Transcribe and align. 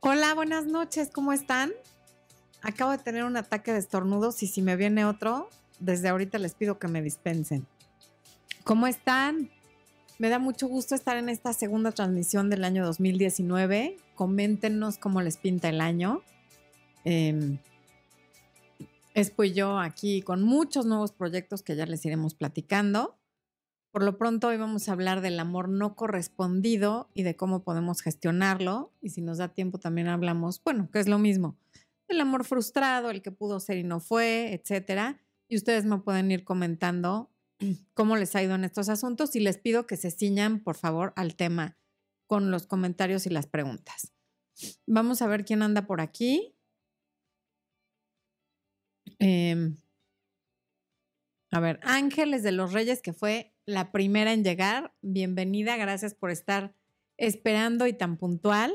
Hola, 0.00 0.32
buenas 0.32 0.64
noches, 0.64 1.10
¿cómo 1.12 1.32
están? 1.32 1.72
Acabo 2.62 2.92
de 2.92 2.98
tener 2.98 3.24
un 3.24 3.36
ataque 3.36 3.72
de 3.72 3.80
estornudos 3.80 4.40
y 4.44 4.46
si 4.46 4.62
me 4.62 4.76
viene 4.76 5.04
otro, 5.04 5.48
desde 5.80 6.08
ahorita 6.08 6.38
les 6.38 6.54
pido 6.54 6.78
que 6.78 6.86
me 6.86 7.02
dispensen. 7.02 7.66
¿Cómo 8.62 8.86
están? 8.86 9.50
Me 10.20 10.28
da 10.28 10.38
mucho 10.38 10.68
gusto 10.68 10.94
estar 10.94 11.16
en 11.16 11.28
esta 11.28 11.52
segunda 11.52 11.90
transmisión 11.90 12.48
del 12.48 12.62
año 12.62 12.86
2019. 12.86 13.96
Coméntenos 14.14 14.98
cómo 14.98 15.20
les 15.20 15.36
pinta 15.36 15.68
el 15.68 15.80
año. 15.80 16.22
Eh, 17.04 17.58
pues 19.34 19.52
yo 19.52 19.80
aquí 19.80 20.22
con 20.22 20.44
muchos 20.44 20.86
nuevos 20.86 21.10
proyectos 21.10 21.62
que 21.62 21.74
ya 21.74 21.86
les 21.86 22.04
iremos 22.04 22.34
platicando. 22.34 23.17
Por 23.90 24.02
lo 24.02 24.18
pronto 24.18 24.48
hoy 24.48 24.58
vamos 24.58 24.88
a 24.88 24.92
hablar 24.92 25.20
del 25.22 25.40
amor 25.40 25.68
no 25.68 25.96
correspondido 25.96 27.10
y 27.14 27.22
de 27.22 27.36
cómo 27.36 27.62
podemos 27.62 28.02
gestionarlo. 28.02 28.92
Y 29.00 29.10
si 29.10 29.22
nos 29.22 29.38
da 29.38 29.48
tiempo 29.48 29.78
también 29.78 30.08
hablamos, 30.08 30.62
bueno, 30.62 30.90
que 30.90 31.00
es 31.00 31.08
lo 31.08 31.18
mismo, 31.18 31.56
el 32.08 32.20
amor 32.20 32.44
frustrado, 32.44 33.10
el 33.10 33.22
que 33.22 33.32
pudo 33.32 33.60
ser 33.60 33.78
y 33.78 33.84
no 33.84 34.00
fue, 34.00 34.52
etcétera. 34.52 35.20
Y 35.48 35.56
ustedes 35.56 35.84
me 35.84 35.98
pueden 35.98 36.30
ir 36.30 36.44
comentando 36.44 37.30
cómo 37.94 38.16
les 38.16 38.34
ha 38.36 38.42
ido 38.42 38.54
en 38.54 38.64
estos 38.64 38.88
asuntos 38.88 39.34
y 39.36 39.40
les 39.40 39.58
pido 39.58 39.86
que 39.86 39.96
se 39.96 40.10
ciñan, 40.10 40.60
por 40.60 40.76
favor, 40.76 41.12
al 41.16 41.34
tema 41.36 41.76
con 42.26 42.50
los 42.50 42.66
comentarios 42.66 43.26
y 43.26 43.30
las 43.30 43.46
preguntas. 43.46 44.12
Vamos 44.86 45.22
a 45.22 45.26
ver 45.26 45.44
quién 45.44 45.62
anda 45.62 45.86
por 45.86 46.00
aquí. 46.00 46.54
Em, 49.18 49.78
a 51.50 51.60
ver, 51.60 51.80
Ángeles 51.82 52.42
de 52.42 52.52
los 52.52 52.72
Reyes, 52.72 53.00
que 53.00 53.12
fue 53.12 53.54
la 53.64 53.90
primera 53.90 54.32
en 54.32 54.44
llegar. 54.44 54.94
Bienvenida, 55.00 55.76
gracias 55.76 56.14
por 56.14 56.30
estar 56.30 56.74
esperando 57.16 57.86
y 57.86 57.92
tan 57.92 58.16
puntual. 58.16 58.72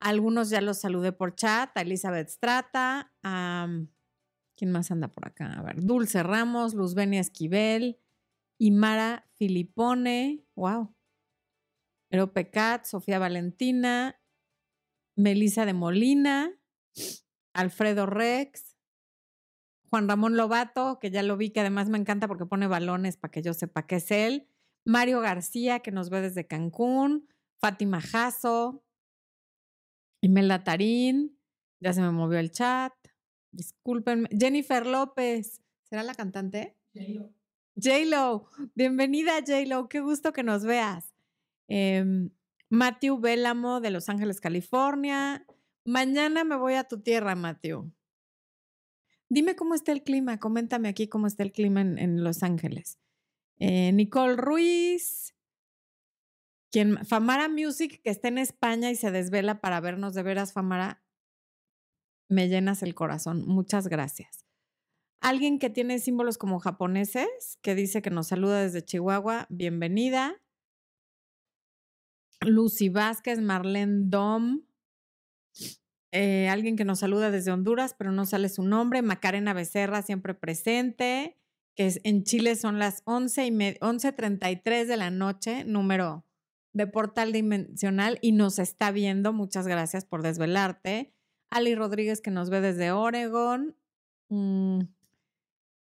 Algunos 0.00 0.50
ya 0.50 0.60
los 0.60 0.80
saludé 0.80 1.12
por 1.12 1.34
chat, 1.34 1.76
a 1.76 1.82
Elizabeth 1.82 2.28
Strata, 2.28 3.12
a... 3.22 3.68
¿Quién 4.56 4.72
más 4.72 4.90
anda 4.90 5.08
por 5.08 5.28
acá? 5.28 5.52
A 5.52 5.62
ver, 5.62 5.82
Dulce 5.82 6.22
Ramos, 6.22 6.72
Luzbenia 6.72 7.20
Esquivel, 7.20 8.00
Imara 8.58 9.28
Filipone, 9.34 10.46
wow. 10.54 10.94
Erope 12.10 12.50
Cat, 12.50 12.86
Sofía 12.86 13.18
Valentina, 13.18 14.18
Melisa 15.14 15.66
de 15.66 15.74
Molina, 15.74 16.58
Alfredo 17.52 18.06
Rex, 18.06 18.75
Juan 19.96 20.10
Ramón 20.10 20.36
Lobato, 20.36 20.98
que 21.00 21.10
ya 21.10 21.22
lo 21.22 21.38
vi, 21.38 21.48
que 21.48 21.60
además 21.60 21.88
me 21.88 21.96
encanta 21.96 22.28
porque 22.28 22.44
pone 22.44 22.66
balones 22.66 23.16
para 23.16 23.30
que 23.30 23.40
yo 23.40 23.54
sepa 23.54 23.86
que 23.86 23.96
es 23.96 24.10
él. 24.10 24.46
Mario 24.84 25.22
García, 25.22 25.80
que 25.80 25.90
nos 25.90 26.10
ve 26.10 26.20
desde 26.20 26.46
Cancún. 26.46 27.26
Fátima 27.62 28.02
Jasso. 28.02 28.84
Imelda 30.20 30.62
Tarín. 30.64 31.38
Ya 31.80 31.94
se 31.94 32.02
me 32.02 32.10
movió 32.10 32.38
el 32.38 32.50
chat. 32.50 32.92
Discúlpenme. 33.52 34.28
Jennifer 34.38 34.86
López. 34.86 35.62
¿Será 35.88 36.02
la 36.02 36.14
cantante? 36.14 36.76
J-Lo. 36.92 37.32
J-Lo. 37.82 38.50
Bienvenida, 38.74 39.38
J-Lo. 39.38 39.88
Qué 39.88 40.00
gusto 40.00 40.34
que 40.34 40.42
nos 40.42 40.66
veas. 40.66 41.14
Eh, 41.68 42.28
Matthew 42.68 43.18
Bélamo 43.18 43.80
de 43.80 43.92
Los 43.92 44.10
Ángeles, 44.10 44.42
California. 44.42 45.46
Mañana 45.86 46.44
me 46.44 46.56
voy 46.56 46.74
a 46.74 46.84
tu 46.84 47.00
tierra, 47.00 47.34
Matthew. 47.34 47.90
Dime 49.28 49.56
cómo 49.56 49.74
está 49.74 49.92
el 49.92 50.02
clima, 50.02 50.38
coméntame 50.38 50.88
aquí 50.88 51.08
cómo 51.08 51.26
está 51.26 51.42
el 51.42 51.52
clima 51.52 51.80
en, 51.80 52.22
Los 52.22 52.42
Ángeles. 52.42 52.98
Eh, 53.58 53.92
Nicole 53.92 54.36
Ruiz, 54.36 55.34
quien, 56.70 57.04
Famara 57.04 57.48
Music, 57.48 58.00
que 58.02 58.10
está 58.10 58.28
en 58.28 58.38
España 58.38 58.90
y 58.90 58.96
se 58.96 59.10
desvela 59.10 59.60
para 59.60 59.80
vernos 59.80 60.14
de 60.14 60.22
veras, 60.22 60.52
Famara, 60.52 61.02
me 62.28 62.48
llenas 62.48 62.82
el 62.82 62.94
corazón. 62.94 63.46
Muchas 63.46 63.88
gracias. 63.88 64.44
Alguien 65.20 65.58
que 65.58 65.70
tiene 65.70 65.98
símbolos 65.98 66.38
como 66.38 66.60
japoneses, 66.60 67.58
que 67.62 67.74
dice 67.74 68.02
que 68.02 68.10
nos 68.10 68.28
saluda 68.28 68.62
desde 68.62 68.84
Chihuahua, 68.84 69.46
bienvenida. 69.48 70.40
Lucy 72.42 72.90
Vázquez, 72.90 73.40
Marlene 73.40 74.02
Dom, 74.04 74.66
eh, 76.16 76.48
alguien 76.48 76.76
que 76.76 76.86
nos 76.86 77.00
saluda 77.00 77.30
desde 77.30 77.52
Honduras, 77.52 77.94
pero 77.98 78.10
no 78.10 78.24
sale 78.24 78.48
su 78.48 78.62
nombre, 78.62 79.02
Macarena 79.02 79.52
Becerra, 79.52 80.00
siempre 80.00 80.32
presente, 80.32 81.36
que 81.74 81.86
es, 81.86 82.00
en 82.04 82.24
Chile 82.24 82.56
son 82.56 82.78
las 82.78 83.02
11 83.04 83.46
y 83.46 83.50
11.33 83.50 84.86
de 84.86 84.96
la 84.96 85.10
noche, 85.10 85.64
número 85.64 86.24
de 86.72 86.86
portal 86.86 87.32
dimensional, 87.32 88.18
y 88.22 88.32
nos 88.32 88.58
está 88.58 88.92
viendo. 88.92 89.34
Muchas 89.34 89.66
gracias 89.66 90.06
por 90.06 90.22
desvelarte. 90.22 91.12
Ali 91.50 91.74
Rodríguez, 91.74 92.22
que 92.22 92.30
nos 92.30 92.48
ve 92.48 92.62
desde 92.62 92.92
Oregon. 92.92 93.76
Mm, 94.30 94.80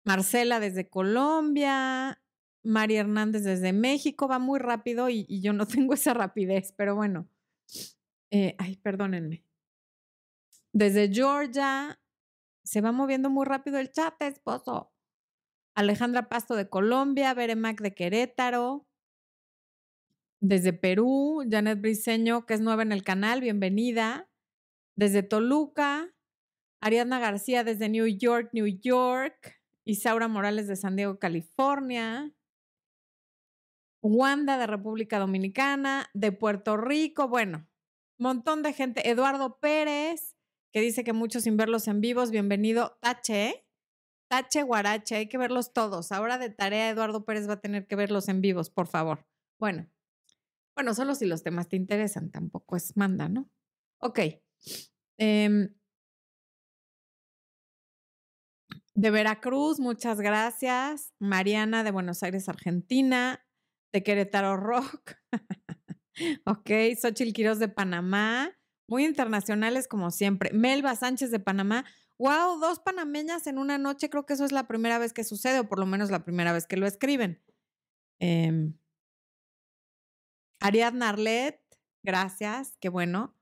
Marcela 0.04 0.60
desde 0.60 0.88
Colombia. 0.88 2.22
María 2.62 3.00
Hernández 3.00 3.42
desde 3.42 3.72
México. 3.72 4.28
Va 4.28 4.38
muy 4.38 4.60
rápido 4.60 5.08
y, 5.08 5.40
yo 5.40 5.52
no 5.52 5.66
tengo 5.66 5.94
esa 5.94 6.14
rapidez, 6.14 6.72
pero 6.76 6.94
bueno. 6.94 7.28
Eh, 8.30 8.54
ay, 8.58 8.76
perdónenme. 8.76 9.44
Desde 10.72 11.12
Georgia, 11.12 12.00
se 12.64 12.80
va 12.80 12.92
moviendo 12.92 13.28
muy 13.28 13.44
rápido 13.44 13.78
el 13.78 13.90
chat, 13.92 14.20
esposo. 14.22 14.92
Alejandra 15.74 16.28
Pasto 16.28 16.54
de 16.54 16.68
Colombia, 16.68 17.34
Beremac 17.34 17.80
de 17.80 17.94
Querétaro. 17.94 18.86
Desde 20.40 20.72
Perú, 20.72 21.44
Janet 21.48 21.80
Briseño, 21.80 22.46
que 22.46 22.54
es 22.54 22.60
nueva 22.60 22.82
en 22.82 22.92
el 22.92 23.04
canal, 23.04 23.40
bienvenida. 23.40 24.30
Desde 24.96 25.22
Toluca, 25.22 26.14
Ariadna 26.80 27.18
García 27.18 27.64
desde 27.64 27.88
New 27.88 28.06
York, 28.06 28.50
New 28.52 28.66
York. 28.66 29.60
Isaura 29.84 30.28
Morales 30.28 30.68
de 30.68 30.76
San 30.76 30.96
Diego, 30.96 31.18
California. 31.18 32.32
Wanda 34.02 34.58
de 34.58 34.66
República 34.66 35.18
Dominicana, 35.18 36.10
de 36.12 36.32
Puerto 36.32 36.76
Rico, 36.76 37.28
bueno, 37.28 37.68
montón 38.18 38.62
de 38.62 38.72
gente. 38.72 39.08
Eduardo 39.08 39.60
Pérez, 39.60 40.31
que 40.72 40.80
dice 40.80 41.04
que 41.04 41.12
muchos 41.12 41.44
sin 41.44 41.56
verlos 41.56 41.86
en 41.86 42.00
vivos, 42.00 42.30
bienvenido. 42.30 42.96
Tache, 43.00 43.66
Tache 44.28 44.62
Guarache, 44.62 45.16
hay 45.16 45.28
que 45.28 45.36
verlos 45.36 45.74
todos. 45.74 46.12
Ahora 46.12 46.38
de 46.38 46.48
tarea, 46.48 46.88
Eduardo 46.88 47.24
Pérez 47.26 47.46
va 47.48 47.54
a 47.54 47.60
tener 47.60 47.86
que 47.86 47.94
verlos 47.94 48.28
en 48.28 48.40
vivos, 48.40 48.70
por 48.70 48.86
favor. 48.86 49.26
Bueno, 49.58 49.86
bueno, 50.74 50.94
solo 50.94 51.14
si 51.14 51.26
los 51.26 51.42
temas 51.42 51.68
te 51.68 51.76
interesan, 51.76 52.30
tampoco 52.30 52.76
es 52.76 52.96
manda, 52.96 53.28
¿no? 53.28 53.50
Ok. 54.00 54.20
Em, 55.18 55.74
de 58.94 59.10
Veracruz, 59.10 59.78
muchas 59.78 60.20
gracias. 60.20 61.12
Mariana 61.18 61.84
de 61.84 61.90
Buenos 61.90 62.22
Aires, 62.22 62.48
Argentina. 62.48 63.46
De 63.92 64.02
Querétaro 64.02 64.56
Rock. 64.56 65.16
ok. 66.46 66.70
Xochil 66.98 67.34
Quiroz 67.34 67.58
de 67.58 67.68
Panamá 67.68 68.50
muy 68.92 69.06
internacionales 69.06 69.88
como 69.88 70.10
siempre. 70.10 70.52
Melba 70.52 70.94
Sánchez 70.94 71.30
de 71.30 71.40
Panamá. 71.40 71.86
Wow, 72.18 72.60
dos 72.60 72.78
panameñas 72.78 73.46
en 73.46 73.56
una 73.56 73.78
noche. 73.78 74.10
Creo 74.10 74.26
que 74.26 74.34
eso 74.34 74.44
es 74.44 74.52
la 74.52 74.68
primera 74.68 74.98
vez 74.98 75.14
que 75.14 75.24
sucede, 75.24 75.60
o 75.60 75.68
por 75.68 75.78
lo 75.78 75.86
menos 75.86 76.10
la 76.10 76.24
primera 76.24 76.52
vez 76.52 76.66
que 76.66 76.76
lo 76.76 76.86
escriben. 76.86 77.42
Eh, 78.20 78.70
Ariadna 80.60 81.08
Arlet, 81.08 81.58
gracias, 82.02 82.76
qué 82.80 82.90
bueno. 82.90 83.34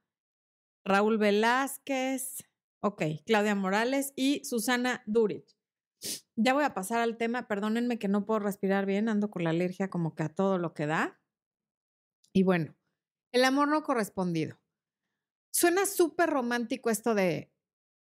Raúl 0.84 1.18
Velázquez, 1.18 2.44
ok, 2.80 3.02
Claudia 3.26 3.56
Morales 3.56 4.12
y 4.14 4.44
Susana 4.44 5.02
Durich. 5.04 5.58
Ya 6.36 6.54
voy 6.54 6.62
a 6.62 6.74
pasar 6.74 7.00
al 7.00 7.16
tema, 7.16 7.48
perdónenme 7.48 7.98
que 7.98 8.06
no 8.06 8.24
puedo 8.24 8.38
respirar 8.38 8.86
bien, 8.86 9.08
ando 9.08 9.32
con 9.32 9.42
la 9.42 9.50
alergia 9.50 9.90
como 9.90 10.14
que 10.14 10.22
a 10.22 10.28
todo 10.28 10.58
lo 10.58 10.74
que 10.74 10.86
da. 10.86 11.20
Y 12.32 12.44
bueno, 12.44 12.76
el 13.32 13.44
amor 13.44 13.66
no 13.66 13.82
correspondido. 13.82 14.59
Suena 15.50 15.86
súper 15.86 16.30
romántico 16.30 16.90
esto 16.90 17.14
de 17.14 17.52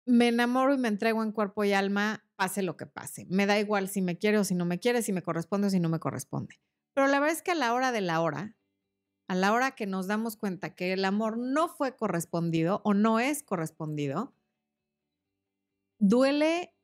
me 0.05 0.29
enamoro 0.29 0.73
y 0.73 0.77
me 0.77 0.87
entrego 0.87 1.23
en 1.23 1.31
cuerpo 1.31 1.63
y 1.63 1.73
alma, 1.73 2.25
pase 2.35 2.61
lo 2.61 2.75
que 2.77 2.85
pase. 2.85 3.25
Me 3.29 3.45
da 3.45 3.59
igual 3.59 3.89
si 3.89 4.01
me 4.01 4.17
quiere 4.17 4.37
o 4.37 4.43
si 4.43 4.55
no 4.55 4.65
me 4.65 4.79
quiere, 4.79 5.01
si 5.01 5.13
me 5.13 5.21
corresponde 5.21 5.67
o 5.67 5.69
si 5.69 5.79
no 5.79 5.89
me 5.89 5.99
corresponde. 5.99 6.59
Pero 6.93 7.07
la 7.07 7.19
verdad 7.19 7.35
es 7.35 7.41
que 7.41 7.51
a 7.51 7.55
la 7.55 7.73
hora 7.73 7.91
de 7.91 8.01
la 8.01 8.21
hora, 8.21 8.57
a 9.27 9.35
la 9.35 9.53
hora 9.53 9.71
que 9.71 9.87
nos 9.87 10.07
damos 10.07 10.35
cuenta 10.35 10.75
que 10.75 10.93
el 10.93 11.05
amor 11.05 11.37
no 11.37 11.69
fue 11.69 11.95
correspondido 11.95 12.81
o 12.83 12.93
no 12.93 13.19
es 13.19 13.43
correspondido, 13.43 14.35
duele 15.99 16.75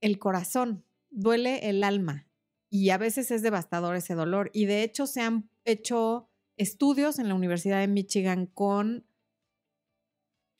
el 0.00 0.18
corazón, 0.18 0.84
duele 1.10 1.68
el 1.70 1.82
alma 1.82 2.28
y 2.70 2.90
a 2.90 2.98
veces 2.98 3.30
es 3.30 3.42
devastador 3.42 3.96
ese 3.96 4.14
dolor. 4.14 4.50
Y 4.52 4.66
de 4.66 4.82
hecho 4.82 5.06
se 5.06 5.22
han 5.22 5.50
hecho 5.64 6.28
estudios 6.56 7.18
en 7.18 7.28
la 7.28 7.34
Universidad 7.34 7.80
de 7.80 7.88
Michigan 7.88 8.46
con 8.46 9.06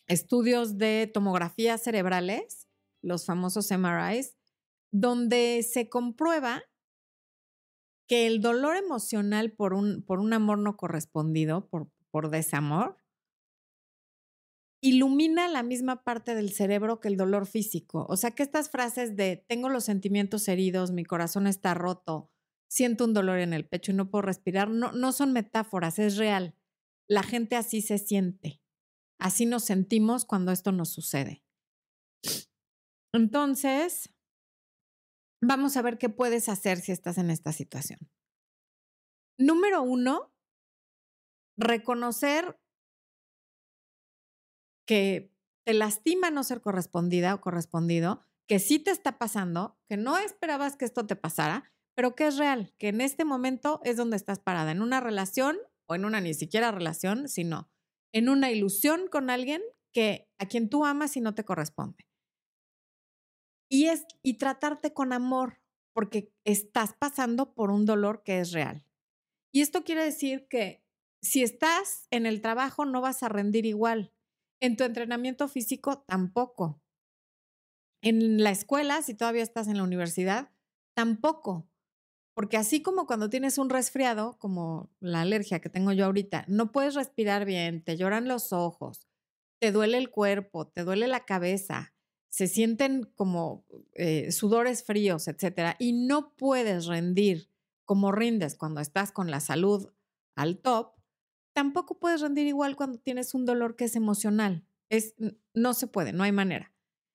estudios 0.07 0.79
de 0.79 1.11
tomografías 1.13 1.83
cerebrales, 1.83 2.69
los 3.03 3.27
famosos 3.27 3.71
MRIs, 3.71 4.37
donde 4.93 5.63
se 5.63 5.89
comprueba 5.89 6.63
que 8.09 8.27
el 8.27 8.41
dolor 8.41 8.77
emocional 8.77 9.53
por 9.53 9.75
un, 9.75 10.03
por 10.03 10.21
un 10.21 10.33
amor 10.33 10.59
no 10.59 10.77
correspondido, 10.77 11.69
por, 11.69 11.91
por 12.11 12.31
desamor, 12.31 12.97
ilumina 14.81 15.49
la 15.49 15.63
misma 15.63 16.05
parte 16.05 16.35
del 16.35 16.53
cerebro 16.53 17.01
que 17.01 17.09
el 17.09 17.17
dolor 17.17 17.47
físico. 17.47 18.07
O 18.09 18.17
sea 18.17 18.31
que 18.31 18.43
estas 18.43 18.71
frases 18.71 19.17
de 19.17 19.45
tengo 19.49 19.69
los 19.69 19.85
sentimientos 19.85 20.47
heridos, 20.49 20.93
mi 20.93 21.05
corazón 21.05 21.47
está 21.47 21.75
roto, 21.75 22.31
siento 22.69 23.05
un 23.05 23.15
dolor 23.15 23.39
en 23.39 23.53
el 23.53 23.67
pecho 23.67 23.93
y 23.93 23.95
no 23.95 24.11
puedo 24.11 24.23
respirar, 24.23 24.71
no, 24.71 24.93
no 24.93 25.13
son 25.13 25.33
metáforas, 25.33 25.99
es 25.99 26.17
real. 26.17 26.55
La 27.09 27.23
gente 27.23 27.57
así 27.57 27.83
se 27.83 27.99
siente. 27.99 28.61
Así 29.19 29.47
nos 29.47 29.65
sentimos 29.65 30.25
cuando 30.25 30.53
esto 30.53 30.73
nos 30.73 30.91
sucede. 30.91 31.43
Entonces, 33.13 34.15
vamos 35.43 35.77
a 35.77 35.83
ver 35.83 35.99
qué 35.99 36.09
puedes 36.09 36.49
hacer 36.49 36.81
si 36.81 36.93
estás 36.93 37.19
en 37.19 37.31
esta 37.31 37.53
situación. 37.53 37.99
Número 39.39 39.83
uno, 39.83 40.33
reconocer 41.59 42.59
que 44.87 45.35
te 45.65 45.75
lastima 45.75 46.31
no 46.31 46.45
ser 46.45 46.61
correspondida 46.61 47.35
o 47.35 47.41
correspondido, 47.41 48.23
que 48.47 48.59
sí 48.59 48.79
te 48.79 48.91
está 48.91 49.19
pasando, 49.19 49.79
que 49.89 49.97
no 49.97 50.17
esperabas 50.17 50.77
que 50.77 50.85
esto 50.85 51.07
te 51.07 51.17
pasara, 51.17 51.73
pero 51.95 52.15
que 52.15 52.27
es 52.27 52.37
real, 52.37 52.75
que 52.79 52.89
en 52.89 53.01
este 53.01 53.25
momento 53.25 53.81
es 53.83 53.97
donde 53.97 54.17
estás 54.17 54.39
parada, 54.39 54.71
en 54.71 54.83
una 54.83 55.01
relación 55.01 55.57
o 55.87 55.95
en 55.95 56.05
una 56.05 56.21
ni 56.21 56.35
siquiera 56.35 56.71
relación, 56.71 57.29
sino 57.29 57.71
en 58.17 58.31
una 58.31 58.51
ilusión 58.51 59.09
con 59.09 59.29
alguien 59.29 59.61
que 59.93 60.27
a 60.39 60.47
quien 60.47 60.71
tú 60.71 60.87
amas 60.87 61.19
y 61.19 61.21
no 61.21 61.35
te 61.35 61.45
corresponde. 61.45 62.09
Y 63.69 63.89
es 63.89 64.07
y 64.23 64.39
tratarte 64.39 64.95
con 64.95 65.13
amor, 65.13 65.61
porque 65.93 66.33
estás 66.47 66.95
pasando 66.99 67.53
por 67.53 67.71
un 67.71 67.85
dolor 67.85 68.23
que 68.23 68.41
es 68.41 68.53
real. 68.53 68.87
Y 69.53 69.61
esto 69.61 69.85
quiere 69.85 70.03
decir 70.03 70.49
que 70.49 70.83
si 71.21 71.43
estás 71.43 72.07
en 72.11 72.25
el 72.25 72.41
trabajo 72.41 72.87
no 72.87 73.03
vas 73.03 73.23
a 73.23 73.29
rendir 73.29 73.67
igual. 73.67 74.15
En 74.61 74.79
tu 74.79 74.85
entrenamiento 74.85 75.47
físico 75.47 75.99
tampoco. 75.99 76.81
En 78.01 78.43
la 78.43 78.51
escuela, 78.51 79.03
si 79.03 79.13
todavía 79.13 79.43
estás 79.43 79.69
en 79.69 79.77
la 79.77 79.83
universidad, 79.83 80.51
tampoco. 80.95 81.69
Porque 82.37 82.59
así 82.59 82.83
como 82.83 83.07
cuando 83.07 83.31
tienes 83.31 83.57
un 83.57 83.71
resfriado, 83.71 84.39
como 84.39 84.91
la 85.01 85.23
alergia 85.23 85.61
que 85.61 85.71
tengo 85.71 85.93
yo 85.93 86.05
ahorita, 86.05 86.45
no 86.49 86.71
puedes 86.71 86.95
respirar 86.95 87.47
bien, 87.47 87.83
te 87.83 87.97
lloran 87.97 88.29
los 88.29 88.53
ojos, 88.53 89.09
te 89.59 89.73
duele 89.73 89.97
el 89.97 90.11
cuerpo, 90.11 90.67
te 90.67 90.85
duele 90.85 91.07
la 91.07 91.25
cabeza, 91.25 91.95
se 92.29 92.47
sienten 92.47 93.05
como 93.15 93.65
eh, 93.95 94.33
sudores 94.33 94.85
fríos, 94.85 95.29
etcétera, 95.29 95.77
y 95.79 95.95
no 95.95 96.37
puedes 96.37 96.85
rendir 96.85 97.51
como 97.87 98.13
rindes 98.13 98.55
cuando 98.55 98.83
estás 98.83 99.13
con 99.13 99.31
la 99.31 99.41
salud 99.41 99.89
al 100.35 100.59
top, 100.59 100.93
tampoco 101.55 101.99
puedes 101.99 102.21
rendir 102.21 102.47
igual 102.47 102.77
cuando 102.77 102.99
tienes 102.99 103.33
un 103.33 103.47
dolor 103.47 103.77
que 103.77 103.87
es 103.87 103.97
emocional. 103.97 104.67
Es, 104.91 105.15
no 105.55 105.73
se 105.73 105.87
puede, 105.87 106.13
no 106.13 106.23
hay 106.23 106.33
manera. 106.33 106.75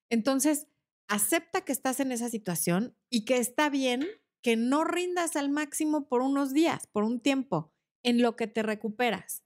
Entonces, 0.10 0.66
acepta 1.08 1.62
que 1.62 1.74
estás 1.74 2.00
en 2.00 2.12
esa 2.12 2.30
situación 2.30 2.98
y 3.08 3.24
que 3.26 3.38
está 3.38 3.70
bien 3.70 4.08
que 4.42 4.56
no 4.56 4.84
rindas 4.84 5.36
al 5.36 5.50
máximo 5.50 6.08
por 6.08 6.22
unos 6.22 6.54
días, 6.54 6.88
por 6.88 7.04
un 7.04 7.20
tiempo, 7.20 7.74
en 8.04 8.22
lo 8.22 8.36
que 8.36 8.48
te 8.48 8.64
recuperas. 8.64 9.44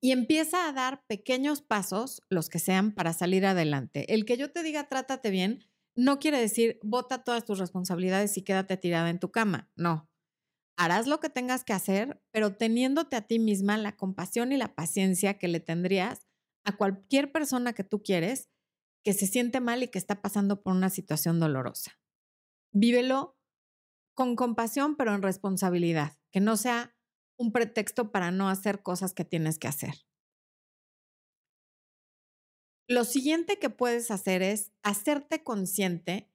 Y 0.00 0.12
empieza 0.12 0.68
a 0.68 0.72
dar 0.72 1.02
pequeños 1.06 1.62
pasos, 1.62 2.22
los 2.28 2.50
que 2.50 2.58
sean, 2.58 2.92
para 2.94 3.14
salir 3.14 3.46
adelante. 3.46 4.12
El 4.12 4.26
que 4.26 4.36
yo 4.36 4.52
te 4.52 4.62
diga 4.62 4.88
trátate 4.88 5.30
bien 5.30 5.64
no 5.96 6.18
quiere 6.18 6.40
decir 6.40 6.78
bota 6.82 7.24
todas 7.24 7.44
tus 7.44 7.58
responsabilidades 7.58 8.36
y 8.36 8.42
quédate 8.42 8.76
tirada 8.76 9.08
en 9.08 9.18
tu 9.18 9.30
cama. 9.30 9.70
No. 9.76 10.10
Harás 10.76 11.06
lo 11.06 11.20
que 11.20 11.30
tengas 11.30 11.64
que 11.64 11.72
hacer, 11.72 12.20
pero 12.32 12.56
teniéndote 12.56 13.16
a 13.16 13.22
ti 13.22 13.38
misma 13.38 13.78
la 13.78 13.96
compasión 13.96 14.52
y 14.52 14.56
la 14.56 14.74
paciencia 14.74 15.38
que 15.38 15.48
le 15.48 15.60
tendrías 15.60 16.26
a 16.64 16.76
cualquier 16.76 17.30
persona 17.30 17.72
que 17.72 17.84
tú 17.84 18.02
quieres 18.02 18.50
que 19.04 19.12
se 19.12 19.26
siente 19.26 19.60
mal 19.60 19.82
y 19.82 19.88
que 19.88 19.98
está 19.98 20.20
pasando 20.20 20.62
por 20.62 20.74
una 20.74 20.90
situación 20.90 21.38
dolorosa 21.38 21.98
vívelo 22.74 23.38
con 24.14 24.36
compasión, 24.36 24.96
pero 24.96 25.14
en 25.14 25.22
responsabilidad, 25.22 26.18
que 26.30 26.40
no 26.40 26.56
sea 26.56 26.94
un 27.38 27.52
pretexto 27.52 28.12
para 28.12 28.30
no 28.30 28.48
hacer 28.48 28.82
cosas 28.82 29.14
que 29.14 29.24
tienes 29.24 29.58
que 29.58 29.68
hacer. 29.68 29.94
Lo 32.88 33.04
siguiente 33.04 33.58
que 33.58 33.70
puedes 33.70 34.10
hacer 34.10 34.42
es 34.42 34.72
hacerte 34.82 35.42
consciente 35.42 36.30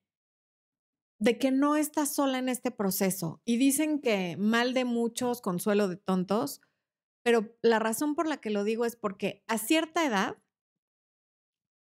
de 1.20 1.38
que 1.38 1.52
no 1.52 1.76
estás 1.76 2.16
sola 2.16 2.40
en 2.40 2.50
este 2.50 2.72
proceso. 2.72 3.42
Y 3.46 3.58
dicen 3.58 4.02
que 4.02 4.36
mal 4.38 4.74
de 4.74 4.86
muchos, 4.86 5.42
consuelo 5.42 5.88
de 5.88 5.98
tontos, 5.98 6.62
pero 7.24 7.56
la 7.62 7.80
razón 7.80 8.16
por 8.16 8.28
la 8.28 8.38
que 8.38 8.50
lo 8.50 8.64
digo 8.64 8.86
es 8.86 8.96
porque 8.96 9.44
a 9.48 9.58
cierta 9.58 10.06
edad, 10.06 10.38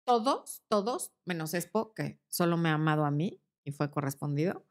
todos, 0.07 0.63
todos, 0.69 1.13
menos 1.27 1.55
Espo, 1.55 1.93
que 1.95 2.21
solo 2.29 2.57
me 2.57 2.71
ha 2.71 2.75
amado 2.75 3.05
a 3.05 3.11
mí, 3.11 3.41
y 3.67 3.73
fue 3.73 3.91
correspondido. 3.91 4.65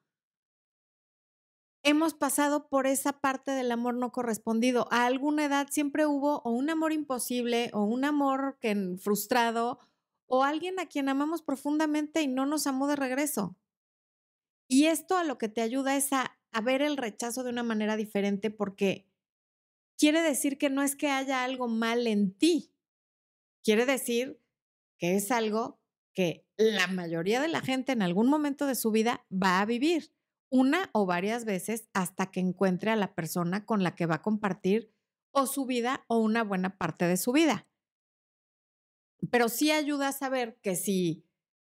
Hemos 1.83 2.15
pasado 2.15 2.67
por 2.67 2.87
esa 2.87 3.19
parte 3.19 3.51
del 3.51 3.71
amor 3.71 3.93
no 3.93 4.11
correspondido. 4.11 4.87
A 4.89 5.05
alguna 5.05 5.45
edad 5.45 5.67
siempre 5.69 6.07
hubo 6.07 6.41
o 6.43 6.49
un 6.49 6.71
amor 6.71 6.93
imposible 6.93 7.69
o 7.73 7.83
un 7.83 8.05
amor 8.05 8.57
que, 8.59 8.95
frustrado 8.97 9.77
o 10.25 10.43
alguien 10.43 10.79
a 10.79 10.87
quien 10.87 11.09
amamos 11.09 11.43
profundamente 11.43 12.23
y 12.23 12.27
no 12.27 12.47
nos 12.47 12.65
amó 12.65 12.87
de 12.87 12.95
regreso. 12.95 13.55
Y 14.67 14.85
esto 14.85 15.15
a 15.17 15.23
lo 15.23 15.37
que 15.37 15.49
te 15.49 15.61
ayuda 15.61 15.95
es 15.95 16.11
a, 16.11 16.39
a 16.51 16.61
ver 16.61 16.81
el 16.81 16.97
rechazo 16.97 17.43
de 17.43 17.51
una 17.51 17.61
manera 17.61 17.97
diferente 17.97 18.49
porque 18.49 19.07
quiere 19.95 20.21
decir 20.21 20.57
que 20.57 20.71
no 20.71 20.81
es 20.81 20.95
que 20.95 21.09
haya 21.09 21.43
algo 21.43 21.67
mal 21.67 22.07
en 22.07 22.35
ti, 22.35 22.73
quiere 23.63 23.85
decir 23.85 24.41
que 24.97 25.17
es 25.17 25.29
algo 25.29 25.84
que 26.15 26.47
la 26.57 26.87
mayoría 26.87 27.39
de 27.41 27.49
la 27.49 27.61
gente 27.61 27.91
en 27.91 28.01
algún 28.01 28.29
momento 28.29 28.65
de 28.65 28.73
su 28.73 28.89
vida 28.89 29.25
va 29.31 29.61
a 29.61 29.65
vivir 29.65 30.11
una 30.49 30.89
o 30.93 31.05
varias 31.05 31.45
veces 31.45 31.89
hasta 31.93 32.31
que 32.31 32.39
encuentre 32.39 32.89
a 32.89 32.95
la 32.95 33.13
persona 33.13 33.65
con 33.65 33.83
la 33.83 33.93
que 33.93 34.05
va 34.05 34.15
a 34.15 34.21
compartir 34.21 34.91
o 35.31 35.45
su 35.45 35.65
vida 35.65 36.05
o 36.07 36.17
una 36.17 36.43
buena 36.43 36.77
parte 36.77 37.05
de 37.05 37.17
su 37.17 37.33
vida. 37.33 37.67
Pero 39.29 39.49
sí 39.49 39.71
ayuda 39.71 40.09
a 40.09 40.13
saber 40.13 40.57
que 40.61 40.75
si 40.75 41.25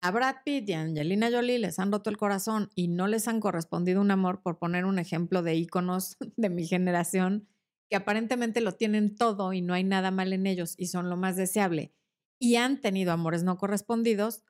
a 0.02 0.10
Brad 0.10 0.38
Pitt 0.44 0.70
y 0.70 0.74
a 0.74 0.82
Angelina 0.82 1.30
Jolie 1.32 1.60
les 1.60 1.78
han 1.78 1.92
roto 1.92 2.10
el 2.10 2.18
corazón 2.18 2.72
y 2.74 2.88
no 2.88 3.08
les 3.08 3.28
han 3.28 3.40
correspondido 3.40 4.02
un 4.02 4.10
amor, 4.10 4.42
por 4.42 4.58
poner 4.58 4.86
un 4.86 4.98
ejemplo 4.98 5.44
de 5.44 5.56
íconos 5.56 6.18
de 6.38 6.50
mi 6.50 6.66
generación, 6.66 7.48
que 7.88 7.98
aparentemente 7.98 8.62
lo 8.62 8.72
tienen 8.72 9.16
todo 9.16 9.54
y 9.54 9.62
no 9.62 9.74
hay 9.74 9.84
nada 9.84 10.10
mal 10.10 10.34
en 10.34 10.48
ellos 10.48 10.74
y 10.78 10.88
son 10.88 11.10
lo 11.10 11.18
más 11.18 11.36
deseable, 11.36 11.94
y 12.42 12.56
han 12.56 12.82
tenido 12.82 13.12
amores 13.12 13.44
no 13.44 13.60
correspondidos, 13.60 14.44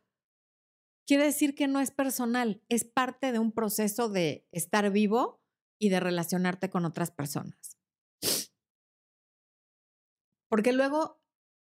quiere 1.05 1.25
decir 1.25 1.53
que 1.55 1.67
no 1.67 1.81
es 1.81 1.91
personal, 1.91 2.63
es 2.69 2.85
parte 2.85 3.33
de 3.33 3.39
un 3.39 3.51
proceso 3.51 4.07
de 4.07 4.47
estar 4.53 4.89
vivo 4.91 5.41
y 5.77 5.89
de 5.89 5.99
relacionarte 5.99 6.69
con 6.69 6.85
otras 6.85 7.11
personas. 7.11 7.77
Porque 10.49 10.71
luego, 10.71 11.21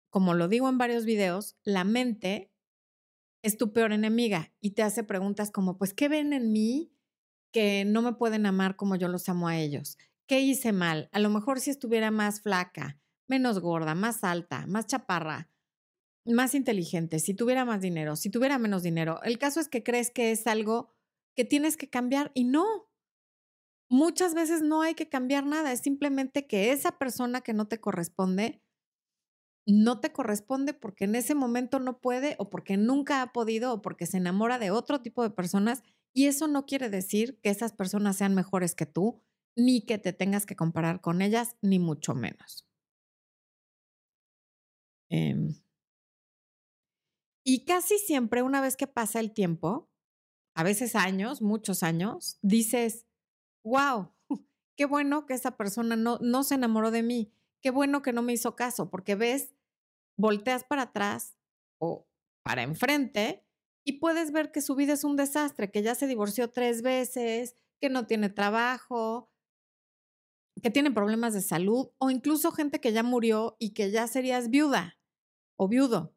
como 0.10 0.34
lo 0.34 0.48
digo 0.48 0.70
en 0.70 0.78
varios 0.78 1.04
videos, 1.04 1.58
la 1.66 1.84
mente 1.84 2.54
es 3.44 3.58
tu 3.58 3.74
peor 3.74 3.92
enemiga 3.92 4.54
y 4.62 4.72
te 4.72 4.82
hace 4.82 5.04
preguntas 5.04 5.52
como, 5.52 5.78
pues, 5.78 5.94
¿qué 5.94 6.08
ven 6.08 6.32
en 6.32 6.54
mí 6.54 6.94
que 7.52 7.84
no 7.84 8.02
me 8.02 8.14
pueden 8.14 8.46
amar 8.46 8.78
como 8.78 8.96
yo 8.96 9.10
los 9.10 9.28
amo 9.28 9.50
a 9.50 9.58
ellos? 9.58 9.98
¿Qué 10.26 10.40
hice 10.40 10.72
mal? 10.72 11.10
A 11.12 11.20
lo 11.20 11.30
mejor 11.30 11.60
si 11.60 11.70
estuviera 11.70 12.12
más 12.12 12.40
flaca, 12.40 12.98
menos 13.28 13.60
gorda, 13.60 13.94
más 13.94 14.24
alta, 14.24 14.66
más 14.68 14.88
chaparra, 14.88 15.50
más 16.26 16.56
inteligente, 16.56 17.20
si 17.20 17.34
tuviera 17.34 17.66
más 17.66 17.82
dinero, 17.82 18.16
si 18.16 18.30
tuviera 18.30 18.58
menos 18.58 18.84
dinero. 18.84 19.22
El 19.24 19.38
caso 19.38 19.60
es 19.60 19.68
que 19.68 19.84
crees 19.84 20.12
que 20.12 20.32
es 20.32 20.48
algo 20.48 20.90
que 21.36 21.46
tienes 21.46 21.78
que 21.78 21.90
cambiar 21.90 22.32
y 22.34 22.46
no. 22.46 22.66
Muchas 23.90 24.34
veces 24.34 24.62
no 24.62 24.82
hay 24.82 24.96
que 24.96 25.10
cambiar 25.10 25.46
nada, 25.46 25.72
es 25.72 25.82
simplemente 25.82 26.48
que 26.48 26.72
esa 26.72 26.98
persona 26.98 27.42
que 27.42 27.54
no 27.54 27.68
te 27.68 27.80
corresponde, 27.80 28.62
no 29.66 30.00
te 30.00 30.12
corresponde 30.12 30.74
porque 30.74 31.06
en 31.06 31.16
ese 31.16 31.36
momento 31.36 31.80
no 31.80 32.00
puede 32.02 32.36
o 32.40 32.50
porque 32.50 32.76
nunca 32.78 33.22
ha 33.22 33.32
podido 33.32 33.74
o 33.74 33.82
porque 33.82 34.06
se 34.06 34.18
enamora 34.18 34.60
de 34.60 34.72
otro 34.72 35.02
tipo 35.02 35.24
de 35.24 35.30
personas 35.30 35.84
y 36.14 36.28
eso 36.28 36.48
no 36.48 36.66
quiere 36.66 36.90
decir 36.90 37.40
que 37.42 37.50
esas 37.50 37.74
personas 37.74 38.18
sean 38.18 38.36
mejores 38.36 38.76
que 38.76 38.86
tú, 38.86 39.22
ni 39.56 39.82
que 39.82 39.98
te 39.98 40.14
tengas 40.14 40.46
que 40.46 40.56
comparar 40.56 41.02
con 41.02 41.22
ellas, 41.22 41.56
ni 41.62 41.80
mucho 41.80 42.14
menos. 42.14 42.68
Eh, 45.10 45.54
y 47.44 47.66
casi 47.66 47.98
siempre, 47.98 48.42
una 48.42 48.62
vez 48.62 48.78
que 48.78 48.88
pasa 48.88 49.20
el 49.20 49.34
tiempo, 49.34 49.90
a 50.56 50.64
veces 50.64 50.96
años, 50.96 51.42
muchos 51.42 51.84
años, 51.84 52.38
dices, 52.42 53.06
wow, 53.66 54.14
qué 54.78 54.86
bueno 54.86 55.26
que 55.26 55.34
esa 55.34 55.58
persona 55.58 55.96
no, 55.96 56.20
no 56.22 56.44
se 56.44 56.56
enamoró 56.56 56.92
de 56.92 57.04
mí, 57.04 57.34
qué 57.62 57.72
bueno 57.72 58.02
que 58.02 58.14
no 58.14 58.22
me 58.22 58.34
hizo 58.34 58.56
caso, 58.56 58.90
porque 58.90 59.16
ves, 59.16 59.54
volteas 60.18 60.64
para 60.64 60.84
atrás 60.84 61.36
o 61.80 62.08
para 62.44 62.64
enfrente 62.64 63.46
y 63.86 63.94
puedes 63.94 64.32
ver 64.32 64.52
que 64.52 64.62
su 64.62 64.76
vida 64.76 64.94
es 64.94 65.04
un 65.04 65.16
desastre, 65.16 65.72
que 65.72 65.82
ya 65.82 65.96
se 65.96 66.08
divorció 66.08 66.52
tres 66.52 66.82
veces, 66.82 67.56
que 67.82 67.90
no 67.90 68.06
tiene 68.06 68.30
trabajo, 68.30 69.30
que 70.62 70.70
tiene 70.70 70.92
problemas 70.92 71.34
de 71.34 71.42
salud 71.42 71.90
o 71.98 72.10
incluso 72.10 72.52
gente 72.52 72.80
que 72.80 72.94
ya 72.94 73.04
murió 73.04 73.58
y 73.60 73.74
que 73.74 73.92
ya 73.92 74.08
serías 74.08 74.50
viuda 74.50 74.98
o 75.58 75.68
viudo. 75.68 76.13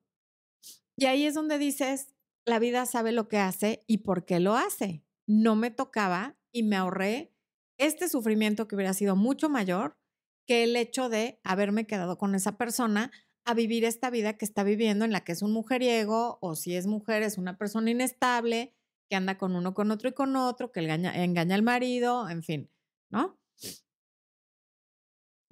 Y 0.97 1.07
ahí 1.07 1.27
es 1.27 1.35
donde 1.35 1.59
dices, 1.59 2.15
la 2.47 2.59
vida 2.59 2.87
sabe 2.87 3.13
lo 3.13 3.29
que 3.29 3.39
hace 3.39 3.85
y 3.87 3.99
por 3.99 4.25
qué 4.25 4.41
lo 4.41 4.55
hace. 4.55 5.05
No 5.27 5.57
me 5.57 5.71
tocaba 5.71 6.39
y 6.53 6.63
me 6.63 6.77
ahorré 6.77 7.35
este 7.79 8.09
sufrimiento 8.09 8.67
que 8.67 8.77
hubiera 8.77 8.95
sido 8.95 9.17
mucho 9.17 9.49
mayor 9.49 9.99
que 10.47 10.63
el 10.63 10.77
hecho 10.77 11.09
de 11.09 11.41
haberme 11.43 11.87
quedado 11.87 12.17
con 12.17 12.35
esa 12.35 12.57
persona 12.57 13.11
a 13.45 13.55
vivir 13.55 13.85
esta 13.85 14.11
vida 14.11 14.39
que 14.39 14.45
está 14.45 14.63
viviendo 14.63 15.05
en 15.05 15.13
la 15.13 15.23
que 15.23 15.33
es 15.33 15.43
un 15.43 15.53
mujeriego 15.53 16.39
o 16.41 16.55
si 16.55 16.75
es 16.75 16.87
mujer 16.87 17.23
es 17.23 17.37
una 17.37 17.59
persona 17.59 17.91
inestable 17.91 18.75
que 19.09 19.17
anda 19.17 19.39
con 19.39 19.55
uno, 19.55 19.75
con 19.75 19.91
otro 19.91 20.09
y 20.09 20.13
con 20.13 20.35
otro, 20.35 20.73
que 20.73 20.81
engaña, 20.81 21.23
engaña 21.23 21.55
al 21.55 21.63
marido, 21.63 22.29
en 22.29 22.43
fin, 22.43 22.73
¿no? 23.11 23.39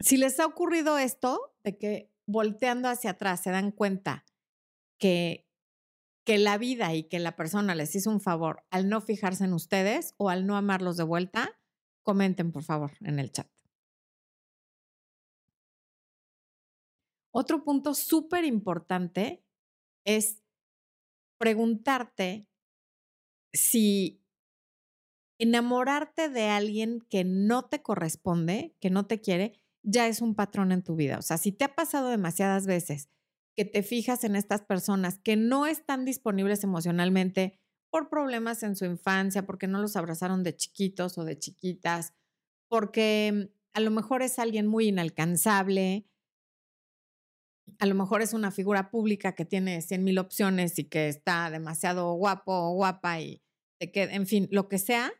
Si 0.00 0.16
les 0.16 0.40
ha 0.40 0.46
ocurrido 0.46 0.98
esto, 0.98 1.54
de 1.62 1.78
que 1.78 2.10
volteando 2.26 2.88
hacia 2.88 3.10
atrás 3.10 3.42
se 3.42 3.50
dan 3.50 3.70
cuenta 3.70 4.24
que, 4.98 5.46
que 6.24 6.38
la 6.38 6.58
vida 6.58 6.94
y 6.94 7.04
que 7.04 7.18
la 7.18 7.36
persona 7.36 7.74
les 7.74 7.94
hizo 7.94 8.10
un 8.10 8.20
favor 8.20 8.64
al 8.70 8.88
no 8.88 9.00
fijarse 9.00 9.44
en 9.44 9.52
ustedes 9.52 10.14
o 10.16 10.30
al 10.30 10.46
no 10.46 10.56
amarlos 10.56 10.96
de 10.96 11.04
vuelta, 11.04 11.60
comenten 12.02 12.52
por 12.52 12.62
favor 12.62 12.92
en 13.00 13.18
el 13.18 13.32
chat. 13.32 13.48
Otro 17.32 17.64
punto 17.64 17.94
súper 17.94 18.44
importante 18.44 19.44
es 20.04 20.44
preguntarte 21.38 22.46
si 23.52 24.22
enamorarte 25.38 26.28
de 26.28 26.44
alguien 26.44 27.00
que 27.10 27.24
no 27.24 27.64
te 27.64 27.82
corresponde, 27.82 28.76
que 28.80 28.90
no 28.90 29.06
te 29.06 29.20
quiere, 29.20 29.60
ya 29.82 30.06
es 30.06 30.20
un 30.20 30.34
patrón 30.34 30.72
en 30.72 30.82
tu 30.82 30.94
vida. 30.94 31.18
O 31.18 31.22
sea, 31.22 31.38
si 31.38 31.52
te 31.52 31.64
ha 31.64 31.74
pasado 31.74 32.08
demasiadas 32.08 32.66
veces 32.66 33.10
que 33.56 33.64
te 33.64 33.82
fijas 33.82 34.24
en 34.24 34.36
estas 34.36 34.62
personas 34.62 35.18
que 35.18 35.36
no 35.36 35.66
están 35.66 36.04
disponibles 36.04 36.64
emocionalmente 36.64 37.60
por 37.90 38.08
problemas 38.08 38.62
en 38.62 38.74
su 38.74 38.84
infancia, 38.84 39.46
porque 39.46 39.68
no 39.68 39.80
los 39.80 39.96
abrazaron 39.96 40.42
de 40.42 40.56
chiquitos 40.56 41.16
o 41.16 41.24
de 41.24 41.38
chiquitas, 41.38 42.12
porque 42.68 43.52
a 43.72 43.80
lo 43.80 43.90
mejor 43.90 44.22
es 44.22 44.38
alguien 44.38 44.66
muy 44.66 44.88
inalcanzable, 44.88 46.08
a 47.78 47.86
lo 47.86 47.94
mejor 47.94 48.22
es 48.22 48.32
una 48.32 48.50
figura 48.50 48.90
pública 48.90 49.34
que 49.34 49.44
tiene 49.44 49.80
100 49.80 50.04
mil 50.04 50.18
opciones 50.18 50.78
y 50.78 50.84
que 50.84 51.08
está 51.08 51.50
demasiado 51.50 52.12
guapo 52.14 52.52
o 52.52 52.74
guapa 52.74 53.20
y 53.20 53.42
te 53.78 53.90
queda, 53.90 54.12
en 54.12 54.26
fin, 54.26 54.48
lo 54.50 54.68
que 54.68 54.78
sea, 54.78 55.12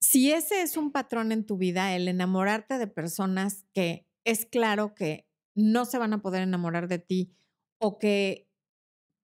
si 0.00 0.32
ese 0.32 0.62
es 0.62 0.76
un 0.76 0.92
patrón 0.92 1.32
en 1.32 1.44
tu 1.44 1.56
vida, 1.56 1.96
el 1.96 2.08
enamorarte 2.08 2.78
de 2.78 2.86
personas 2.86 3.64
que 3.72 4.06
es 4.24 4.46
claro 4.46 4.94
que 4.94 5.25
no 5.56 5.86
se 5.86 5.98
van 5.98 6.12
a 6.12 6.22
poder 6.22 6.42
enamorar 6.42 6.86
de 6.86 7.00
ti 7.00 7.34
o 7.78 7.98
que 7.98 8.48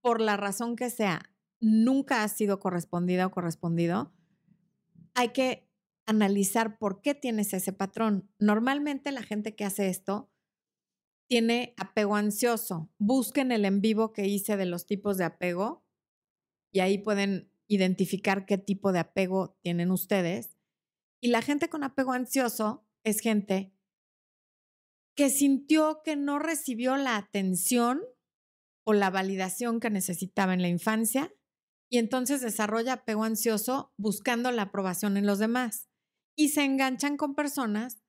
por 0.00 0.20
la 0.20 0.36
razón 0.36 0.74
que 0.74 0.90
sea 0.90 1.20
nunca 1.60 2.24
has 2.24 2.32
sido 2.32 2.58
correspondida 2.58 3.26
o 3.26 3.30
correspondido, 3.30 4.12
hay 5.14 5.28
que 5.28 5.70
analizar 6.06 6.78
por 6.78 7.00
qué 7.02 7.14
tienes 7.14 7.54
ese 7.54 7.72
patrón. 7.72 8.28
Normalmente 8.38 9.12
la 9.12 9.22
gente 9.22 9.54
que 9.54 9.64
hace 9.64 9.88
esto 9.88 10.32
tiene 11.28 11.74
apego 11.76 12.16
ansioso. 12.16 12.90
Busquen 12.98 13.52
el 13.52 13.64
en 13.64 13.80
vivo 13.80 14.12
que 14.12 14.26
hice 14.26 14.56
de 14.56 14.66
los 14.66 14.86
tipos 14.86 15.18
de 15.18 15.24
apego 15.24 15.84
y 16.72 16.80
ahí 16.80 16.98
pueden 16.98 17.52
identificar 17.68 18.44
qué 18.44 18.58
tipo 18.58 18.92
de 18.92 18.98
apego 18.98 19.56
tienen 19.62 19.90
ustedes. 19.92 20.58
Y 21.20 21.28
la 21.28 21.42
gente 21.42 21.68
con 21.68 21.84
apego 21.84 22.12
ansioso 22.12 22.84
es 23.04 23.20
gente 23.20 23.72
que 25.14 25.30
sintió 25.30 26.00
que 26.04 26.16
no 26.16 26.38
recibió 26.38 26.96
la 26.96 27.16
atención 27.16 28.00
o 28.84 28.92
la 28.92 29.10
validación 29.10 29.80
que 29.80 29.90
necesitaba 29.90 30.54
en 30.54 30.62
la 30.62 30.68
infancia 30.68 31.32
y 31.90 31.98
entonces 31.98 32.40
desarrolla 32.40 32.94
apego 32.94 33.24
ansioso 33.24 33.92
buscando 33.96 34.50
la 34.50 34.62
aprobación 34.62 35.16
en 35.16 35.26
los 35.26 35.38
demás 35.38 35.88
y 36.36 36.48
se 36.48 36.64
enganchan 36.64 37.16
con 37.16 37.34
personas 37.34 38.02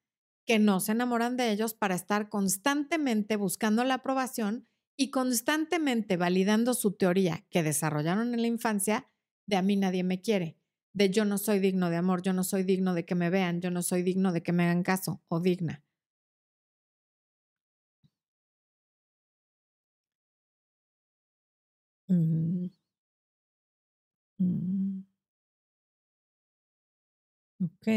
que 0.46 0.60
no 0.60 0.80
se 0.80 0.94
enamoran 0.94 1.38
de 1.38 1.52
ellos 1.52 1.74
para 1.74 1.96
estar 1.96 2.30
constantemente 2.30 3.36
buscando 3.36 3.84
la 3.84 3.96
aprobación 3.96 4.68
y 4.98 5.10
constantemente 5.10 6.18
validando 6.18 6.74
su 6.74 6.96
teoría 6.96 7.46
que 7.50 7.64
desarrollaron 7.64 8.34
en 8.34 8.42
la 8.42 8.48
infancia 8.48 9.10
de 9.48 9.58
a 9.58 9.62
mí 9.62 9.76
nadie 9.76 10.04
me 10.04 10.22
quiere 10.22 10.58
de 10.94 11.10
yo 11.10 11.26
no 11.26 11.38
soy 11.38 11.60
digno 11.60 11.90
de 11.90 11.98
amor, 11.98 12.22
yo 12.22 12.34
no 12.34 12.44
soy 12.44 12.64
digno 12.64 12.94
de 12.94 13.06
que 13.06 13.16
me 13.16 13.30
vean, 13.30 13.62
yo 13.62 13.72
no 13.72 13.82
soy 13.82 14.04
digno 14.04 14.32
de 14.32 14.44
que 14.44 14.54
me 14.54 14.64
hagan 14.64 14.84
caso 14.84 15.22
o 15.28 15.40
digna. 15.40 15.83
Mm. 22.10 22.68
Ok. 27.62 27.88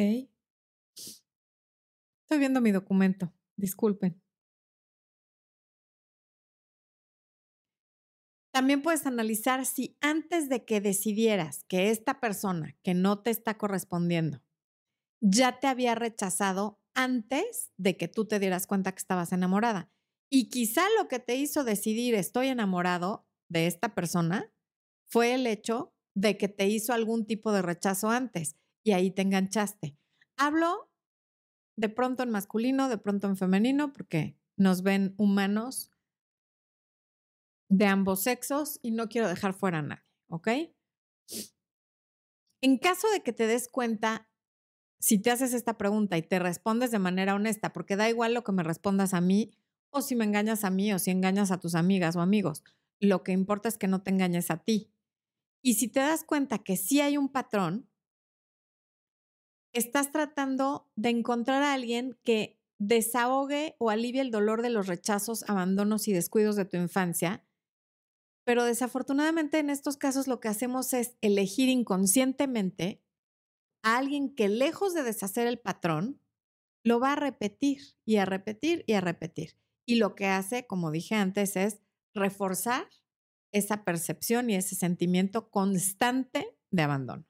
Estoy 2.29 2.39
viendo 2.41 2.61
mi 2.61 2.73
documento, 2.73 3.33
disculpen. 3.57 4.21
También 8.55 8.83
puedes 8.83 9.07
analizar 9.07 9.67
si 9.67 9.97
antes 10.01 10.49
de 10.49 10.65
que 10.65 10.81
decidieras 10.81 11.65
que 11.69 11.91
esta 11.91 12.21
persona 12.21 12.75
que 12.83 12.95
no 12.95 13.19
te 13.21 13.31
está 13.31 13.59
correspondiendo 13.59 14.43
ya 15.21 15.61
te 15.61 15.67
había 15.67 15.95
rechazado 15.95 16.81
antes 16.95 17.73
de 17.77 17.97
que 17.97 18.09
tú 18.09 18.27
te 18.27 18.39
dieras 18.39 18.67
cuenta 18.67 18.93
que 18.93 18.99
estabas 18.99 19.33
enamorada. 19.33 19.91
Y 20.31 20.49
quizá 20.51 20.83
lo 20.99 21.09
que 21.09 21.19
te 21.21 21.37
hizo 21.37 21.65
decidir 21.65 22.15
estoy 22.15 22.49
enamorado 22.49 23.26
de 23.49 23.67
esta 23.67 23.95
persona 23.95 24.53
fue 25.07 25.35
el 25.35 25.47
hecho 25.47 25.95
de 26.15 26.37
que 26.37 26.49
te 26.49 26.67
hizo 26.67 26.93
algún 26.93 27.27
tipo 27.27 27.53
de 27.53 27.63
rechazo 27.63 28.11
antes 28.11 28.57
y 28.83 28.93
ahí 28.93 29.11
te 29.11 29.23
enganchaste. 29.23 29.97
Hablo 30.37 30.91
de 31.77 31.89
pronto 31.89 32.23
en 32.23 32.31
masculino, 32.31 32.89
de 32.89 32.99
pronto 32.99 33.27
en 33.27 33.37
femenino, 33.37 33.93
porque 33.93 34.39
nos 34.57 34.83
ven 34.83 35.15
humanos 35.19 35.91
de 37.69 37.87
ambos 37.87 38.23
sexos 38.23 38.79
y 38.83 38.93
no 38.93 39.09
quiero 39.09 39.29
dejar 39.29 39.53
fuera 39.53 39.79
a 39.79 39.83
nadie, 39.83 40.05
¿ok? 40.29 40.49
En 42.63 42.79
caso 42.79 43.11
de 43.11 43.23
que 43.23 43.33
te 43.33 43.47
des 43.47 43.69
cuenta, 43.69 44.31
si 44.99 45.19
te 45.19 45.31
haces 45.31 45.53
esta 45.53 45.77
pregunta 45.77 46.17
y 46.17 46.23
te 46.23 46.39
respondes 46.39 46.91
de 46.91 46.99
manera 46.99 47.35
honesta, 47.35 47.73
porque 47.73 47.97
da 47.97 48.09
igual 48.09 48.35
lo 48.35 48.45
que 48.45 48.53
me 48.53 48.63
respondas 48.63 49.13
a 49.13 49.21
mí 49.21 49.51
o 49.91 50.01
si 50.01 50.17
me 50.17 50.25
engañas 50.25 50.65
a 50.65 50.71
mí 50.71 50.93
o 50.93 50.99
si 50.99 51.11
engañas 51.11 51.51
a 51.51 51.61
tus 51.61 51.75
amigas 51.75 52.17
o 52.17 52.21
amigos, 52.21 52.63
lo 53.01 53.23
que 53.23 53.33
importa 53.33 53.69
es 53.69 53.79
que 53.79 53.89
no 53.89 54.03
te 54.03 54.11
engañes 54.11 54.51
a 54.51 54.59
ti. 54.59 54.93
Y 55.63 55.75
si 55.75 55.89
te 55.89 56.01
das 56.01 56.25
cuenta 56.25 56.59
que 56.59 56.77
sí 56.77 57.01
hay 57.01 57.17
un 57.17 57.29
patrón, 57.29 57.91
estás 59.73 60.13
tratando 60.13 60.91
de 60.97 61.11
encontrar 61.11 61.63
a 61.63 61.75
alguien 61.75 62.19
que 62.25 62.61
desahogue 62.79 63.75
o 63.79 63.91
alivie 63.91 64.21
el 64.21 64.31
dolor 64.31 64.63
de 64.63 64.71
los 64.71 64.87
rechazos, 64.87 65.49
abandonos 65.49 66.09
y 66.09 66.13
descuidos 66.13 66.57
de 66.57 66.65
tu 66.65 66.77
infancia 66.77 67.47
pero 68.47 68.65
desafortunadamente 68.65 69.59
en 69.59 69.71
estos 69.71 69.97
casos 69.97 70.29
lo 70.29 70.39
que 70.39 70.47
hacemos 70.47 70.93
es 70.93 71.17
elegir 71.21 71.69
inconscientemente 71.69 73.03
a 73.83 73.99
alguien 73.99 74.37
que 74.37 74.49
lejos 74.49 74.95
de 74.95 75.03
deshacer 75.03 75.49
el 75.49 75.59
patrón, 75.59 76.23
lo 76.85 77.01
va 77.01 77.15
a 77.15 77.17
repetir 77.17 77.97
y 78.05 78.19
a 78.19 78.25
repetir 78.25 78.85
y 78.87 78.93
a 78.93 79.01
repetir. 79.01 79.59
Y 79.85 79.97
lo 79.97 80.15
que 80.15 80.27
hace, 80.27 80.65
como 80.65 80.93
dije 80.93 81.17
antes, 81.17 81.57
es 81.57 81.83
reforzar 82.17 82.89
esa 83.53 83.85
percepción 83.85 84.51
y 84.51 84.57
ese 84.57 84.75
sentimiento 84.75 85.51
constante 85.51 86.59
de 86.71 86.83
abandono. 86.83 87.25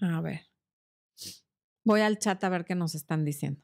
A 0.00 0.20
ver. 0.20 0.40
Voy 1.84 2.00
al 2.00 2.18
chat 2.18 2.42
a 2.44 2.48
ver 2.48 2.64
qué 2.64 2.74
nos 2.74 2.94
están 2.94 3.24
diciendo. 3.24 3.62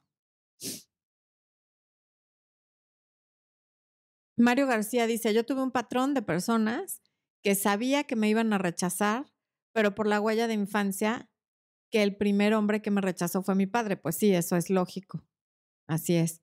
Mario 4.36 4.66
García 4.66 5.06
dice, 5.06 5.34
yo 5.34 5.44
tuve 5.44 5.62
un 5.62 5.70
patrón 5.70 6.14
de 6.14 6.22
personas 6.22 7.02
que 7.42 7.54
sabía 7.54 8.04
que 8.04 8.16
me 8.16 8.28
iban 8.28 8.52
a 8.52 8.58
rechazar, 8.58 9.30
pero 9.72 9.94
por 9.94 10.06
la 10.06 10.20
huella 10.20 10.46
de 10.46 10.54
infancia, 10.54 11.29
que 11.90 12.02
el 12.02 12.16
primer 12.16 12.54
hombre 12.54 12.82
que 12.82 12.90
me 12.90 13.00
rechazó 13.00 13.42
fue 13.42 13.54
mi 13.54 13.66
padre. 13.66 13.96
Pues 13.96 14.16
sí, 14.16 14.34
eso 14.34 14.56
es 14.56 14.70
lógico. 14.70 15.24
Así 15.88 16.16
es. 16.16 16.42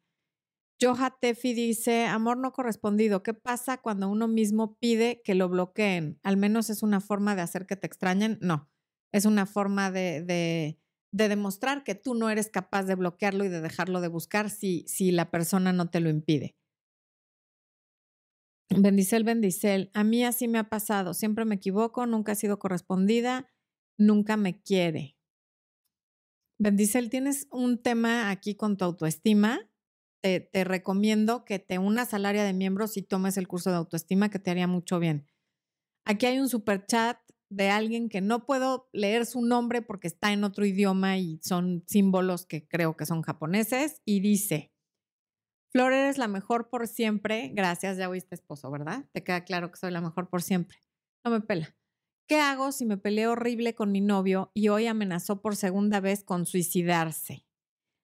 Joha 0.80 1.18
Tefi 1.20 1.54
dice, 1.54 2.06
amor 2.06 2.38
no 2.38 2.52
correspondido, 2.54 3.24
¿qué 3.24 3.34
pasa 3.34 3.78
cuando 3.78 4.10
uno 4.10 4.28
mismo 4.28 4.78
pide 4.78 5.22
que 5.24 5.34
lo 5.34 5.50
bloqueen? 5.50 6.20
Al 6.24 6.38
menos 6.38 6.70
es 6.70 6.84
una 6.84 7.02
forma 7.02 7.36
de 7.36 7.42
hacer 7.42 7.66
que 7.66 7.76
te 7.76 7.88
extrañen. 7.88 8.38
No, 8.42 8.70
es 9.12 9.26
una 9.26 9.48
forma 9.48 9.90
de, 9.90 10.22
de 10.22 10.80
de 11.12 11.30
demostrar 11.30 11.84
que 11.84 11.96
tú 11.96 12.14
no 12.14 12.30
eres 12.30 12.50
capaz 12.50 12.84
de 12.84 12.96
bloquearlo 12.96 13.44
y 13.44 13.50
de 13.50 13.62
dejarlo 13.62 14.02
de 14.02 14.08
buscar 14.08 14.50
si, 14.50 14.86
si 14.88 15.12
la 15.12 15.32
persona 15.32 15.74
no 15.74 15.90
te 15.90 16.00
lo 16.00 16.10
impide. 16.10 16.56
Bendicel, 18.70 19.24
bendicel. 19.24 19.90
A 19.94 20.04
mí 20.04 20.24
así 20.24 20.48
me 20.48 20.60
ha 20.60 20.70
pasado. 20.70 21.14
Siempre 21.14 21.46
me 21.46 21.56
equivoco, 21.56 22.06
nunca 22.06 22.34
he 22.34 22.36
sido 22.36 22.60
correspondida, 22.60 23.50
nunca 23.98 24.38
me 24.38 24.62
quiere. 24.62 25.17
Bendicel, 26.60 27.10
tienes 27.10 27.48
un 27.52 27.82
tema 27.82 28.30
aquí 28.30 28.56
con 28.56 28.78
tu 28.78 28.86
autoestima. 28.86 29.60
Te, 30.22 30.40
te, 30.40 30.64
recomiendo 30.64 31.46
que 31.46 31.60
te 31.60 31.78
unas 31.78 32.14
al 32.14 32.26
área 32.26 32.44
de 32.44 32.54
miembros 32.54 32.98
y 32.98 33.04
tomes 33.04 33.38
el 33.38 33.48
curso 33.48 33.70
de 33.70 33.78
autoestima 33.78 34.30
que 34.30 34.40
te 34.40 34.50
haría 34.50 34.68
mucho 34.68 35.00
bien. 35.00 35.28
Aquí 36.06 36.26
hay 36.26 36.40
un 36.40 36.50
super 36.50 36.86
chat 36.86 37.20
de 37.50 37.70
alguien 37.70 38.10
que 38.10 38.22
no 38.22 38.46
puedo 38.46 38.90
leer 38.92 39.26
su 39.26 39.42
nombre 39.42 39.82
porque 39.82 40.08
está 40.08 40.34
en 40.34 40.44
otro 40.44 40.66
idioma 40.66 41.18
y 41.18 41.40
son 41.44 41.84
símbolos 41.88 42.46
que 42.46 42.68
creo 42.68 42.98
que 42.98 43.06
son 43.06 43.22
japoneses 43.22 44.02
y 44.06 44.20
dice, 44.20 44.74
Flor, 45.72 45.94
eres 45.94 46.18
la 46.18 46.28
mejor 46.28 46.70
por 46.70 46.88
siempre. 46.88 47.52
Gracias, 47.54 47.98
ya 47.98 48.10
oíste 48.10 48.36
esposo, 48.36 48.72
¿verdad? 48.72 49.06
Te 49.12 49.24
queda 49.24 49.44
claro 49.44 49.70
que 49.70 49.78
soy 49.78 49.92
la 49.92 50.02
mejor 50.02 50.30
por 50.30 50.42
siempre. 50.42 50.80
No 51.24 51.32
me 51.32 51.42
pela. 51.42 51.77
¿Qué 52.28 52.42
hago 52.42 52.74
si 52.74 52.86
me 52.86 52.98
peleé 52.98 53.28
horrible 53.28 53.74
con 53.74 53.94
mi 53.94 54.02
novio 54.02 54.52
y 54.54 54.68
hoy 54.68 54.86
amenazó 54.86 55.42
por 55.42 55.56
segunda 55.56 56.02
vez 56.02 56.26
con 56.26 56.46
suicidarse? 56.46 57.46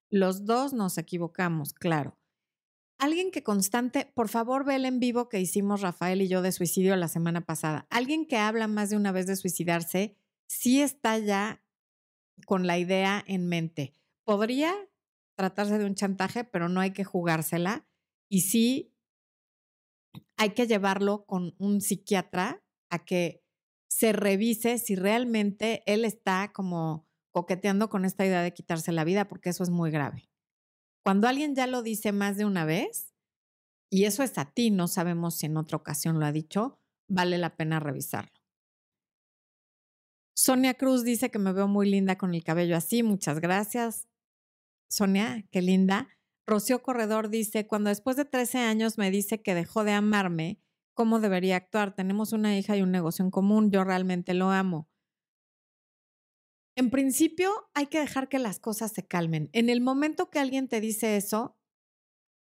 Los 0.09 0.45
dos 0.45 0.71
nos 0.71 0.97
equivocamos, 0.97 1.73
claro. 1.73 2.17
Alguien 2.99 3.31
que 3.31 3.43
constante, 3.43 4.09
por 4.15 4.29
favor, 4.29 4.63
ve 4.63 4.75
el 4.77 4.85
en 4.85 5.01
vivo 5.01 5.27
que 5.27 5.41
hicimos 5.41 5.81
Rafael 5.81 6.21
y 6.21 6.29
yo 6.29 6.41
de 6.41 6.53
suicidio 6.53 6.95
la 6.95 7.09
semana 7.09 7.41
pasada. 7.41 7.85
Alguien 7.89 8.25
que 8.25 8.37
habla 8.37 8.67
más 8.67 8.89
de 8.89 8.95
una 8.95 9.11
vez 9.11 9.27
de 9.27 9.35
suicidarse, 9.35 10.15
sí 10.47 10.81
está 10.81 11.17
ya 11.17 11.61
con 12.45 12.65
la 12.65 12.77
idea 12.77 13.21
en 13.27 13.49
mente. 13.49 13.93
Podría 14.23 14.73
tratarse 15.35 15.77
de 15.77 15.85
un 15.85 15.95
chantaje, 15.95 16.45
pero 16.45 16.69
no 16.69 16.79
hay 16.79 16.91
que 16.91 17.03
jugársela. 17.03 17.85
Y 18.29 18.41
sí 18.41 18.95
hay 20.37 20.51
que 20.51 20.65
llevarlo 20.65 21.25
con 21.25 21.55
un 21.57 21.81
psiquiatra 21.81 22.63
a 22.89 23.03
que 23.03 23.42
se 23.93 24.11
revise 24.11 24.79
si 24.79 24.95
realmente 24.95 25.83
él 25.85 26.03
está 26.03 26.51
como 26.51 27.07
coqueteando 27.31 27.89
con 27.89 28.05
esta 28.05 28.25
idea 28.25 28.41
de 28.41 28.51
quitarse 28.51 28.91
la 28.91 29.03
vida, 29.03 29.27
porque 29.27 29.51
eso 29.51 29.61
es 29.61 29.69
muy 29.69 29.91
grave. 29.91 30.31
Cuando 31.03 31.27
alguien 31.27 31.53
ya 31.53 31.67
lo 31.67 31.83
dice 31.83 32.11
más 32.11 32.35
de 32.35 32.45
una 32.45 32.65
vez, 32.65 33.13
y 33.91 34.05
eso 34.05 34.23
es 34.23 34.39
a 34.39 34.51
ti, 34.51 34.71
no 34.71 34.87
sabemos 34.87 35.35
si 35.35 35.45
en 35.45 35.57
otra 35.57 35.77
ocasión 35.77 36.19
lo 36.19 36.25
ha 36.25 36.31
dicho, 36.31 36.79
vale 37.07 37.37
la 37.37 37.55
pena 37.55 37.79
revisarlo. 37.79 38.33
Sonia 40.35 40.73
Cruz 40.73 41.03
dice 41.03 41.29
que 41.29 41.37
me 41.37 41.53
veo 41.53 41.67
muy 41.67 41.87
linda 41.87 42.17
con 42.17 42.33
el 42.33 42.43
cabello 42.43 42.75
así, 42.75 43.03
muchas 43.03 43.39
gracias. 43.39 44.07
Sonia, 44.89 45.45
qué 45.51 45.61
linda. 45.61 46.07
Rocío 46.47 46.81
Corredor 46.81 47.29
dice, 47.29 47.67
cuando 47.67 47.89
después 47.89 48.17
de 48.17 48.25
13 48.25 48.57
años 48.57 48.97
me 48.97 49.11
dice 49.11 49.43
que 49.43 49.53
dejó 49.53 49.83
de 49.83 49.91
amarme, 49.91 50.62
cómo 50.93 51.19
debería 51.19 51.55
actuar. 51.55 51.95
Tenemos 51.95 52.33
una 52.33 52.57
hija 52.57 52.77
y 52.77 52.81
un 52.81 52.91
negocio 52.91 53.23
en 53.23 53.31
común, 53.31 53.71
yo 53.71 53.83
realmente 53.83 54.33
lo 54.33 54.51
amo. 54.51 54.89
En 56.75 56.89
principio, 56.89 57.51
hay 57.73 57.87
que 57.87 57.99
dejar 57.99 58.29
que 58.29 58.39
las 58.39 58.59
cosas 58.59 58.91
se 58.91 59.05
calmen. 59.05 59.49
En 59.53 59.69
el 59.69 59.81
momento 59.81 60.29
que 60.29 60.39
alguien 60.39 60.67
te 60.67 60.81
dice 60.81 61.17
eso, 61.17 61.57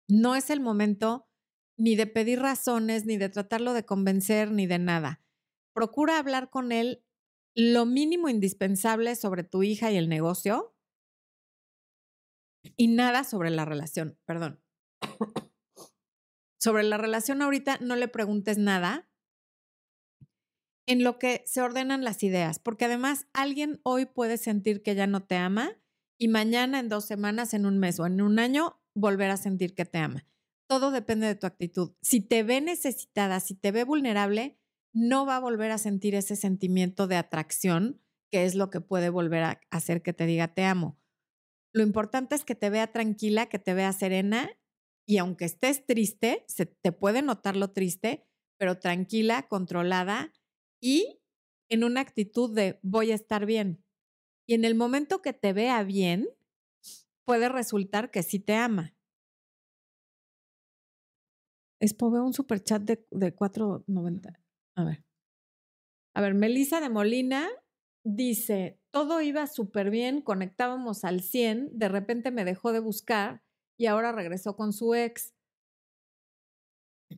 no 0.10 0.36
es 0.36 0.50
el 0.50 0.60
momento 0.60 1.30
ni 1.78 1.96
de 1.96 2.08
pedir 2.08 2.40
razones, 2.40 3.06
ni 3.06 3.18
de 3.18 3.30
tratarlo 3.30 3.74
de 3.74 3.86
convencer, 3.86 4.52
ni 4.52 4.68
de 4.68 4.80
nada. 4.80 5.22
Procura 5.74 6.18
hablar 6.18 6.50
con 6.50 6.72
él 6.72 7.06
lo 7.56 7.86
mínimo 7.86 8.30
indispensable 8.30 9.16
sobre 9.16 9.44
tu 9.44 9.64
hija 9.64 9.92
y 9.92 9.98
el 9.98 10.10
negocio 10.10 10.76
y 12.76 12.88
nada 12.88 13.24
sobre 13.24 13.50
la 13.50 13.66
relación, 13.66 14.20
perdón 14.26 14.62
sobre 16.60 16.84
la 16.84 16.98
relación 16.98 17.42
ahorita 17.42 17.78
no 17.82 17.96
le 17.96 18.08
preguntes 18.08 18.58
nada 18.58 19.10
en 20.88 21.04
lo 21.04 21.20
que 21.20 21.44
se 21.46 21.62
ordenan 21.62 22.04
las 22.04 22.24
ideas, 22.24 22.60
porque 22.60 22.86
además 22.86 23.28
alguien 23.34 23.82
hoy 23.84 24.06
puede 24.06 24.38
sentir 24.38 24.82
que 24.82 24.96
ya 24.96 25.06
no 25.06 25.24
te 25.24 25.36
ama 25.36 25.78
y 26.18 26.30
mañana, 26.30 26.80
en 26.80 26.90
dos 26.90 27.06
semanas, 27.06 27.54
en 27.54 27.66
un 27.66 27.78
mes 27.78 28.00
o 28.00 28.08
en 28.08 28.22
un 28.22 28.40
año, 28.40 28.82
volver 28.96 29.30
a 29.30 29.38
sentir 29.38 29.76
que 29.76 29.86
te 29.86 30.00
ama. 30.00 30.26
Todo 30.68 30.92
depende 30.92 31.28
de 31.28 31.36
tu 31.36 31.46
actitud. 31.46 31.94
Si 32.02 32.22
te 32.22 32.44
ve 32.44 32.60
necesitada, 32.62 33.40
si 33.40 33.54
te 33.54 33.72
ve 33.72 33.84
vulnerable, 33.84 34.58
no 34.94 35.26
va 35.26 35.36
a 35.36 35.40
volver 35.40 35.72
a 35.72 35.78
sentir 35.78 36.16
ese 36.16 36.36
sentimiento 36.36 37.08
de 37.08 37.18
atracción, 37.18 38.02
que 38.32 38.46
es 38.46 38.56
lo 38.56 38.70
que 38.70 38.82
puede 38.82 39.10
volver 39.10 39.44
a 39.44 39.62
hacer 39.70 40.02
que 40.02 40.14
te 40.14 40.26
diga 40.26 40.54
te 40.54 40.66
amo. 40.66 40.98
Lo 41.72 41.84
importante 41.84 42.34
es 42.34 42.44
que 42.44 42.56
te 42.56 42.70
vea 42.70 42.92
tranquila, 42.92 43.46
que 43.46 43.60
te 43.60 43.74
vea 43.74 43.94
serena 43.94 44.50
y 45.08 45.18
aunque 45.18 45.46
estés 45.46 45.86
triste, 45.86 46.44
se 46.48 46.66
te 46.66 46.92
puede 46.92 47.22
notar 47.22 47.56
lo 47.56 47.72
triste, 47.72 48.28
pero 48.60 48.78
tranquila, 48.78 49.48
controlada 49.48 50.34
y 50.82 51.22
en 51.70 51.86
una 51.86 52.02
actitud 52.02 52.54
de 52.54 52.80
voy 52.84 53.12
a 53.12 53.16
estar 53.16 53.46
bien. 53.46 53.84
Y 54.46 54.54
en 54.54 54.66
el 54.66 54.76
momento 54.76 55.22
que 55.22 55.32
te 55.32 55.54
vea 55.54 55.82
bien, 55.84 56.28
puede 57.26 57.48
resultar 57.48 58.12
que 58.12 58.22
sí 58.22 58.40
te 58.40 58.56
ama. 58.56 58.96
Es 61.80 61.96
veo 61.98 62.26
un 62.26 62.34
super 62.34 62.62
chat 62.62 62.82
de, 62.82 63.06
de 63.12 63.34
4.90. 63.34 64.42
A 64.76 64.84
ver. 64.84 65.06
A 66.16 66.22
ver, 66.22 66.34
Melissa 66.34 66.82
de 66.82 66.90
Molina 66.90 67.48
dice, 68.04 68.82
todo 68.92 69.22
iba 69.22 69.48
súper 69.48 69.90
bien, 69.90 70.22
conectábamos 70.22 71.06
al 71.06 71.22
100, 71.22 71.78
de 71.78 71.88
repente 71.88 72.32
me 72.32 72.44
dejó 72.44 72.74
de 72.74 72.80
buscar 72.80 73.44
y 73.78 73.86
ahora 73.86 74.12
regresó 74.12 74.56
con 74.56 74.74
su 74.74 74.96
ex. 74.96 75.34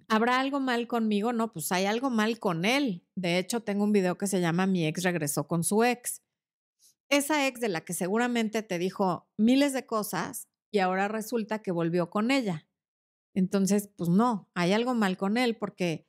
¿Habrá 0.07 0.39
algo 0.39 0.59
mal 0.59 0.87
conmigo? 0.87 1.33
No, 1.33 1.51
pues 1.51 1.71
hay 1.71 1.85
algo 1.85 2.09
mal 2.09 2.39
con 2.39 2.65
él. 2.65 3.07
De 3.15 3.37
hecho, 3.39 3.61
tengo 3.61 3.83
un 3.83 3.91
video 3.91 4.17
que 4.17 4.27
se 4.27 4.41
llama 4.41 4.67
Mi 4.67 4.85
ex 4.85 5.03
regresó 5.03 5.47
con 5.47 5.63
su 5.63 5.83
ex. 5.83 6.21
Esa 7.09 7.47
ex 7.47 7.59
de 7.59 7.69
la 7.69 7.81
que 7.81 7.93
seguramente 7.93 8.61
te 8.61 8.77
dijo 8.77 9.27
miles 9.37 9.73
de 9.73 9.85
cosas 9.85 10.47
y 10.71 10.79
ahora 10.79 11.07
resulta 11.07 11.61
que 11.63 11.71
volvió 11.71 12.09
con 12.11 12.29
ella. 12.29 12.67
Entonces, 13.33 13.89
pues 13.95 14.09
no, 14.09 14.49
hay 14.53 14.73
algo 14.73 14.93
mal 14.93 15.17
con 15.17 15.37
él 15.37 15.55
porque 15.57 16.07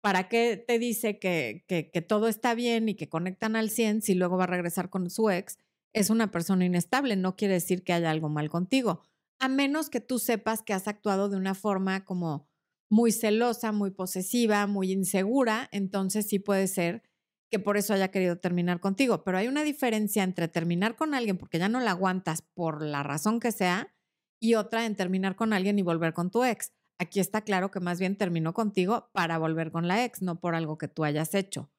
¿para 0.00 0.28
qué 0.28 0.56
te 0.56 0.78
dice 0.78 1.18
que, 1.18 1.64
todo 2.06 2.28
está 2.28 2.54
bien 2.54 2.88
y 2.88 2.94
que 2.94 3.08
conectan 3.08 3.56
al 3.56 3.70
100 3.70 4.02
si 4.02 4.14
luego 4.14 4.36
va 4.36 4.44
a 4.44 4.48
regresar 4.48 4.90
con 4.90 5.10
su 5.10 5.30
ex? 5.30 5.58
Es 5.92 6.10
una 6.10 6.30
persona 6.30 6.64
inestable, 6.64 7.16
no 7.16 7.34
quiere 7.34 7.54
decir 7.54 7.82
que 7.82 7.92
haya 7.92 8.10
algo 8.10 8.28
mal 8.28 8.50
contigo 8.50 9.02
a 9.40 9.48
menos 9.48 9.90
que 9.90 10.00
tú 10.00 10.18
sepas 10.18 10.62
que 10.62 10.72
has 10.72 10.88
actuado 10.88 11.28
de 11.28 11.36
una 11.36 11.54
forma 11.54 12.04
como 12.04 12.48
muy 12.90 13.12
celosa, 13.12 13.72
muy 13.72 13.90
posesiva, 13.90 14.66
muy 14.66 14.92
insegura, 14.92 15.68
entonces 15.72 16.26
sí 16.28 16.38
puede 16.38 16.66
ser 16.68 17.02
que 17.50 17.58
por 17.58 17.76
eso 17.76 17.94
haya 17.94 18.10
querido 18.10 18.38
terminar 18.38 18.80
contigo. 18.80 19.24
Pero 19.24 19.38
hay 19.38 19.48
una 19.48 19.64
diferencia 19.64 20.22
entre 20.22 20.48
terminar 20.48 20.96
con 20.96 21.14
alguien 21.14 21.38
porque 21.38 21.58
ya 21.58 21.68
no 21.68 21.80
la 21.80 21.92
aguantas 21.92 22.42
por 22.42 22.82
la 22.82 23.02
razón 23.02 23.40
que 23.40 23.52
sea 23.52 23.94
y 24.40 24.54
otra 24.54 24.86
en 24.86 24.96
terminar 24.96 25.36
con 25.36 25.52
alguien 25.52 25.78
y 25.78 25.82
volver 25.82 26.12
con 26.14 26.30
tu 26.30 26.44
ex. 26.44 26.72
Aquí 26.98 27.20
está 27.20 27.42
claro 27.42 27.70
que 27.70 27.80
más 27.80 28.00
bien 28.00 28.16
terminó 28.16 28.52
contigo 28.54 29.08
para 29.12 29.38
volver 29.38 29.70
con 29.70 29.86
la 29.88 30.04
ex, 30.04 30.22
no 30.22 30.40
por 30.40 30.54
algo 30.54 30.78
que 30.78 30.88
tú 30.88 31.04
hayas 31.04 31.34
hecho. 31.34 31.70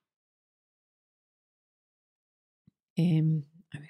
Em, 2.95 3.43
a 3.73 3.79
ver. 3.79 3.89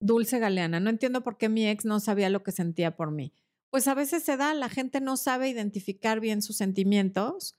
Dulce 0.00 0.38
Galeana, 0.38 0.80
no 0.80 0.90
entiendo 0.90 1.22
por 1.22 1.38
qué 1.38 1.48
mi 1.48 1.66
ex 1.66 1.84
no 1.84 2.00
sabía 2.00 2.30
lo 2.30 2.42
que 2.42 2.52
sentía 2.52 2.96
por 2.96 3.10
mí. 3.10 3.32
Pues 3.70 3.88
a 3.88 3.94
veces 3.94 4.22
se 4.22 4.36
da, 4.36 4.54
la 4.54 4.68
gente 4.68 5.00
no 5.00 5.16
sabe 5.16 5.48
identificar 5.48 6.20
bien 6.20 6.40
sus 6.40 6.56
sentimientos 6.56 7.58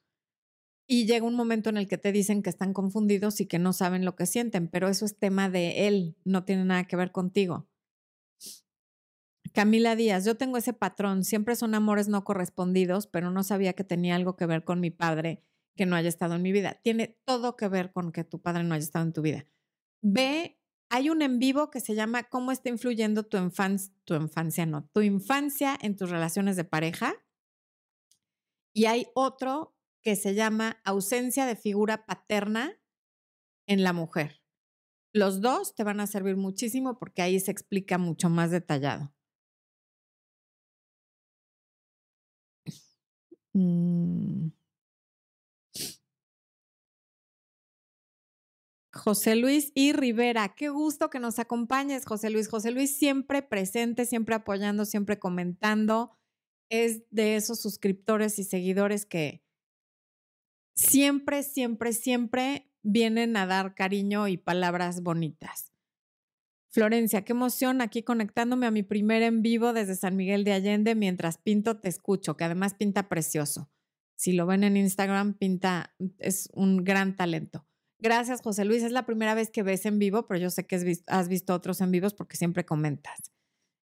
y 0.88 1.06
llega 1.06 1.26
un 1.26 1.36
momento 1.36 1.70
en 1.70 1.78
el 1.78 1.88
que 1.88 2.00
te 2.00 2.12
dicen 2.12 2.42
que 2.42 2.50
están 2.50 2.74
confundidos 2.74 3.42
y 3.42 3.46
que 3.46 3.60
no 3.60 3.74
saben 3.74 4.06
lo 4.06 4.16
que 4.16 4.26
sienten, 4.26 4.68
pero 4.68 4.90
eso 4.90 5.06
es 5.06 5.20
tema 5.20 5.50
de 5.50 5.88
él, 5.88 6.18
no 6.24 6.46
tiene 6.46 6.66
nada 6.66 6.86
que 6.86 6.96
ver 6.96 7.12
contigo. 7.12 7.70
Camila 9.54 9.96
Díaz, 9.96 10.26
yo 10.26 10.36
tengo 10.36 10.58
ese 10.58 10.74
patrón, 10.74 11.24
siempre 11.24 11.56
son 11.56 11.76
amores 11.76 12.08
no 12.08 12.24
correspondidos, 12.24 13.08
pero 13.08 13.32
no 13.32 13.44
sabía 13.44 13.74
que 13.74 13.84
tenía 13.84 14.16
algo 14.16 14.36
que 14.36 14.46
ver 14.46 14.64
con 14.64 14.80
mi 14.80 14.90
padre 14.90 15.44
que 15.76 15.86
no 15.86 15.96
haya 15.96 16.10
estado 16.10 16.36
en 16.36 16.42
mi 16.42 16.52
vida. 16.52 16.80
Tiene 16.84 17.20
todo 17.26 17.56
que 17.56 17.68
ver 17.68 17.92
con 17.92 18.12
que 18.12 18.24
tu 18.24 18.42
padre 18.42 18.64
no 18.64 18.76
haya 18.76 18.84
estado 18.84 19.06
en 19.06 19.14
tu 19.14 19.22
vida. 19.22 19.46
Ve 20.02 20.59
hay 20.90 21.10
un 21.10 21.22
en 21.22 21.40
vivo 21.40 21.70
que 21.70 21.80
se 21.80 21.96
llama 21.96 22.24
¿Cómo 22.24 22.52
está 22.52 22.70
influyendo 22.70 23.24
tu 23.24 23.38
infancia, 23.38 24.66
no, 24.66 24.88
tu 24.88 25.02
infancia 25.02 25.78
en 25.82 25.96
tus 25.96 26.10
relaciones 26.10 26.56
de 26.56 26.66
pareja? 26.66 27.14
Y 28.74 28.86
hay 28.86 29.08
otro 29.14 29.76
que 30.02 30.16
se 30.16 30.34
llama 30.34 30.82
Ausencia 30.84 31.46
de 31.46 31.56
figura 31.56 32.06
paterna 32.06 32.80
en 33.68 33.84
la 33.84 33.94
mujer. 33.94 34.42
Los 35.14 35.42
dos 35.42 35.76
te 35.76 35.84
van 35.84 36.00
a 36.00 36.08
servir 36.08 36.38
muchísimo 36.38 36.98
porque 36.98 37.22
ahí 37.22 37.40
se 37.40 37.52
explica 37.52 37.98
mucho 37.98 38.30
más 38.30 38.52
detallado. 38.52 39.14
Mm. 43.54 44.52
José 49.00 49.36
Luis 49.36 49.72
y 49.74 49.94
Rivera. 49.94 50.54
Qué 50.56 50.70
gusto 50.70 51.10
que 51.10 51.20
nos 51.20 51.40
acompañes, 51.40 52.06
José 52.06 52.30
Luis. 52.30 52.48
José 52.48 52.72
Luis 52.72 52.98
siempre 52.98 53.42
presente, 53.42 54.06
siempre 54.06 54.36
apoyando, 54.36 54.86
siempre 54.86 55.18
comentando. 55.18 56.12
Es 56.70 57.04
de 57.10 57.36
esos 57.36 57.62
suscriptores 57.62 58.38
y 58.38 58.44
seguidores 58.44 59.06
que 59.06 59.44
siempre, 60.76 61.44
siempre, 61.44 61.94
siempre 61.94 62.72
vienen 62.84 63.36
a 63.38 63.46
dar 63.46 63.74
cariño 63.74 64.28
y 64.28 64.38
palabras 64.38 65.02
bonitas. 65.02 65.74
Florencia, 66.72 67.26
qué 67.26 67.34
emoción 67.34 67.82
aquí 67.82 68.04
conectándome 68.04 68.68
a 68.68 68.72
mi 68.72 68.84
primer 68.84 69.24
en 69.24 69.42
vivo 69.42 69.74
desde 69.74 69.96
San 69.96 70.16
Miguel 70.16 70.44
de 70.44 70.54
Allende 70.54 70.94
mientras 70.94 71.40
pinto 71.40 71.80
te 71.80 71.90
escucho, 71.90 72.38
que 72.38 72.44
además 72.44 72.76
pinta 72.76 73.10
precioso. 73.10 73.72
Si 74.16 74.34
lo 74.34 74.46
ven 74.46 74.64
en 74.64 74.78
Instagram, 74.78 75.34
pinta, 75.34 75.96
es 76.20 76.50
un 76.54 76.84
gran 76.84 77.16
talento. 77.16 77.69
Gracias, 78.00 78.42
José 78.42 78.66
Luis. 78.66 78.84
Es 78.84 78.92
la 78.92 79.06
primera 79.06 79.34
vez 79.36 79.52
que 79.52 79.64
ves 79.64 79.86
en 79.86 80.00
vivo, 80.00 80.26
pero 80.26 80.40
yo 80.40 80.50
sé 80.50 80.66
que 80.66 80.76
has 81.08 81.28
visto 81.28 81.54
otros 81.54 81.82
en 81.82 81.92
vivos 81.92 82.14
porque 82.14 82.38
siempre 82.38 82.66
comentas. 82.66 83.32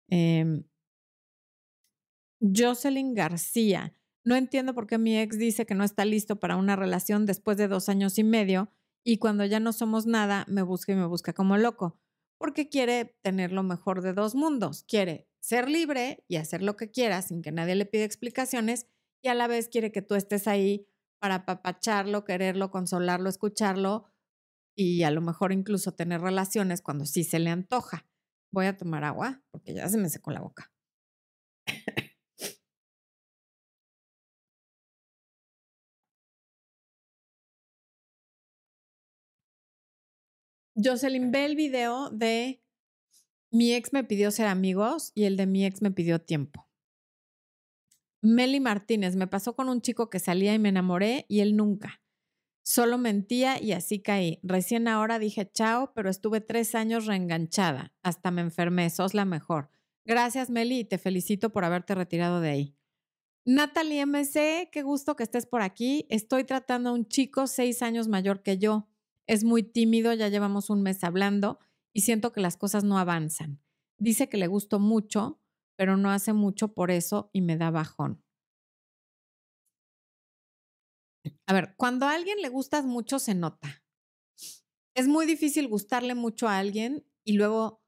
Eh, 0.09 0.63
Jocelyn 2.41 3.13
García. 3.13 3.93
No 4.23 4.35
entiendo 4.35 4.73
por 4.73 4.87
qué 4.87 4.97
mi 4.97 5.17
ex 5.17 5.37
dice 5.37 5.65
que 5.65 5.75
no 5.75 5.83
está 5.83 6.03
listo 6.05 6.39
para 6.39 6.55
una 6.55 6.75
relación 6.75 7.25
después 7.25 7.57
de 7.57 7.67
dos 7.67 7.89
años 7.89 8.17
y 8.17 8.23
medio 8.23 8.71
y 9.03 9.17
cuando 9.17 9.45
ya 9.45 9.59
no 9.59 9.71
somos 9.71 10.07
nada 10.07 10.45
me 10.47 10.63
busca 10.63 10.93
y 10.93 10.95
me 10.95 11.05
busca 11.05 11.33
como 11.33 11.57
loco 11.57 11.99
porque 12.37 12.67
quiere 12.69 13.15
tener 13.21 13.51
lo 13.51 13.63
mejor 13.63 14.01
de 14.01 14.13
dos 14.13 14.35
mundos. 14.35 14.83
Quiere 14.87 15.27
ser 15.39 15.69
libre 15.69 16.23
y 16.27 16.37
hacer 16.37 16.61
lo 16.61 16.75
que 16.75 16.91
quiera 16.91 17.21
sin 17.21 17.41
que 17.41 17.51
nadie 17.51 17.75
le 17.75 17.85
pida 17.85 18.03
explicaciones 18.03 18.87
y 19.21 19.29
a 19.29 19.35
la 19.35 19.47
vez 19.47 19.69
quiere 19.69 19.91
que 19.91 20.01
tú 20.01 20.15
estés 20.15 20.47
ahí 20.47 20.87
para 21.25 21.35
apapacharlo, 21.37 22.23
quererlo, 22.23 22.69
consolarlo, 22.69 23.29
escucharlo 23.29 24.05
y 24.77 25.01
a 25.01 25.09
lo 25.09 25.21
mejor 25.21 25.51
incluso 25.51 25.95
tener 25.95 26.21
relaciones 26.21 26.83
cuando 26.83 27.07
sí 27.07 27.23
se 27.23 27.39
le 27.39 27.49
antoja. 27.49 28.07
Voy 28.51 28.67
a 28.67 28.77
tomar 28.77 29.03
agua 29.03 29.41
porque 29.49 29.73
ya 29.73 29.89
se 29.89 29.97
me 29.97 30.07
secó 30.07 30.29
la 30.29 30.41
boca. 30.41 30.71
Jocelyn, 40.75 41.31
ve 41.31 41.45
el 41.45 41.55
video 41.55 42.11
de 42.11 42.63
mi 43.51 43.73
ex 43.73 43.93
me 43.93 44.03
pidió 44.03 44.29
ser 44.29 44.45
amigos 44.45 45.11
y 45.15 45.23
el 45.23 45.37
de 45.37 45.47
mi 45.47 45.65
ex 45.65 45.81
me 45.81 45.89
pidió 45.89 46.21
tiempo. 46.21 46.64
Meli 48.25 48.59
Martínez, 48.59 49.15
me 49.15 49.27
pasó 49.27 49.55
con 49.55 49.69
un 49.69 49.81
chico 49.81 50.09
que 50.09 50.19
salía 50.19 50.53
y 50.55 50.59
me 50.59 50.69
enamoré 50.69 51.25
y 51.29 51.41
él 51.41 51.55
nunca. 51.55 52.01
Solo 52.63 52.97
mentía 52.97 53.61
y 53.61 53.73
así 53.73 53.99
caí. 53.99 54.39
Recién 54.41 54.87
ahora 54.87 55.19
dije 55.19 55.51
chao, 55.51 55.93
pero 55.93 56.09
estuve 56.09 56.41
tres 56.41 56.73
años 56.73 57.05
reenganchada. 57.05 57.93
Hasta 58.01 58.31
me 58.31 58.41
enfermé. 58.41 58.89
Sos 58.89 59.13
la 59.13 59.25
mejor. 59.25 59.69
Gracias, 60.05 60.49
Meli, 60.49 60.79
y 60.79 60.85
te 60.85 60.97
felicito 60.97 61.51
por 61.51 61.65
haberte 61.65 61.93
retirado 61.93 62.41
de 62.41 62.49
ahí. 62.49 62.75
Natalie 63.45 64.07
MC, 64.07 64.69
qué 64.71 64.81
gusto 64.81 65.15
que 65.15 65.21
estés 65.21 65.45
por 65.45 65.61
aquí. 65.61 66.07
Estoy 66.09 66.45
tratando 66.45 66.89
a 66.89 66.93
un 66.93 67.07
chico 67.07 67.45
seis 67.45 67.83
años 67.83 68.07
mayor 68.07 68.41
que 68.41 68.57
yo. 68.57 68.87
Es 69.27 69.43
muy 69.43 69.61
tímido, 69.61 70.11
ya 70.13 70.29
llevamos 70.29 70.71
un 70.71 70.81
mes 70.81 71.03
hablando 71.03 71.59
y 71.93 72.01
siento 72.01 72.31
que 72.31 72.41
las 72.41 72.57
cosas 72.57 72.83
no 72.83 72.97
avanzan. 72.97 73.61
Dice 73.99 74.29
que 74.29 74.37
le 74.37 74.47
gusto 74.47 74.79
mucho, 74.79 75.39
pero 75.75 75.97
no 75.97 76.11
hace 76.11 76.33
mucho 76.33 76.73
por 76.73 76.91
eso 76.91 77.29
y 77.33 77.41
me 77.41 77.57
da 77.57 77.71
bajón. 77.71 78.23
A 81.47 81.53
ver, 81.53 81.75
cuando 81.77 82.05
a 82.05 82.13
alguien 82.13 82.41
le 82.41 82.49
gustas 82.49 82.85
mucho 82.85 83.19
se 83.19 83.35
nota. 83.35 83.83
Es 84.95 85.07
muy 85.07 85.25
difícil 85.25 85.67
gustarle 85.67 86.15
mucho 86.15 86.47
a 86.47 86.57
alguien 86.57 87.05
y 87.25 87.33
luego 87.33 87.81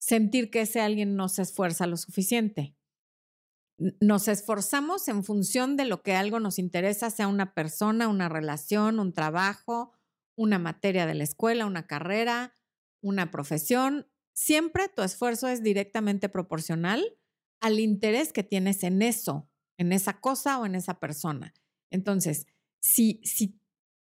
sentir 0.00 0.50
que 0.50 0.62
ese 0.62 0.80
alguien 0.80 1.14
no 1.14 1.28
se 1.28 1.42
esfuerza 1.42 1.86
lo 1.86 1.96
suficiente. 1.96 2.76
Nos 4.00 4.28
esforzamos 4.28 5.08
en 5.08 5.24
función 5.24 5.76
de 5.76 5.84
lo 5.84 6.02
que 6.02 6.14
algo 6.14 6.40
nos 6.40 6.58
interesa, 6.58 7.10
sea 7.10 7.28
una 7.28 7.54
persona, 7.54 8.08
una 8.08 8.28
relación, 8.28 8.98
un 8.98 9.12
trabajo, 9.14 9.92
una 10.36 10.58
materia 10.58 11.06
de 11.06 11.14
la 11.14 11.24
escuela, 11.24 11.66
una 11.66 11.86
carrera, 11.86 12.56
una 13.02 13.30
profesión, 13.30 14.10
siempre 14.34 14.88
tu 14.88 15.02
esfuerzo 15.02 15.48
es 15.48 15.62
directamente 15.62 16.28
proporcional 16.28 17.19
al 17.60 17.78
interés 17.78 18.32
que 18.32 18.42
tienes 18.42 18.82
en 18.82 19.02
eso, 19.02 19.48
en 19.78 19.92
esa 19.92 20.20
cosa 20.20 20.58
o 20.58 20.66
en 20.66 20.74
esa 20.74 20.98
persona. 20.98 21.54
Entonces, 21.90 22.46
si, 22.80 23.20
si, 23.24 23.60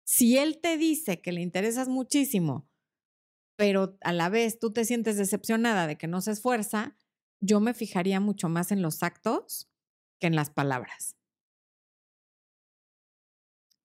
si 0.04 0.38
él 0.38 0.60
te 0.60 0.76
dice 0.76 1.20
que 1.20 1.32
le 1.32 1.40
interesas 1.40 1.88
muchísimo, 1.88 2.68
pero 3.56 3.98
a 4.02 4.12
la 4.12 4.28
vez 4.28 4.58
tú 4.58 4.72
te 4.72 4.84
sientes 4.84 5.16
decepcionada 5.16 5.86
de 5.86 5.96
que 5.98 6.06
no 6.06 6.20
se 6.20 6.32
esfuerza, 6.32 6.96
yo 7.40 7.60
me 7.60 7.74
fijaría 7.74 8.20
mucho 8.20 8.48
más 8.48 8.72
en 8.72 8.82
los 8.82 9.02
actos 9.02 9.68
que 10.20 10.26
en 10.26 10.36
las 10.36 10.50
palabras. 10.50 11.16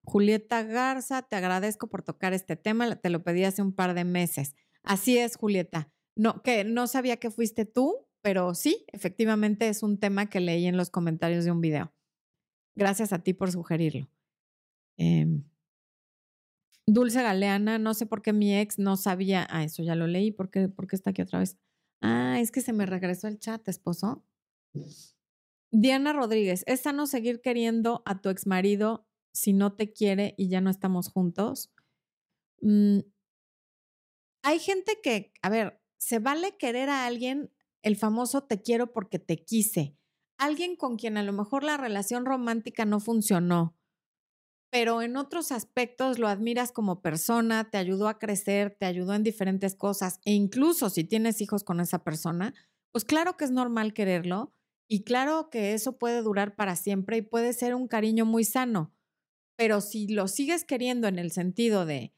Julieta 0.06 0.64
Garza, 0.64 1.22
te 1.22 1.36
agradezco 1.36 1.90
por 1.90 2.04
tocar 2.04 2.34
este 2.34 2.56
tema, 2.56 2.96
te 2.98 3.10
lo 3.10 3.24
pedí 3.24 3.46
hace 3.46 3.62
un 3.62 3.74
par 3.74 3.94
de 3.94 4.04
meses. 4.04 4.56
Así 4.84 5.18
es, 5.18 5.38
Julieta. 5.38 5.92
No, 6.16 6.44
que 6.44 6.64
no 6.66 6.88
sabía 6.88 7.18
que 7.18 7.32
fuiste 7.32 7.66
tú, 7.66 8.08
pero 8.24 8.56
sí, 8.56 8.86
efectivamente 8.92 9.68
es 9.68 9.84
un 9.84 10.00
tema 10.00 10.30
que 10.30 10.40
leí 10.40 10.66
en 10.66 10.78
los 10.78 10.90
comentarios 10.90 11.46
de 11.46 11.52
un 11.52 11.62
video. 11.62 11.94
Gracias 12.76 13.14
a 13.14 13.20
ti 13.20 13.34
por 13.34 13.52
sugerirlo. 13.52 14.10
Em, 14.98 15.44
Dulce 16.88 17.22
Galeana, 17.22 17.78
no 17.78 17.94
sé 17.94 18.06
por 18.06 18.22
qué 18.22 18.34
mi 18.34 18.58
ex 18.58 18.80
no 18.80 18.98
sabía. 18.98 19.46
Ah, 19.50 19.64
eso 19.64 19.84
ya 19.84 19.96
lo 19.96 20.08
leí. 20.08 20.32
¿Por 20.32 20.50
qué, 20.50 20.70
¿Por 20.70 20.88
qué 20.88 20.96
está 20.96 21.12
aquí 21.12 21.22
otra 21.22 21.40
vez? 21.40 21.58
Ah, 22.02 22.40
es 22.40 22.52
que 22.52 22.62
se 22.62 22.74
me 22.74 22.86
regresó 22.86 23.28
el 23.28 23.40
chat, 23.40 23.68
esposo. 23.68 24.26
Diana 25.72 26.14
Rodríguez, 26.14 26.64
¿es 26.66 26.82
sano 26.82 27.06
seguir 27.06 27.42
queriendo 27.42 28.02
a 28.06 28.22
tu 28.22 28.30
ex 28.30 28.48
marido 28.48 29.06
si 29.34 29.54
no 29.54 29.74
te 29.74 29.92
quiere 29.92 30.36
y 30.38 30.48
ya 30.48 30.62
no 30.62 30.70
estamos 30.70 31.10
juntos. 31.10 31.72
Mm, 32.62 33.00
hay 34.44 34.60
gente 34.60 35.00
que, 35.02 35.34
a 35.42 35.50
ver, 35.50 35.82
se 35.98 36.20
vale 36.20 36.58
querer 36.58 36.90
a 36.90 37.06
alguien 37.06 37.52
el 37.84 37.96
famoso 37.96 38.44
te 38.44 38.62
quiero 38.62 38.92
porque 38.92 39.20
te 39.20 39.44
quise. 39.44 39.96
Alguien 40.40 40.76
con 40.76 40.98
quien 40.98 41.18
a 41.18 41.24
lo 41.24 41.34
mejor 41.34 41.64
la 41.64 41.78
relación 41.78 42.26
romántica 42.26 42.86
no 42.86 43.00
funcionó, 43.00 43.78
pero 44.72 45.04
en 45.04 45.18
otros 45.18 45.52
aspectos 45.52 46.18
lo 46.18 46.28
admiras 46.28 46.72
como 46.72 47.04
persona, 47.04 47.70
te 47.70 47.78
ayudó 47.78 48.08
a 48.08 48.18
crecer, 48.18 48.76
te 48.76 48.88
ayudó 48.88 49.14
en 49.14 49.22
diferentes 49.22 49.76
cosas 49.76 50.20
e 50.26 50.34
incluso 50.34 50.90
si 50.90 51.04
tienes 51.04 51.42
hijos 51.42 51.64
con 51.64 51.80
esa 51.80 52.04
persona, 52.04 52.56
pues 52.92 53.06
claro 53.06 53.38
que 53.38 53.46
es 53.46 53.52
normal 53.52 53.94
quererlo 53.94 54.52
y 54.90 55.04
claro 55.04 55.52
que 55.52 55.74
eso 55.74 56.00
puede 56.00 56.24
durar 56.24 56.56
para 56.56 56.76
siempre 56.76 57.18
y 57.18 57.22
puede 57.22 57.54
ser 57.54 57.76
un 57.76 57.88
cariño 57.88 58.26
muy 58.26 58.46
sano. 58.46 58.92
Pero 59.56 59.80
si 59.82 60.08
lo 60.08 60.28
sigues 60.28 60.66
queriendo 60.66 61.08
en 61.08 61.20
el 61.20 61.32
sentido 61.32 61.86
de 61.86 62.16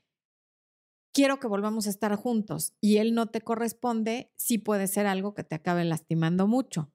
quiero 1.15 1.39
que 1.39 1.47
volvamos 1.47 1.88
a 1.88 1.89
estar 1.89 2.13
juntos 2.17 2.75
y 2.82 2.97
él 2.97 3.15
no 3.15 3.28
te 3.28 3.39
corresponde, 3.39 4.34
sí 4.36 4.58
puede 4.58 4.88
ser 4.88 5.08
algo 5.08 5.34
que 5.34 5.45
te 5.45 5.56
acabe 5.56 5.86
lastimando 5.86 6.45
mucho. 6.45 6.91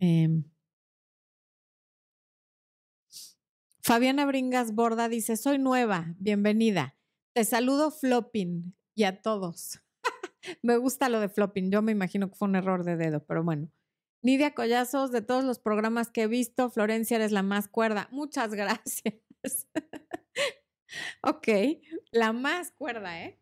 Em. 0.00 0.44
Fabiana 3.82 4.24
Bringas 4.24 4.74
Borda 4.74 5.10
dice, 5.10 5.36
soy 5.36 5.58
nueva, 5.58 6.14
bienvenida. 6.18 6.96
Te 7.34 7.44
saludo 7.44 7.90
flopping 7.90 8.74
y 8.94 9.04
a 9.04 9.20
todos. 9.20 9.80
me 10.62 10.78
gusta 10.78 11.10
lo 11.10 11.20
de 11.20 11.28
flopping, 11.28 11.70
yo 11.70 11.82
me 11.82 11.92
imagino 11.92 12.30
que 12.30 12.36
fue 12.36 12.48
un 12.48 12.56
error 12.56 12.84
de 12.84 12.96
dedo, 12.96 13.24
pero 13.26 13.44
bueno. 13.44 13.70
Nidia 14.22 14.54
Collazos, 14.54 15.12
de 15.12 15.20
todos 15.20 15.44
los 15.44 15.58
programas 15.58 16.10
que 16.10 16.22
he 16.22 16.26
visto, 16.26 16.70
Florencia 16.70 17.16
eres 17.16 17.32
la 17.32 17.42
más 17.42 17.68
cuerda. 17.68 18.08
Muchas 18.10 18.54
gracias. 18.54 19.66
Ok, 21.22 21.48
la 22.10 22.32
más 22.32 22.72
cuerda, 22.72 23.22
¿eh? 23.22 23.40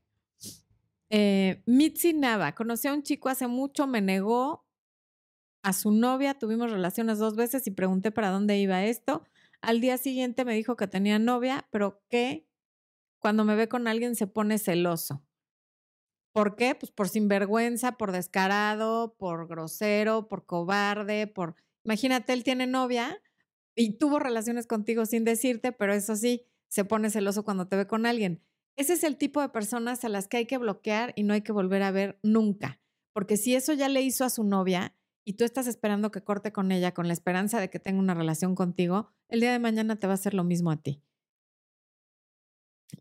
eh 1.11 1.63
Mitzi 1.67 2.13
Nava, 2.13 2.55
conocí 2.55 2.89
a 2.89 2.93
un 2.93 3.03
chico 3.03 3.29
hace 3.29 3.47
mucho, 3.47 3.87
me 3.87 4.01
negó 4.01 4.67
a 5.63 5.73
su 5.73 5.91
novia, 5.91 6.35
tuvimos 6.39 6.71
relaciones 6.71 7.19
dos 7.19 7.37
veces 7.37 7.67
y 7.67 7.71
pregunté 7.71 8.11
para 8.11 8.31
dónde 8.31 8.59
iba 8.59 8.85
esto. 8.85 9.23
Al 9.61 9.81
día 9.81 9.99
siguiente 9.99 10.45
me 10.45 10.55
dijo 10.55 10.77
que 10.77 10.87
tenía 10.87 11.19
novia, 11.19 11.67
pero 11.71 12.03
que 12.09 12.49
cuando 13.19 13.45
me 13.45 13.57
ve 13.57 13.69
con 13.69 13.89
alguien 13.89 14.15
se 14.15 14.27
pone 14.27 14.59
celoso. 14.59 15.25
¿Por 16.33 16.55
qué? 16.55 16.75
Pues 16.75 16.93
por 16.93 17.09
sinvergüenza, 17.09 17.93
por 17.97 18.13
descarado, 18.13 19.17
por 19.19 19.49
grosero, 19.49 20.29
por 20.29 20.47
cobarde, 20.47 21.27
por... 21.27 21.57
Imagínate, 21.85 22.33
él 22.33 22.45
tiene 22.45 22.67
novia 22.67 23.21
y 23.75 23.99
tuvo 23.99 24.19
relaciones 24.19 24.67
contigo 24.67 25.07
sin 25.07 25.25
decirte, 25.25 25.73
pero 25.73 25.95
eso 25.95 26.15
sí, 26.15 26.47
se 26.68 26.85
pone 26.85 27.11
celoso 27.11 27.44
cuando 27.44 27.66
te 27.66 27.76
ve 27.76 27.87
con 27.87 28.07
alguien. 28.07 28.42
Ese 28.76 28.92
es 28.92 29.02
el 29.02 29.16
tipo 29.16 29.40
de 29.40 29.48
personas 29.48 30.04
a 30.04 30.09
las 30.09 30.28
que 30.28 30.37
hay 30.37 30.46
que 30.46 30.59
bloquear 30.59 31.12
y 31.16 31.24
no 31.24 31.35
hay 31.35 31.42
que 31.42 31.52
volver 31.52 31.83
a 31.83 31.90
ver 31.90 32.18
nunca. 32.22 32.81
Porque 33.12 33.37
si 33.37 33.54
eso 33.54 33.72
ya 33.72 33.88
le 33.88 34.02
hizo 34.02 34.24
a 34.24 34.31
su 34.31 34.44
novia 34.44 34.96
y 35.24 35.35
tú 35.35 35.44
estás 35.44 35.66
esperando 35.66 36.11
que 36.11 36.22
corte 36.22 36.52
con 36.52 36.70
ella 36.70 36.94
con 36.94 37.09
la 37.09 37.12
esperanza 37.12 37.61
de 37.61 37.70
que 37.70 37.81
tenga 37.81 37.98
una 37.98 38.14
relación 38.14 38.54
contigo, 38.54 39.11
el 39.28 39.40
día 39.40 39.52
de 39.52 39.59
mañana 39.59 39.96
te 39.96 40.07
va 40.07 40.12
a 40.12 40.14
hacer 40.14 40.35
lo 40.35 40.44
mismo 40.44 40.70
a 40.70 40.81
ti. 40.81 41.02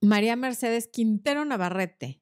María 0.02 0.36
Mercedes 0.36 0.88
Quintero 0.88 1.46
Navarrete. 1.46 2.22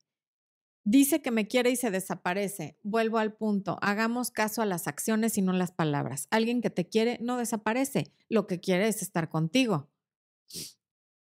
Dice 0.83 1.21
que 1.21 1.31
me 1.31 1.47
quiere 1.47 1.71
y 1.71 1.75
se 1.75 1.89
desaparece. 1.89 2.77
Vuelvo 2.83 3.17
al 3.17 3.33
punto. 3.33 3.77
Hagamos 3.81 4.29
caso 4.29 4.61
a 4.61 4.67
las 4.67 4.87
acciones 4.87 5.37
y 5.37 5.41
no 5.41 5.51
las 5.51 5.71
palabras. 5.71 6.27
Alguien 6.29 6.61
que 6.61 6.69
te 6.69 6.87
quiere 6.87 7.17
no 7.21 7.37
desaparece. 7.37 8.11
Lo 8.29 8.45
que 8.45 8.59
quiere 8.59 8.87
es 8.87 9.01
estar 9.01 9.29
contigo. 9.29 9.89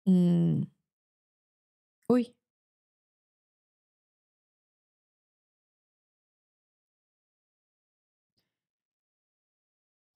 Mm. 0.07 0.65
Uy. 2.09 2.35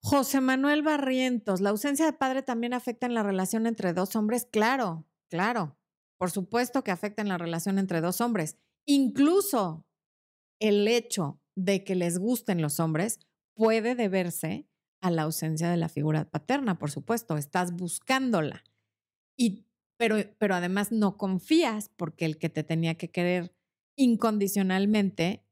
José 0.02 0.40
Manuel 0.40 0.82
Barrientos, 0.82 1.60
¿la 1.60 1.70
ausencia 1.70 2.06
de 2.06 2.12
padre 2.12 2.42
también 2.42 2.72
afecta 2.72 3.06
en 3.06 3.14
la 3.14 3.22
relación 3.22 3.66
entre 3.66 3.92
dos 3.92 4.16
hombres? 4.16 4.46
Claro, 4.50 5.06
claro. 5.28 5.76
Por 6.18 6.30
supuesto 6.30 6.82
que 6.82 6.90
afecta 6.90 7.22
en 7.22 7.28
la 7.28 7.38
relación 7.38 7.78
entre 7.78 8.00
dos 8.00 8.20
hombres. 8.20 8.56
Incluso 8.86 9.86
el 10.60 10.88
hecho 10.88 11.40
de 11.56 11.84
que 11.84 11.94
les 11.94 12.18
gusten 12.18 12.62
los 12.62 12.80
hombres 12.80 13.20
puede 13.54 13.94
deberse 13.94 14.68
a 15.02 15.10
la 15.10 15.22
ausencia 15.22 15.70
de 15.70 15.76
la 15.76 15.88
figura 15.88 16.24
paterna, 16.24 16.78
por 16.78 16.90
supuesto. 16.90 17.36
Estás 17.36 17.72
buscándola. 17.72 18.64
Y, 19.36 19.67
pero, 19.98 20.16
pero 20.38 20.54
además 20.54 20.92
no 20.92 21.18
confías 21.18 21.90
porque 21.96 22.24
el 22.24 22.38
que 22.38 22.48
te 22.48 22.64
tenía 22.64 22.94
que 22.94 23.10
querer 23.10 23.54
incondicionalmente 23.96 25.44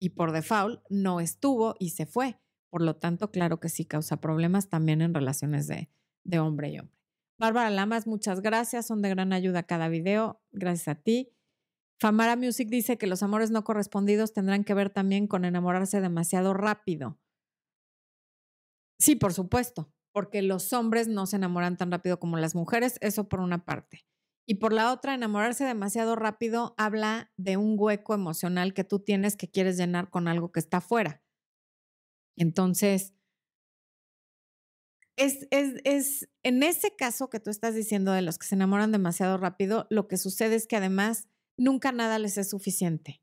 y 0.00 0.10
por 0.10 0.32
default 0.32 0.82
no 0.88 1.20
estuvo 1.20 1.76
y 1.78 1.90
se 1.90 2.06
fue. 2.06 2.40
Por 2.70 2.82
lo 2.82 2.96
tanto, 2.96 3.30
claro 3.30 3.60
que 3.60 3.68
sí 3.68 3.84
causa 3.84 4.20
problemas 4.20 4.68
también 4.68 5.02
en 5.02 5.14
relaciones 5.14 5.68
de, 5.68 5.90
de 6.24 6.38
hombre 6.40 6.70
y 6.70 6.78
hombre. 6.78 6.96
Bárbara 7.38 7.70
Lamas, 7.70 8.06
muchas 8.06 8.40
gracias. 8.40 8.86
Son 8.86 9.02
de 9.02 9.10
gran 9.10 9.32
ayuda 9.32 9.64
cada 9.64 9.88
video. 9.88 10.40
Gracias 10.52 10.88
a 10.88 10.94
ti. 10.94 11.32
Famara 12.00 12.34
Music 12.34 12.68
dice 12.68 12.98
que 12.98 13.06
los 13.06 13.22
amores 13.22 13.50
no 13.50 13.62
correspondidos 13.62 14.32
tendrán 14.32 14.64
que 14.64 14.74
ver 14.74 14.90
también 14.90 15.26
con 15.26 15.44
enamorarse 15.44 16.00
demasiado 16.00 16.54
rápido. 16.54 17.20
Sí, 18.98 19.16
por 19.16 19.34
supuesto, 19.34 19.92
porque 20.12 20.42
los 20.42 20.72
hombres 20.72 21.08
no 21.08 21.26
se 21.26 21.36
enamoran 21.36 21.76
tan 21.76 21.90
rápido 21.90 22.20
como 22.20 22.36
las 22.36 22.54
mujeres, 22.54 22.98
eso 23.00 23.28
por 23.28 23.40
una 23.40 23.64
parte. 23.64 24.04
Y 24.46 24.56
por 24.56 24.72
la 24.72 24.92
otra, 24.92 25.14
enamorarse 25.14 25.64
demasiado 25.64 26.16
rápido 26.16 26.74
habla 26.76 27.32
de 27.36 27.56
un 27.56 27.76
hueco 27.78 28.14
emocional 28.14 28.74
que 28.74 28.84
tú 28.84 28.98
tienes 29.00 29.36
que 29.36 29.50
quieres 29.50 29.76
llenar 29.76 30.10
con 30.10 30.28
algo 30.28 30.52
que 30.52 30.60
está 30.60 30.78
afuera. 30.78 31.22
Entonces, 32.36 33.14
es, 35.16 35.46
es, 35.50 35.80
es, 35.84 36.28
en 36.42 36.62
ese 36.62 36.96
caso 36.96 37.28
que 37.30 37.40
tú 37.40 37.50
estás 37.50 37.74
diciendo 37.74 38.12
de 38.12 38.22
los 38.22 38.38
que 38.38 38.46
se 38.46 38.54
enamoran 38.54 38.92
demasiado 38.92 39.36
rápido, 39.36 39.86
lo 39.90 40.08
que 40.08 40.16
sucede 40.16 40.56
es 40.56 40.66
que 40.66 40.76
además 40.76 41.28
nunca 41.56 41.92
nada 41.92 42.18
les 42.18 42.38
es 42.38 42.50
suficiente. 42.50 43.22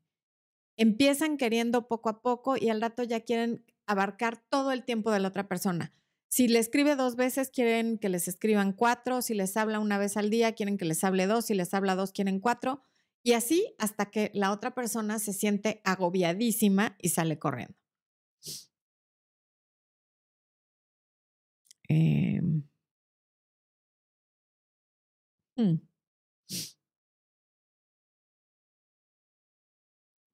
Empiezan 0.78 1.36
queriendo 1.36 1.88
poco 1.88 2.08
a 2.08 2.22
poco 2.22 2.56
y 2.56 2.70
al 2.70 2.80
rato 2.80 3.02
ya 3.02 3.20
quieren 3.20 3.64
abarcar 3.86 4.42
todo 4.48 4.72
el 4.72 4.84
tiempo 4.84 5.10
de 5.10 5.20
la 5.20 5.28
otra 5.28 5.48
persona. 5.48 5.92
Si 6.30 6.46
le 6.46 6.60
escribe 6.60 6.94
dos 6.94 7.16
veces, 7.16 7.50
quieren 7.50 7.98
que 7.98 8.08
les 8.08 8.28
escriban 8.28 8.72
cuatro. 8.72 9.20
Si 9.20 9.34
les 9.34 9.56
habla 9.56 9.80
una 9.80 9.98
vez 9.98 10.16
al 10.16 10.30
día, 10.30 10.52
quieren 10.52 10.78
que 10.78 10.84
les 10.84 11.02
hable 11.02 11.26
dos. 11.26 11.46
Si 11.46 11.54
les 11.54 11.74
habla 11.74 11.96
dos, 11.96 12.12
quieren 12.12 12.38
cuatro. 12.38 12.82
Y 13.24 13.32
así 13.32 13.74
hasta 13.78 14.10
que 14.10 14.30
la 14.32 14.52
otra 14.52 14.74
persona 14.74 15.18
se 15.18 15.32
siente 15.32 15.82
agobiadísima 15.84 16.96
y 17.00 17.10
sale 17.10 17.38
corriendo. 17.38 17.74
Eh, 21.88 22.40
hmm. 25.56 25.80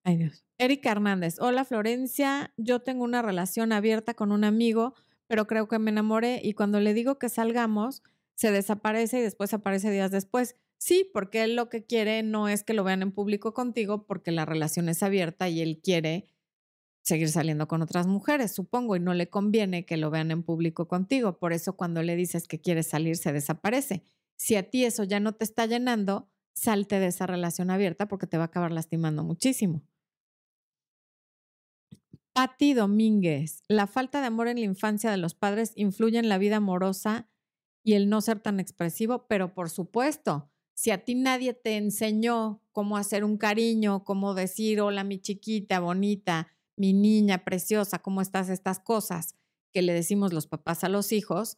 Ay 0.05 0.17
Dios. 0.19 0.45
Erika 0.59 0.93
Hernández. 0.93 1.37
Hola 1.41 1.65
Florencia, 1.65 2.53
yo 2.57 2.81
tengo 2.81 3.03
una 3.03 3.23
relación 3.23 3.73
abierta 3.73 4.15
con 4.15 4.31
un 4.31 4.45
amigo, 4.45 4.95
pero 5.27 5.47
creo 5.47 5.69
que 5.69 5.79
me 5.79 5.91
enamoré 5.91 6.41
y 6.43 6.55
cuando 6.55 6.81
le 6.81 6.95
digo 6.95 7.19
que 7.19 7.29
salgamos, 7.29 8.03
se 8.35 8.51
desaparece 8.51 9.19
y 9.19 9.23
después 9.23 9.53
aparece 9.55 9.91
días 9.91 10.11
después. 10.11 10.57
Sí, 10.79 11.09
porque 11.13 11.43
él 11.45 11.57
lo 11.57 11.69
que 11.69 11.85
quiere 11.85 12.23
no 12.23 12.49
es 12.49 12.63
que 12.63 12.75
lo 12.75 12.85
vean 12.85 13.03
en 13.03 13.13
público 13.13 13.55
contigo 13.55 14.07
porque 14.07 14.31
la 14.31 14.45
relación 14.45 14.89
es 14.89 15.03
abierta 15.03 15.49
y 15.49 15.63
él 15.63 15.81
quiere 15.83 16.29
seguir 17.03 17.29
saliendo 17.29 17.69
con 17.69 17.83
otras 17.83 18.07
mujeres, 18.07 18.53
supongo, 18.53 18.97
y 18.97 19.01
no 19.01 19.15
le 19.15 19.31
conviene 19.31 19.87
que 19.87 19.97
lo 19.97 20.11
vean 20.11 20.33
en 20.33 20.43
público 20.43 20.89
contigo. 20.89 21.39
Por 21.39 21.53
eso 21.53 21.77
cuando 21.77 22.03
le 22.03 22.17
dices 22.17 22.49
que 22.49 22.61
quieres 22.61 22.89
salir, 22.89 23.17
se 23.17 23.33
desaparece. 23.33 24.03
Si 24.37 24.57
a 24.57 24.69
ti 24.69 24.85
eso 24.85 25.05
ya 25.05 25.21
no 25.21 25.33
te 25.33 25.45
está 25.45 25.67
llenando, 25.67 26.29
salte 26.53 26.99
de 26.99 27.07
esa 27.07 27.27
relación 27.27 27.71
abierta 27.71 28.09
porque 28.09 28.27
te 28.27 28.39
va 28.39 28.45
a 28.45 28.47
acabar 28.47 28.73
lastimando 28.73 29.23
muchísimo. 29.23 29.83
Patti 32.37 32.75
Domínguez, 32.75 33.63
la 33.67 33.87
falta 33.87 34.21
de 34.21 34.27
amor 34.27 34.49
en 34.49 34.59
la 34.59 34.67
infancia 34.67 35.11
de 35.11 35.17
los 35.17 35.33
padres 35.33 35.73
influye 35.75 36.19
en 36.19 36.29
la 36.29 36.37
vida 36.37 36.57
amorosa 36.57 37.31
y 37.83 37.95
el 37.95 38.11
no 38.11 38.21
ser 38.21 38.41
tan 38.41 38.61
expresivo, 38.61 39.27
pero 39.27 39.55
por 39.55 39.71
supuesto, 39.71 40.51
si 40.75 40.91
a 40.91 41.03
ti 41.03 41.15
nadie 41.15 41.55
te 41.55 41.79
enseñó 41.79 42.61
cómo 42.73 42.99
hacer 42.99 43.25
un 43.25 43.39
cariño, 43.39 44.05
cómo 44.05 44.35
decir 44.35 44.83
hola 44.83 45.03
mi 45.03 45.19
chiquita 45.19 45.81
bonita, 45.81 46.53
mi 46.77 46.93
niña 46.93 47.43
preciosa, 47.43 48.01
¿cómo 48.01 48.21
estás? 48.21 48.51
Estas 48.51 48.81
cosas 48.81 49.35
que 49.73 49.81
le 49.81 49.95
decimos 49.95 50.35
los 50.35 50.47
papás 50.47 50.85
a 50.85 50.91
los 50.91 51.13
hijos, 51.13 51.57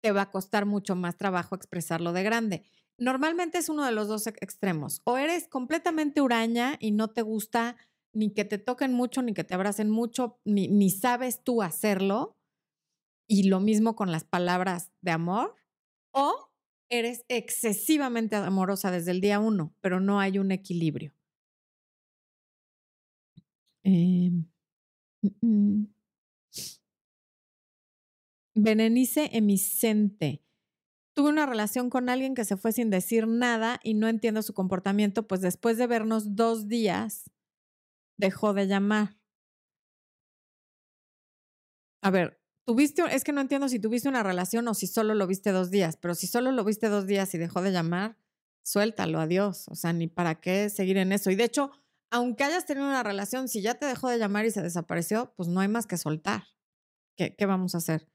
te 0.00 0.12
va 0.12 0.22
a 0.22 0.30
costar 0.30 0.64
mucho 0.64 0.94
más 0.94 1.16
trabajo 1.16 1.56
expresarlo 1.56 2.12
de 2.12 2.22
grande. 2.22 2.62
Normalmente 2.98 3.58
es 3.58 3.68
uno 3.68 3.84
de 3.84 3.90
los 3.90 4.06
dos 4.06 4.28
extremos. 4.28 5.02
O 5.02 5.18
eres 5.18 5.48
completamente 5.48 6.20
huraña 6.20 6.76
y 6.78 6.92
no 6.92 7.08
te 7.08 7.22
gusta 7.22 7.74
ni 8.14 8.32
que 8.32 8.44
te 8.44 8.58
toquen 8.58 8.92
mucho, 8.92 9.22
ni 9.22 9.34
que 9.34 9.44
te 9.44 9.54
abracen 9.54 9.90
mucho, 9.90 10.40
ni, 10.44 10.68
ni 10.68 10.90
sabes 10.90 11.42
tú 11.42 11.62
hacerlo. 11.62 12.38
Y 13.26 13.48
lo 13.48 13.60
mismo 13.60 13.96
con 13.96 14.12
las 14.12 14.24
palabras 14.24 14.92
de 15.00 15.12
amor. 15.12 15.54
O 16.12 16.50
eres 16.90 17.24
excesivamente 17.28 18.36
amorosa 18.36 18.90
desde 18.90 19.10
el 19.10 19.20
día 19.20 19.40
uno, 19.40 19.74
pero 19.80 20.00
no 20.00 20.20
hay 20.20 20.38
un 20.38 20.52
equilibrio. 20.52 21.12
Eh, 23.82 24.30
Benenice 28.54 29.30
Emicente. 29.32 30.42
Tuve 31.14 31.28
una 31.28 31.46
relación 31.46 31.90
con 31.90 32.08
alguien 32.08 32.34
que 32.34 32.44
se 32.44 32.56
fue 32.56 32.72
sin 32.72 32.90
decir 32.90 33.26
nada 33.26 33.80
y 33.82 33.94
no 33.94 34.08
entiendo 34.08 34.42
su 34.42 34.52
comportamiento, 34.52 35.26
pues 35.26 35.40
después 35.40 35.76
de 35.78 35.86
vernos 35.86 36.34
dos 36.34 36.66
días, 36.66 37.30
dejó 38.16 38.54
de 38.54 38.66
llamar. 38.66 39.16
A 42.02 42.10
ver, 42.10 42.40
tuviste, 42.66 43.02
es 43.10 43.24
que 43.24 43.32
no 43.32 43.40
entiendo 43.40 43.68
si 43.68 43.78
tuviste 43.78 44.08
una 44.08 44.22
relación 44.22 44.68
o 44.68 44.74
si 44.74 44.86
solo 44.86 45.14
lo 45.14 45.26
viste 45.26 45.52
dos 45.52 45.70
días, 45.70 45.96
pero 45.96 46.14
si 46.14 46.26
solo 46.26 46.52
lo 46.52 46.64
viste 46.64 46.88
dos 46.88 47.06
días 47.06 47.34
y 47.34 47.38
dejó 47.38 47.62
de 47.62 47.72
llamar, 47.72 48.18
suéltalo, 48.62 49.20
adiós. 49.20 49.66
O 49.68 49.74
sea, 49.74 49.92
ni 49.92 50.06
para 50.06 50.40
qué 50.40 50.68
seguir 50.70 50.96
en 50.98 51.12
eso. 51.12 51.30
Y 51.30 51.36
de 51.36 51.44
hecho, 51.44 51.70
aunque 52.10 52.44
hayas 52.44 52.66
tenido 52.66 52.86
una 52.86 53.02
relación, 53.02 53.48
si 53.48 53.62
ya 53.62 53.74
te 53.74 53.86
dejó 53.86 54.08
de 54.08 54.18
llamar 54.18 54.46
y 54.46 54.50
se 54.50 54.62
desapareció, 54.62 55.32
pues 55.36 55.48
no 55.48 55.60
hay 55.60 55.68
más 55.68 55.86
que 55.86 55.96
soltar. 55.96 56.44
¿Qué, 57.16 57.34
qué 57.36 57.46
vamos 57.46 57.74
a 57.74 57.78
hacer? 57.78 58.08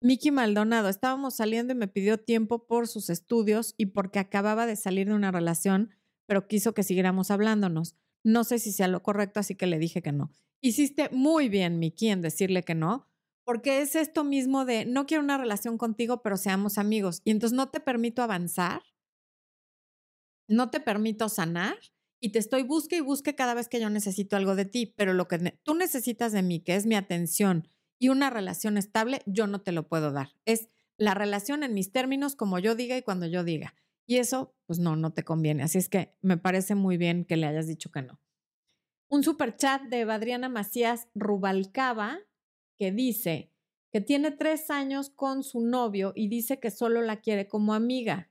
Miki 0.00 0.30
Maldonado, 0.30 0.88
estábamos 0.88 1.36
saliendo 1.36 1.72
y 1.72 1.76
me 1.76 1.88
pidió 1.88 2.18
tiempo 2.18 2.66
por 2.66 2.86
sus 2.86 3.08
estudios 3.08 3.74
y 3.76 3.86
porque 3.86 4.18
acababa 4.18 4.66
de 4.66 4.76
salir 4.76 5.08
de 5.08 5.14
una 5.14 5.32
relación, 5.32 5.90
pero 6.26 6.46
quiso 6.48 6.74
que 6.74 6.82
siguiéramos 6.82 7.30
hablándonos. 7.30 7.96
No 8.26 8.42
sé 8.42 8.58
si 8.58 8.72
sea 8.72 8.88
lo 8.88 9.04
correcto, 9.04 9.38
así 9.38 9.54
que 9.54 9.68
le 9.68 9.78
dije 9.78 10.02
que 10.02 10.10
no. 10.10 10.32
Hiciste 10.60 11.10
muy 11.12 11.48
bien, 11.48 11.78
Miki, 11.78 12.08
en 12.08 12.22
decirle 12.22 12.64
que 12.64 12.74
no, 12.74 13.06
porque 13.44 13.80
es 13.80 13.94
esto 13.94 14.24
mismo 14.24 14.64
de 14.64 14.84
no 14.84 15.06
quiero 15.06 15.22
una 15.22 15.38
relación 15.38 15.78
contigo, 15.78 16.22
pero 16.22 16.36
seamos 16.36 16.76
amigos. 16.76 17.22
Y 17.22 17.30
entonces 17.30 17.56
no 17.56 17.68
te 17.68 17.78
permito 17.78 18.24
avanzar, 18.24 18.82
no 20.48 20.70
te 20.70 20.80
permito 20.80 21.28
sanar 21.28 21.76
y 22.20 22.32
te 22.32 22.40
estoy 22.40 22.64
busque 22.64 22.96
y 22.96 23.00
busque 23.00 23.36
cada 23.36 23.54
vez 23.54 23.68
que 23.68 23.78
yo 23.78 23.90
necesito 23.90 24.34
algo 24.34 24.56
de 24.56 24.64
ti, 24.64 24.86
pero 24.86 25.14
lo 25.14 25.28
que 25.28 25.38
tú 25.62 25.76
necesitas 25.76 26.32
de 26.32 26.42
mí, 26.42 26.58
que 26.58 26.74
es 26.74 26.84
mi 26.84 26.96
atención 26.96 27.68
y 27.96 28.08
una 28.08 28.28
relación 28.28 28.76
estable, 28.76 29.22
yo 29.26 29.46
no 29.46 29.60
te 29.60 29.70
lo 29.70 29.86
puedo 29.86 30.10
dar. 30.10 30.34
Es 30.46 30.68
la 30.96 31.14
relación 31.14 31.62
en 31.62 31.74
mis 31.74 31.92
términos, 31.92 32.34
como 32.34 32.58
yo 32.58 32.74
diga 32.74 32.96
y 32.96 33.02
cuando 33.02 33.26
yo 33.26 33.44
diga. 33.44 33.76
Y 34.06 34.18
eso, 34.18 34.54
pues 34.66 34.78
no, 34.78 34.96
no 34.96 35.12
te 35.12 35.24
conviene. 35.24 35.62
Así 35.62 35.78
es 35.78 35.88
que 35.88 36.16
me 36.22 36.36
parece 36.36 36.74
muy 36.74 36.96
bien 36.96 37.24
que 37.24 37.36
le 37.36 37.46
hayas 37.46 37.66
dicho 37.66 37.90
que 37.90 38.02
no. 38.02 38.20
Un 39.08 39.22
super 39.22 39.56
chat 39.56 39.82
de 39.82 40.02
Adriana 40.02 40.48
Macías 40.48 41.08
Rubalcaba 41.14 42.18
que 42.76 42.92
dice 42.92 43.52
que 43.92 44.00
tiene 44.00 44.30
tres 44.30 44.70
años 44.70 45.10
con 45.10 45.42
su 45.42 45.60
novio 45.60 46.12
y 46.14 46.28
dice 46.28 46.60
que 46.60 46.70
solo 46.70 47.02
la 47.02 47.20
quiere 47.20 47.48
como 47.48 47.72
amiga. 47.74 48.30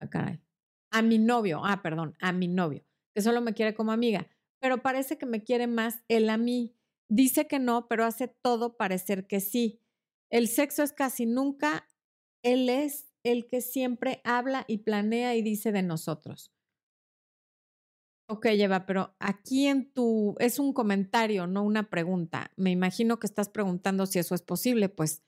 Ah, 0.00 0.38
a 0.90 1.02
mi 1.02 1.18
novio, 1.18 1.62
ah, 1.64 1.82
perdón, 1.82 2.16
a 2.20 2.32
mi 2.32 2.46
novio, 2.48 2.84
que 3.14 3.22
solo 3.22 3.40
me 3.40 3.54
quiere 3.54 3.74
como 3.74 3.92
amiga, 3.92 4.28
pero 4.60 4.82
parece 4.82 5.18
que 5.18 5.26
me 5.26 5.42
quiere 5.42 5.66
más 5.66 6.04
él 6.08 6.30
a 6.30 6.36
mí. 6.36 6.76
Dice 7.08 7.46
que 7.46 7.58
no, 7.58 7.88
pero 7.88 8.04
hace 8.04 8.28
todo 8.28 8.76
parecer 8.76 9.26
que 9.26 9.40
sí. 9.40 9.80
El 10.30 10.48
sexo 10.48 10.82
es 10.82 10.92
casi 10.92 11.26
nunca, 11.26 11.88
él 12.42 12.68
es 12.68 13.13
el 13.24 13.46
que 13.46 13.60
siempre 13.60 14.20
habla 14.22 14.64
y 14.68 14.78
planea 14.78 15.34
y 15.34 15.42
dice 15.42 15.72
de 15.72 15.82
nosotros. 15.82 16.52
Ok, 18.26 18.46
Eva, 18.46 18.86
pero 18.86 19.14
aquí 19.18 19.66
en 19.66 19.92
tu, 19.92 20.34
es 20.38 20.58
un 20.58 20.72
comentario, 20.72 21.46
no 21.46 21.62
una 21.62 21.90
pregunta. 21.90 22.52
Me 22.56 22.70
imagino 22.70 23.18
que 23.18 23.26
estás 23.26 23.50
preguntando 23.50 24.06
si 24.06 24.18
eso 24.18 24.34
es 24.34 24.40
posible, 24.40 24.88
pues 24.88 25.22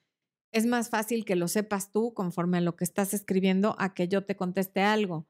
es 0.52 0.64
más 0.64 0.88
fácil 0.88 1.26
que 1.26 1.36
lo 1.36 1.48
sepas 1.48 1.92
tú 1.92 2.14
conforme 2.14 2.58
a 2.58 2.62
lo 2.62 2.76
que 2.76 2.84
estás 2.84 3.12
escribiendo 3.12 3.76
a 3.78 3.92
que 3.92 4.08
yo 4.08 4.24
te 4.24 4.36
conteste 4.36 4.80
algo. 4.80 5.26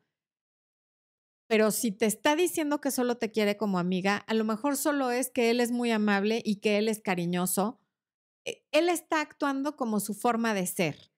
Pero 1.49 1.73
si 1.73 1.91
te 1.93 2.07
está 2.07 2.37
diciendo 2.37 2.81
que 2.81 2.93
solo 2.93 3.17
te 3.17 3.33
quiere 3.33 3.57
como 3.57 3.79
amiga, 3.79 4.19
a 4.19 4.35
lo 4.35 4.45
mejor 4.45 4.77
solo 4.77 5.11
es 5.11 5.31
que 5.31 5.51
él 5.51 5.61
es 5.61 5.73
muy 5.73 5.91
amable 5.91 6.43
y 6.45 6.57
que 6.57 6.79
él 6.79 6.89
es 6.89 7.01
cariñoso. 7.01 7.81
E, 8.45 8.65
él 8.73 8.89
está 8.89 9.21
actuando 9.21 9.77
como 9.77 9.99
su 10.01 10.15
forma 10.15 10.55
de 10.55 10.67
ser. 10.67 11.11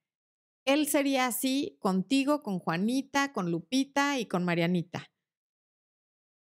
Él 0.68 0.86
sería 0.86 1.24
así 1.24 1.78
contigo, 1.80 2.42
con 2.42 2.58
Juanita, 2.58 3.32
con 3.32 3.50
Lupita 3.50 4.18
y 4.18 4.26
con 4.26 4.44
Marianita. 4.44 5.10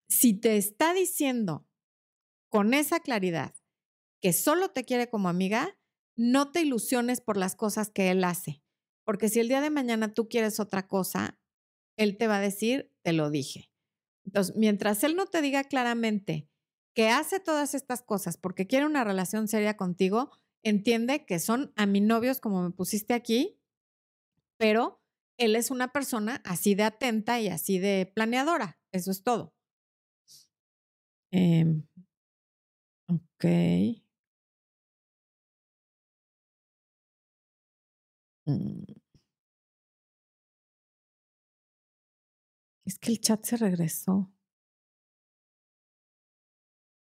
Si 0.09 0.33
te 0.33 0.57
está 0.57 0.93
diciendo 0.93 1.65
con 2.49 2.73
esa 2.73 2.99
claridad 2.99 3.55
que 4.21 4.33
solo 4.33 4.71
te 4.71 4.83
quiere 4.83 5.09
como 5.09 5.29
amiga, 5.29 5.79
no 6.17 6.51
te 6.51 6.63
ilusiones 6.63 7.21
por 7.21 7.37
las 7.37 7.55
cosas 7.55 7.91
que 7.91 8.11
él 8.11 8.25
hace, 8.25 8.61
porque 9.05 9.29
si 9.29 9.39
el 9.39 9.47
día 9.47 9.61
de 9.61 9.69
mañana 9.69 10.13
tú 10.13 10.27
quieres 10.27 10.59
otra 10.59 10.85
cosa, 10.85 11.39
él 11.95 12.17
te 12.17 12.27
va 12.27 12.39
a 12.39 12.41
decir, 12.41 12.91
te 13.03 13.13
lo 13.13 13.29
dije. 13.29 13.71
Entonces, 14.25 14.53
mientras 14.57 15.01
él 15.05 15.15
no 15.15 15.27
te 15.27 15.41
diga 15.41 15.63
claramente 15.63 16.49
que 16.93 17.07
hace 17.07 17.39
todas 17.39 17.73
estas 17.73 18.01
cosas 18.01 18.35
porque 18.35 18.67
quiere 18.67 18.85
una 18.85 19.05
relación 19.05 19.47
seria 19.47 19.77
contigo, 19.77 20.29
entiende 20.61 21.25
que 21.25 21.39
son 21.39 21.71
a 21.77 21.85
mi 21.85 22.01
novios 22.01 22.41
como 22.41 22.61
me 22.61 22.71
pusiste 22.71 23.13
aquí, 23.13 23.58
pero 24.59 25.01
él 25.37 25.55
es 25.55 25.71
una 25.71 25.91
persona 25.93 26.41
así 26.45 26.75
de 26.75 26.83
atenta 26.83 27.39
y 27.39 27.47
así 27.47 27.79
de 27.79 28.11
planeadora. 28.13 28.77
Eso 28.91 29.09
es 29.11 29.23
todo. 29.23 29.53
Eh, 31.31 31.65
ok. 33.07 33.45
Mm. 38.47 38.83
Es 42.85 42.97
que 42.99 43.11
el 43.11 43.21
chat 43.21 43.43
se 43.45 43.55
regresó. 43.55 44.31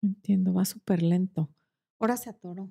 entiendo, 0.03 0.55
va 0.55 0.65
súper 0.65 1.03
lento. 1.03 1.51
Ahora 1.99 2.17
se 2.17 2.31
atoró. 2.31 2.71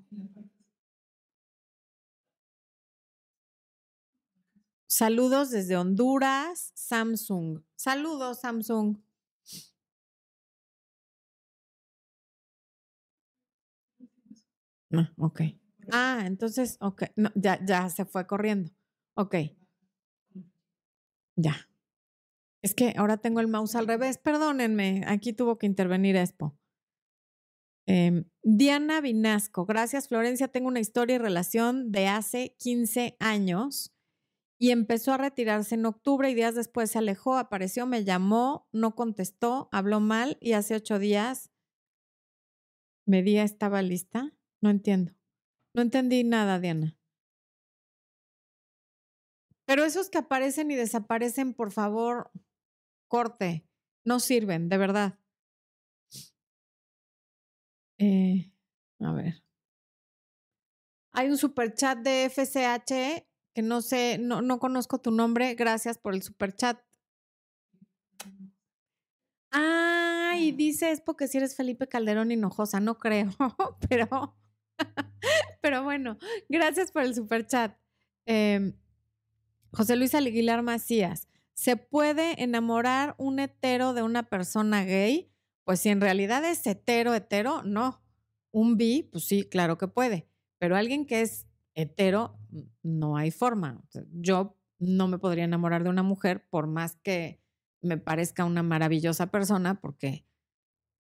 Saludos 4.98 5.52
desde 5.52 5.78
Honduras, 5.78 6.72
Samsung. 6.74 7.62
Saludos, 7.76 8.40
Samsung. 8.40 8.98
Ah, 14.92 15.14
ok. 15.20 15.42
Ah, 15.92 16.24
entonces, 16.26 16.78
ok. 16.82 17.04
No, 17.16 17.30
ya, 17.36 17.64
ya 17.64 17.88
se 17.90 18.06
fue 18.06 18.26
corriendo. 18.26 18.72
Ok. 19.14 19.36
Ya. 21.36 21.70
Es 22.64 22.74
que 22.74 22.96
ahora 22.98 23.18
tengo 23.18 23.40
el 23.40 23.48
mouse 23.48 23.76
al 23.76 23.86
revés. 23.86 24.18
Perdónenme, 24.18 25.04
aquí 25.06 25.32
tuvo 25.32 25.60
que 25.60 25.68
intervenir 25.68 26.16
Expo. 26.16 26.58
Em, 27.86 28.26
Diana 28.42 29.00
Vinasco, 29.00 29.68
gracias 29.68 30.08
Florencia. 30.08 30.48
Tengo 30.48 30.70
una 30.70 30.80
historia 30.80 31.18
y 31.18 31.20
relación 31.20 31.92
de 31.92 32.08
hace 32.08 32.56
15 32.58 33.16
años 33.20 33.94
y 34.60 34.72
empezó 34.72 35.14
a 35.14 35.18
retirarse 35.18 35.76
en 35.76 35.86
octubre 35.86 36.30
y 36.30 36.34
días 36.34 36.56
después 36.56 36.92
se 36.92 36.98
alejó, 36.98 37.38
apareció, 37.38 37.86
me 37.86 38.04
llamó, 38.04 38.68
no 38.72 38.96
contestó, 38.96 39.70
habló 39.72 40.00
mal 40.00 40.38
y 40.42 40.54
hace 40.54 40.76
ocho 40.76 41.00
días 41.00 41.52
me 43.08 43.24
di 43.24 43.38
estaba 43.38 43.82
lista. 43.82 44.34
No 44.62 44.70
entiendo. 44.70 45.14
No 45.74 45.82
entendí 45.82 46.24
nada, 46.26 46.60
Diana. 46.60 46.98
Pero 49.66 49.86
esos 49.86 50.10
que 50.10 50.18
aparecen 50.18 50.72
y 50.72 50.76
desaparecen, 50.76 51.54
por 51.54 51.72
favor, 51.72 52.32
corte. 53.08 53.66
No 54.04 54.20
sirven, 54.20 54.68
de 54.68 54.78
verdad. 54.78 55.20
Eh, 57.98 58.52
a 59.00 59.12
ver. 59.14 59.44
Hay 61.14 61.30
un 61.30 61.38
super 61.38 61.74
chat 61.74 62.00
de 62.00 62.26
FCH 62.26 63.26
que 63.58 63.64
no 63.64 63.82
sé, 63.82 64.20
no, 64.20 64.44
no 64.44 64.60
conozco 64.60 65.00
tu 65.00 65.10
nombre. 65.10 65.56
Gracias 65.56 65.98
por 65.98 66.14
el 66.14 66.22
super 66.22 66.56
chat. 66.56 66.80
Ah, 69.52 70.36
y 70.38 70.52
dice 70.52 70.92
es 70.92 71.02
porque 71.02 71.28
si 71.28 71.40
eres 71.40 71.56
Felipe 71.56 71.88
Calderón 71.88 72.32
Hinojosa, 72.32 72.80
no 72.80 73.00
creo, 73.00 73.32
pero 73.90 74.38
Pero 75.62 75.84
bueno, 75.84 76.20
gracias 76.50 76.92
por 76.92 77.02
el 77.02 77.16
super 77.16 77.48
chat. 77.48 77.76
Em, 78.28 78.74
José 79.72 79.96
Luis 79.96 80.14
Aguilar 80.14 80.62
Macías, 80.62 81.28
¿se 81.56 81.78
puede 81.78 82.44
enamorar 82.44 83.16
un 83.18 83.40
hetero 83.40 83.96
de 83.96 84.04
una 84.04 84.30
persona 84.30 84.84
gay? 84.84 85.32
Pues 85.64 85.80
si 85.80 85.90
en 85.90 86.00
realidad 86.00 86.46
es 86.46 86.68
hetero, 86.68 87.16
hetero, 87.16 87.64
no. 87.64 88.04
Un 88.52 88.78
bi, 88.78 89.10
pues 89.12 89.24
sí, 89.24 89.50
claro 89.50 89.80
que 89.80 89.88
puede. 89.88 90.30
Pero 90.60 90.76
alguien 90.76 91.08
que 91.08 91.22
es 91.22 91.47
hetero, 91.78 92.38
no 92.84 93.18
hay 93.18 93.32
forma. 93.32 93.82
Yo 94.12 94.58
no 94.80 95.08
me 95.08 95.20
podría 95.20 95.46
enamorar 95.46 95.84
de 95.84 95.90
una 95.90 96.04
mujer 96.04 96.46
por 96.50 96.68
más 96.68 96.98
que 96.98 97.40
me 97.82 97.98
parezca 97.98 98.46
una 98.46 98.64
maravillosa 98.64 99.28
persona 99.28 99.80
porque 99.80 100.26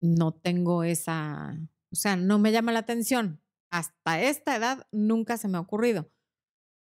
no 0.01 0.33
tengo 0.33 0.83
esa, 0.83 1.57
o 1.91 1.95
sea, 1.95 2.15
no 2.15 2.39
me 2.39 2.51
llama 2.51 2.71
la 2.71 2.79
atención 2.79 3.39
hasta 3.73 4.21
esta 4.21 4.55
edad 4.55 4.87
nunca 4.91 5.37
se 5.37 5.47
me 5.47 5.57
ha 5.57 5.61
ocurrido. 5.61 6.11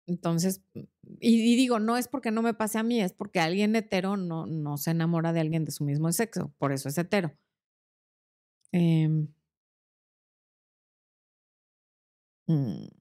Entonces, 0.07 0.61
y, 1.19 1.55
digo, 1.55 1.79
no 1.79 1.97
es 1.97 2.07
porque 2.09 2.31
no 2.31 2.41
me 2.41 2.53
pase 2.53 2.77
a 2.79 2.83
mí, 2.83 3.01
es 3.01 3.13
porque 3.13 3.39
alguien 3.39 3.75
hetero 3.75 4.17
no, 4.17 4.45
no 4.45 4.77
se 4.77 4.91
enamora 4.91 5.33
de 5.33 5.39
alguien 5.39 5.65
de 5.65 5.71
su 5.71 5.85
mismo 5.85 6.11
sexo, 6.11 6.53
por 6.57 6.73
eso 6.73 6.89
es 6.89 6.97
hetero. 6.97 7.31
Em, 8.71 9.27
mm, 12.47 12.53
mm. 12.53 12.94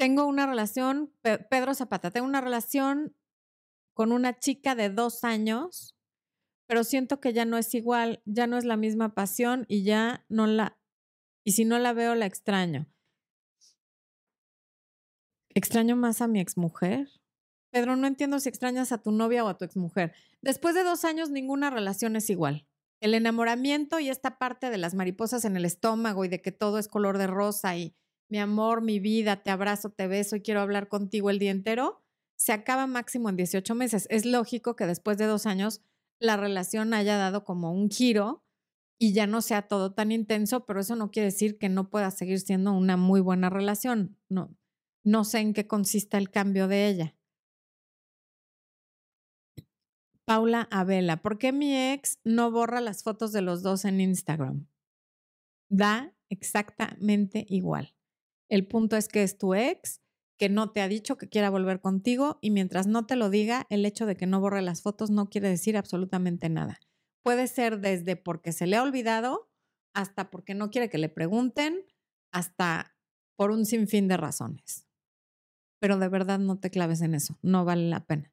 Tengo 0.00 0.24
una 0.24 0.46
relación, 0.46 1.12
Pedro 1.22 1.74
Zapata, 1.74 2.10
tengo 2.10 2.26
una 2.26 2.40
relación 2.40 3.14
con 3.94 4.12
una 4.12 4.38
chica 4.38 4.74
de 4.74 4.88
dos 4.88 5.24
años 5.24 5.94
pero 6.70 6.84
siento 6.84 7.18
que 7.18 7.32
ya 7.32 7.44
no 7.44 7.58
es 7.58 7.74
igual, 7.74 8.22
ya 8.26 8.46
no 8.46 8.56
es 8.56 8.64
la 8.64 8.76
misma 8.76 9.12
pasión 9.12 9.66
y 9.66 9.82
ya 9.82 10.24
no 10.28 10.46
la, 10.46 10.78
y 11.44 11.50
si 11.50 11.64
no 11.64 11.80
la 11.80 11.92
veo, 11.92 12.14
la 12.14 12.26
extraño. 12.26 12.86
¿Extraño 15.52 15.96
más 15.96 16.22
a 16.22 16.28
mi 16.28 16.38
exmujer? 16.38 17.08
Pedro, 17.72 17.96
no 17.96 18.06
entiendo 18.06 18.38
si 18.38 18.48
extrañas 18.48 18.92
a 18.92 19.02
tu 19.02 19.10
novia 19.10 19.44
o 19.44 19.48
a 19.48 19.58
tu 19.58 19.64
exmujer. 19.64 20.14
Después 20.42 20.76
de 20.76 20.84
dos 20.84 21.04
años, 21.04 21.30
ninguna 21.30 21.70
relación 21.70 22.14
es 22.14 22.30
igual. 22.30 22.68
El 23.00 23.14
enamoramiento 23.14 23.98
y 23.98 24.08
esta 24.08 24.38
parte 24.38 24.70
de 24.70 24.78
las 24.78 24.94
mariposas 24.94 25.44
en 25.44 25.56
el 25.56 25.64
estómago 25.64 26.24
y 26.24 26.28
de 26.28 26.40
que 26.40 26.52
todo 26.52 26.78
es 26.78 26.86
color 26.86 27.18
de 27.18 27.26
rosa 27.26 27.76
y 27.76 27.96
mi 28.30 28.38
amor, 28.38 28.80
mi 28.80 29.00
vida, 29.00 29.42
te 29.42 29.50
abrazo, 29.50 29.90
te 29.90 30.06
beso 30.06 30.36
y 30.36 30.40
quiero 30.40 30.60
hablar 30.60 30.88
contigo 30.88 31.30
el 31.30 31.38
día 31.38 31.50
entero, 31.50 32.02
se 32.36 32.52
acaba 32.52 32.86
máximo 32.86 33.28
en 33.28 33.36
18 33.36 33.74
meses. 33.74 34.06
Es 34.08 34.24
lógico 34.24 34.76
que 34.76 34.86
después 34.86 35.18
de 35.18 35.26
dos 35.26 35.46
años 35.46 35.82
la 36.20 36.36
relación 36.36 36.94
haya 36.94 37.16
dado 37.16 37.44
como 37.44 37.72
un 37.72 37.90
giro 37.90 38.44
y 38.98 39.12
ya 39.12 39.26
no 39.26 39.42
sea 39.42 39.62
todo 39.62 39.92
tan 39.92 40.12
intenso, 40.12 40.64
pero 40.64 40.80
eso 40.80 40.94
no 40.94 41.10
quiere 41.10 41.26
decir 41.26 41.58
que 41.58 41.68
no 41.68 41.90
pueda 41.90 42.10
seguir 42.10 42.38
siendo 42.40 42.72
una 42.72 42.96
muy 42.96 43.20
buena 43.20 43.50
relación. 43.50 44.16
No, 44.28 44.56
no 45.04 45.24
sé 45.24 45.40
en 45.40 45.52
qué 45.52 45.66
consista 45.66 46.18
el 46.18 46.30
cambio 46.30 46.68
de 46.68 46.88
ella. 46.88 47.16
Paula 50.24 50.68
Abela, 50.70 51.22
¿por 51.22 51.38
qué 51.38 51.52
mi 51.52 51.74
ex 51.74 52.20
no 52.22 52.52
borra 52.52 52.80
las 52.80 53.02
fotos 53.02 53.32
de 53.32 53.42
los 53.42 53.62
dos 53.62 53.84
en 53.84 54.00
Instagram? 54.00 54.68
Da 55.68 56.14
exactamente 56.28 57.44
igual. 57.48 57.94
El 58.50 58.66
punto 58.66 58.96
es 58.96 59.08
que 59.08 59.22
es 59.22 59.38
tu 59.38 59.54
ex 59.54 60.00
que 60.36 60.48
no 60.48 60.72
te 60.72 60.80
ha 60.80 60.88
dicho 60.88 61.16
que 61.16 61.28
quiera 61.28 61.50
volver 61.50 61.80
contigo 61.80 62.38
y 62.40 62.50
mientras 62.50 62.86
no 62.86 63.06
te 63.06 63.14
lo 63.14 63.30
diga, 63.30 63.66
el 63.68 63.84
hecho 63.84 64.06
de 64.06 64.16
que 64.16 64.26
no 64.26 64.40
borre 64.40 64.62
las 64.62 64.82
fotos 64.82 65.10
no 65.10 65.28
quiere 65.28 65.48
decir 65.48 65.76
absolutamente 65.76 66.48
nada. 66.48 66.80
Puede 67.22 67.46
ser 67.46 67.80
desde 67.80 68.16
porque 68.16 68.52
se 68.52 68.66
le 68.66 68.76
ha 68.76 68.82
olvidado 68.82 69.50
hasta 69.94 70.30
porque 70.30 70.54
no 70.54 70.70
quiere 70.70 70.88
que 70.88 70.98
le 70.98 71.08
pregunten, 71.10 71.84
hasta 72.32 72.96
por 73.36 73.50
un 73.50 73.66
sinfín 73.66 74.08
de 74.08 74.16
razones. 74.16 74.86
Pero 75.78 75.98
de 75.98 76.08
verdad 76.08 76.38
no 76.38 76.58
te 76.58 76.70
claves 76.70 77.02
en 77.02 77.14
eso, 77.14 77.38
no 77.42 77.64
vale 77.64 77.88
la 77.88 78.06
pena. 78.06 78.32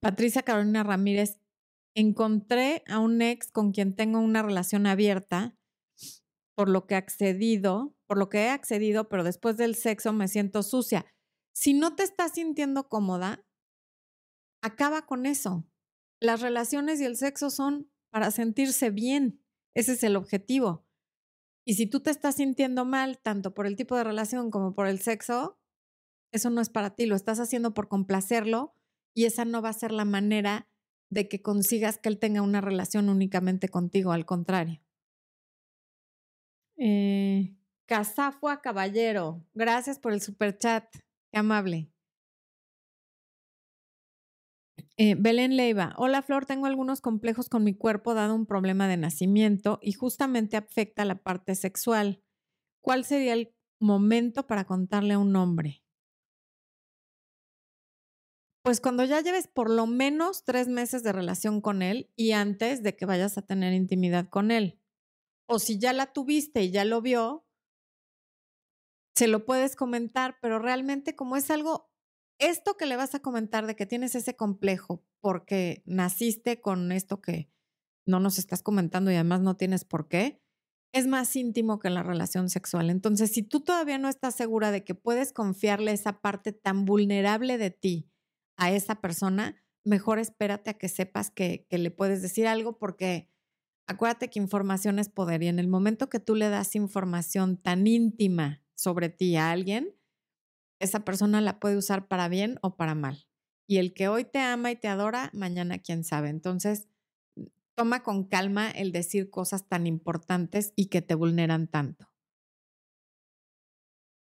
Patricia 0.00 0.42
Carolina 0.42 0.82
Ramírez, 0.82 1.38
encontré 1.96 2.84
a 2.86 3.00
un 3.00 3.22
ex 3.22 3.50
con 3.50 3.72
quien 3.72 3.96
tengo 3.96 4.20
una 4.20 4.42
relación 4.42 4.86
abierta 4.86 5.56
por 6.54 6.68
lo 6.68 6.86
que 6.86 6.94
he 6.94 6.98
accedido, 6.98 7.96
por 8.06 8.18
lo 8.18 8.28
que 8.28 8.44
he 8.44 8.50
accedido, 8.50 9.08
pero 9.08 9.24
después 9.24 9.56
del 9.56 9.74
sexo 9.74 10.12
me 10.12 10.28
siento 10.28 10.62
sucia. 10.62 11.06
Si 11.54 11.74
no 11.74 11.96
te 11.96 12.02
estás 12.02 12.32
sintiendo 12.32 12.88
cómoda, 12.88 13.44
acaba 14.62 15.06
con 15.06 15.26
eso. 15.26 15.66
Las 16.20 16.42
relaciones 16.42 17.00
y 17.00 17.04
el 17.04 17.16
sexo 17.16 17.50
son 17.50 17.90
para 18.10 18.30
sentirse 18.30 18.90
bien. 18.90 19.42
Ese 19.74 19.92
es 19.92 20.02
el 20.02 20.16
objetivo. 20.16 20.86
Y 21.66 21.74
si 21.74 21.86
tú 21.86 22.00
te 22.00 22.10
estás 22.10 22.36
sintiendo 22.36 22.84
mal, 22.84 23.18
tanto 23.18 23.54
por 23.54 23.66
el 23.66 23.76
tipo 23.76 23.96
de 23.96 24.04
relación 24.04 24.50
como 24.50 24.74
por 24.74 24.86
el 24.86 25.00
sexo, 25.00 25.58
eso 26.32 26.50
no 26.50 26.60
es 26.60 26.68
para 26.68 26.94
ti, 26.94 27.06
lo 27.06 27.16
estás 27.16 27.40
haciendo 27.40 27.72
por 27.74 27.88
complacerlo 27.88 28.74
y 29.14 29.24
esa 29.24 29.44
no 29.46 29.62
va 29.62 29.70
a 29.70 29.74
ser 29.74 29.92
la 29.92 30.04
manera 30.04 30.68
de 31.10 31.28
que 31.28 31.42
consigas 31.42 31.98
que 31.98 32.08
él 32.08 32.18
tenga 32.18 32.42
una 32.42 32.60
relación 32.60 33.08
únicamente 33.08 33.68
contigo, 33.68 34.12
al 34.12 34.26
contrario. 34.26 34.80
Eh, 36.78 37.56
Casafua 37.86 38.60
Caballero, 38.60 39.44
gracias 39.54 39.98
por 39.98 40.12
el 40.12 40.20
super 40.20 40.58
chat, 40.58 40.84
qué 41.32 41.38
amable. 41.38 41.90
Eh, 44.98 45.14
Belén 45.18 45.56
Leiva, 45.56 45.94
hola 45.98 46.22
Flor, 46.22 46.46
tengo 46.46 46.66
algunos 46.66 47.00
complejos 47.00 47.48
con 47.48 47.62
mi 47.64 47.74
cuerpo 47.74 48.14
dado 48.14 48.34
un 48.34 48.46
problema 48.46 48.88
de 48.88 48.96
nacimiento 48.96 49.78
y 49.82 49.92
justamente 49.92 50.56
afecta 50.56 51.04
la 51.04 51.16
parte 51.16 51.54
sexual. 51.54 52.22
¿Cuál 52.80 53.04
sería 53.04 53.34
el 53.34 53.54
momento 53.78 54.46
para 54.46 54.64
contarle 54.64 55.14
a 55.14 55.18
un 55.18 55.36
hombre? 55.36 55.85
Pues 58.66 58.80
cuando 58.80 59.04
ya 59.04 59.20
lleves 59.20 59.46
por 59.46 59.70
lo 59.70 59.86
menos 59.86 60.42
tres 60.42 60.66
meses 60.66 61.04
de 61.04 61.12
relación 61.12 61.60
con 61.60 61.82
él 61.82 62.10
y 62.16 62.32
antes 62.32 62.82
de 62.82 62.96
que 62.96 63.06
vayas 63.06 63.38
a 63.38 63.42
tener 63.42 63.72
intimidad 63.72 64.28
con 64.28 64.50
él. 64.50 64.80
O 65.48 65.60
si 65.60 65.78
ya 65.78 65.92
la 65.92 66.12
tuviste 66.12 66.64
y 66.64 66.72
ya 66.72 66.84
lo 66.84 67.00
vio, 67.00 67.46
se 69.14 69.28
lo 69.28 69.46
puedes 69.46 69.76
comentar, 69.76 70.38
pero 70.42 70.58
realmente 70.58 71.14
como 71.14 71.36
es 71.36 71.48
algo 71.52 71.92
esto 72.40 72.76
que 72.76 72.86
le 72.86 72.96
vas 72.96 73.14
a 73.14 73.20
comentar 73.20 73.68
de 73.68 73.76
que 73.76 73.86
tienes 73.86 74.16
ese 74.16 74.34
complejo 74.34 75.06
porque 75.20 75.84
naciste 75.86 76.60
con 76.60 76.90
esto 76.90 77.20
que 77.20 77.48
no 78.04 78.18
nos 78.18 78.36
estás 78.36 78.64
comentando 78.64 79.12
y 79.12 79.14
además 79.14 79.42
no 79.42 79.56
tienes 79.56 79.84
por 79.84 80.08
qué, 80.08 80.42
es 80.92 81.06
más 81.06 81.36
íntimo 81.36 81.78
que 81.78 81.88
la 81.88 82.02
relación 82.02 82.50
sexual. 82.50 82.90
Entonces, 82.90 83.30
si 83.30 83.44
tú 83.44 83.60
todavía 83.60 83.98
no 83.98 84.08
estás 84.08 84.34
segura 84.34 84.72
de 84.72 84.82
que 84.82 84.96
puedes 84.96 85.32
confiarle 85.32 85.92
esa 85.92 86.20
parte 86.20 86.50
tan 86.50 86.84
vulnerable 86.84 87.58
de 87.58 87.70
ti 87.70 88.10
a 88.56 88.70
esa 88.70 89.00
persona, 89.00 89.62
mejor 89.84 90.18
espérate 90.18 90.70
a 90.70 90.74
que 90.74 90.88
sepas 90.88 91.30
que, 91.30 91.66
que 91.68 91.78
le 91.78 91.90
puedes 91.90 92.22
decir 92.22 92.46
algo 92.46 92.78
porque 92.78 93.30
acuérdate 93.86 94.30
que 94.30 94.38
información 94.38 94.98
es 94.98 95.08
poder 95.08 95.42
y 95.42 95.48
en 95.48 95.58
el 95.58 95.68
momento 95.68 96.08
que 96.08 96.20
tú 96.20 96.34
le 96.34 96.48
das 96.48 96.74
información 96.74 97.56
tan 97.56 97.86
íntima 97.86 98.62
sobre 98.74 99.08
ti 99.08 99.36
a 99.36 99.50
alguien, 99.50 99.94
esa 100.80 101.04
persona 101.04 101.40
la 101.40 101.58
puede 101.58 101.76
usar 101.76 102.08
para 102.08 102.28
bien 102.28 102.58
o 102.62 102.76
para 102.76 102.94
mal. 102.94 103.26
Y 103.68 103.78
el 103.78 103.94
que 103.94 104.08
hoy 104.08 104.24
te 104.24 104.38
ama 104.38 104.70
y 104.70 104.76
te 104.76 104.88
adora, 104.88 105.30
mañana 105.32 105.78
quién 105.78 106.04
sabe. 106.04 106.28
Entonces, 106.28 106.88
toma 107.74 108.02
con 108.02 108.24
calma 108.24 108.70
el 108.70 108.92
decir 108.92 109.30
cosas 109.30 109.68
tan 109.68 109.86
importantes 109.86 110.72
y 110.76 110.86
que 110.86 111.02
te 111.02 111.14
vulneran 111.14 111.68
tanto. 111.68 112.08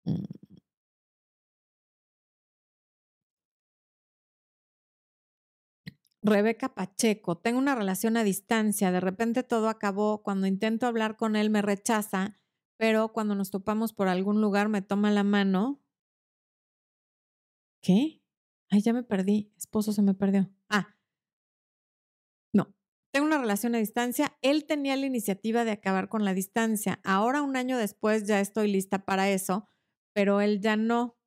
Mm. 0.06 0.47
Rebeca 6.28 6.76
Pacheco, 6.76 7.38
tengo 7.38 7.58
una 7.58 7.76
relación 7.76 8.18
a 8.18 8.24
distancia, 8.24 8.92
de 8.92 9.00
repente 9.00 9.44
todo 9.44 9.70
acabó, 9.70 10.22
cuando 10.24 10.48
intento 10.48 10.86
hablar 10.86 11.18
con 11.18 11.36
él 11.36 11.50
me 11.50 11.62
rechaza, 11.62 12.36
pero 12.78 13.14
cuando 13.14 13.34
nos 13.36 13.50
topamos 13.50 13.94
por 13.94 14.08
algún 14.08 14.42
lugar 14.42 14.70
me 14.70 14.82
toma 14.82 15.10
la 15.12 15.24
mano 15.24 15.82
¿Qué? 17.82 18.22
Ay, 18.70 18.82
ya 18.82 18.92
me 18.92 19.04
perdí. 19.04 19.54
Esposo 19.58 19.94
se 19.94 20.02
me 20.02 20.14
perdió. 20.14 20.50
Ah. 20.70 20.96
No. 22.54 22.76
Tengo 23.14 23.28
una 23.28 23.38
relación 23.38 23.76
a 23.76 23.78
distancia. 23.78 24.38
Él 24.42 24.66
tenía 24.66 24.98
la 24.98 25.06
iniciativa 25.06 25.64
de 25.64 25.72
acabar 25.72 26.10
con 26.10 26.26
la 26.26 26.34
distancia. 26.34 27.00
Ahora, 27.06 27.42
un 27.42 27.56
año 27.56 27.78
después, 27.78 28.28
ya 28.28 28.42
estoy 28.42 28.70
lista 28.70 29.06
para 29.06 29.30
eso, 29.30 29.68
pero 30.14 30.42
él 30.42 30.60
ya 30.60 30.76
no. 30.76 31.18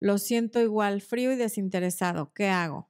Lo 0.00 0.18
siento 0.18 0.60
igual, 0.60 1.00
frío 1.02 1.32
y 1.32 1.36
desinteresado. 1.36 2.32
¿Qué 2.32 2.48
hago? 2.48 2.87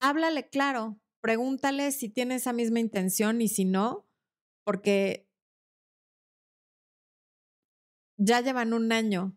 Háblale 0.00 0.48
claro. 0.48 1.00
Pregúntale 1.20 1.90
si 1.92 2.08
tiene 2.08 2.36
esa 2.36 2.52
misma 2.52 2.80
intención 2.80 3.40
y 3.40 3.48
si 3.48 3.64
no, 3.64 4.08
porque 4.64 5.28
ya 8.18 8.40
llevan 8.40 8.72
un 8.72 8.92
año 8.92 9.36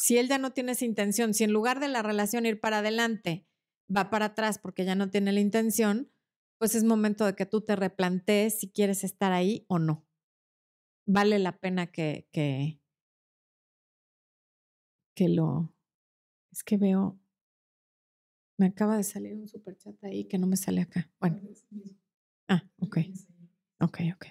si 0.00 0.16
él 0.16 0.28
ya 0.28 0.38
no 0.38 0.54
tiene 0.54 0.72
esa 0.72 0.86
intención, 0.86 1.34
si 1.34 1.44
en 1.44 1.52
lugar 1.52 1.78
de 1.78 1.88
la 1.88 2.02
relación 2.02 2.46
ir 2.46 2.58
para 2.58 2.78
adelante, 2.78 3.46
va 3.94 4.08
para 4.08 4.26
atrás 4.26 4.58
porque 4.58 4.86
ya 4.86 4.94
no 4.94 5.10
tiene 5.10 5.30
la 5.30 5.40
intención, 5.40 6.10
pues 6.58 6.74
es 6.74 6.84
momento 6.84 7.26
de 7.26 7.34
que 7.34 7.44
tú 7.44 7.60
te 7.60 7.76
replantees 7.76 8.60
si 8.60 8.70
quieres 8.70 9.04
estar 9.04 9.32
ahí 9.32 9.66
o 9.68 9.78
no. 9.78 10.06
Vale 11.06 11.38
la 11.38 11.58
pena 11.58 11.88
que, 11.88 12.26
que, 12.32 12.80
que 15.14 15.28
lo... 15.28 15.74
Es 16.50 16.64
que 16.64 16.78
veo... 16.78 17.19
Me 18.60 18.66
acaba 18.66 18.98
de 18.98 19.04
salir 19.04 19.32
un 19.32 19.48
super 19.48 19.74
chat 19.74 19.96
ahí 20.04 20.26
que 20.26 20.36
no 20.36 20.46
me 20.46 20.58
sale 20.58 20.82
acá. 20.82 21.10
Bueno. 21.18 21.40
Ah, 22.46 22.62
ok. 22.78 22.98
Ok, 23.80 24.00
ok, 24.00 24.00
ok. 24.14 24.26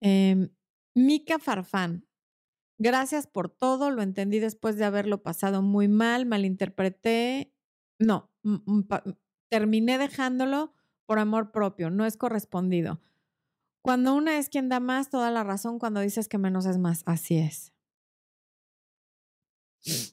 Eh, 0.00 0.48
Mika 0.94 1.38
Farfán, 1.38 2.08
Gracias 2.78 3.26
por 3.26 3.50
todo, 3.50 3.90
lo 3.90 4.02
entendí 4.02 4.38
después 4.38 4.76
de 4.76 4.84
haberlo 4.84 5.22
pasado 5.22 5.62
muy 5.62 5.88
mal, 5.88 6.26
malinterpreté. 6.26 7.52
No, 7.98 8.30
terminé 9.50 9.98
dejándolo 9.98 10.72
por 11.04 11.18
amor 11.18 11.50
propio, 11.50 11.90
no 11.90 12.06
es 12.06 12.16
correspondido. 12.16 13.00
Cuando 13.82 14.14
una 14.14 14.38
es 14.38 14.48
quien 14.48 14.68
da 14.68 14.80
más, 14.80 15.10
toda 15.10 15.30
la 15.30 15.42
razón, 15.42 15.78
cuando 15.78 16.00
dices 16.00 16.28
que 16.28 16.38
menos 16.38 16.66
es 16.66 16.78
más, 16.78 17.02
así 17.04 17.36
es. 17.36 17.74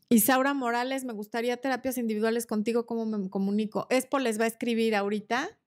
Isaura 0.09 0.53
Morales, 0.53 1.05
me 1.05 1.13
gustaría 1.13 1.57
terapias 1.57 1.97
individuales 1.97 2.45
contigo, 2.45 2.86
¿cómo 2.86 3.05
me 3.05 3.30
comunico? 3.30 3.88
Expo 3.89 4.20
les 4.20 4.39
va 4.39 4.45
a 4.45 4.47
escribir 4.47 4.95
ahorita 4.95 5.59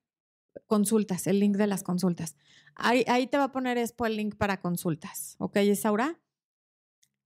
consultas, 0.66 1.26
el 1.26 1.40
link 1.40 1.56
de 1.56 1.66
las 1.66 1.82
consultas. 1.82 2.36
Ahí, 2.74 3.04
ahí 3.08 3.26
te 3.26 3.38
va 3.38 3.44
a 3.44 3.52
poner 3.52 3.78
Expo 3.78 4.06
el 4.06 4.16
link 4.16 4.36
para 4.36 4.60
consultas, 4.60 5.36
¿ok, 5.38 5.56
Isaura? 5.58 6.20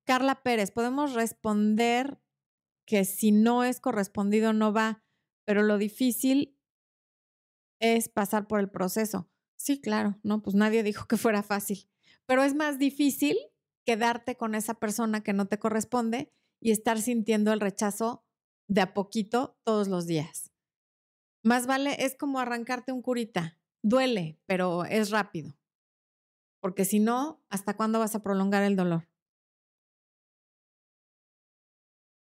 Carla 0.04 0.42
Pérez, 0.42 0.70
podemos 0.70 1.14
responder 1.14 2.18
que 2.84 3.04
si 3.04 3.30
no 3.30 3.64
es 3.64 3.80
correspondido 3.80 4.52
no 4.52 4.72
va, 4.72 5.04
pero 5.44 5.62
lo 5.62 5.78
difícil 5.78 6.58
es 7.78 8.08
pasar 8.08 8.48
por 8.48 8.60
el 8.60 8.70
proceso. 8.70 9.28
Sí, 9.56 9.80
claro, 9.80 10.18
no, 10.22 10.42
pues 10.42 10.56
nadie 10.56 10.82
dijo 10.82 11.06
que 11.06 11.16
fuera 11.16 11.42
fácil, 11.42 11.88
pero 12.26 12.42
es 12.42 12.54
más 12.54 12.78
difícil 12.78 13.36
quedarte 13.84 14.36
con 14.36 14.54
esa 14.54 14.74
persona 14.74 15.22
que 15.22 15.32
no 15.32 15.46
te 15.46 15.58
corresponde 15.58 16.32
y 16.62 16.70
estar 16.70 17.00
sintiendo 17.00 17.52
el 17.52 17.60
rechazo 17.60 18.24
de 18.68 18.80
a 18.80 18.94
poquito 18.94 19.58
todos 19.64 19.88
los 19.88 20.06
días. 20.06 20.52
Más 21.44 21.66
vale, 21.66 21.96
es 21.98 22.16
como 22.16 22.38
arrancarte 22.38 22.92
un 22.92 23.02
curita. 23.02 23.58
Duele, 23.82 24.38
pero 24.46 24.84
es 24.84 25.10
rápido. 25.10 25.58
Porque 26.60 26.84
si 26.84 27.00
no, 27.00 27.42
¿hasta 27.50 27.76
cuándo 27.76 27.98
vas 27.98 28.14
a 28.14 28.22
prolongar 28.22 28.62
el 28.62 28.76
dolor? 28.76 29.08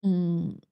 Mm. 0.05 0.70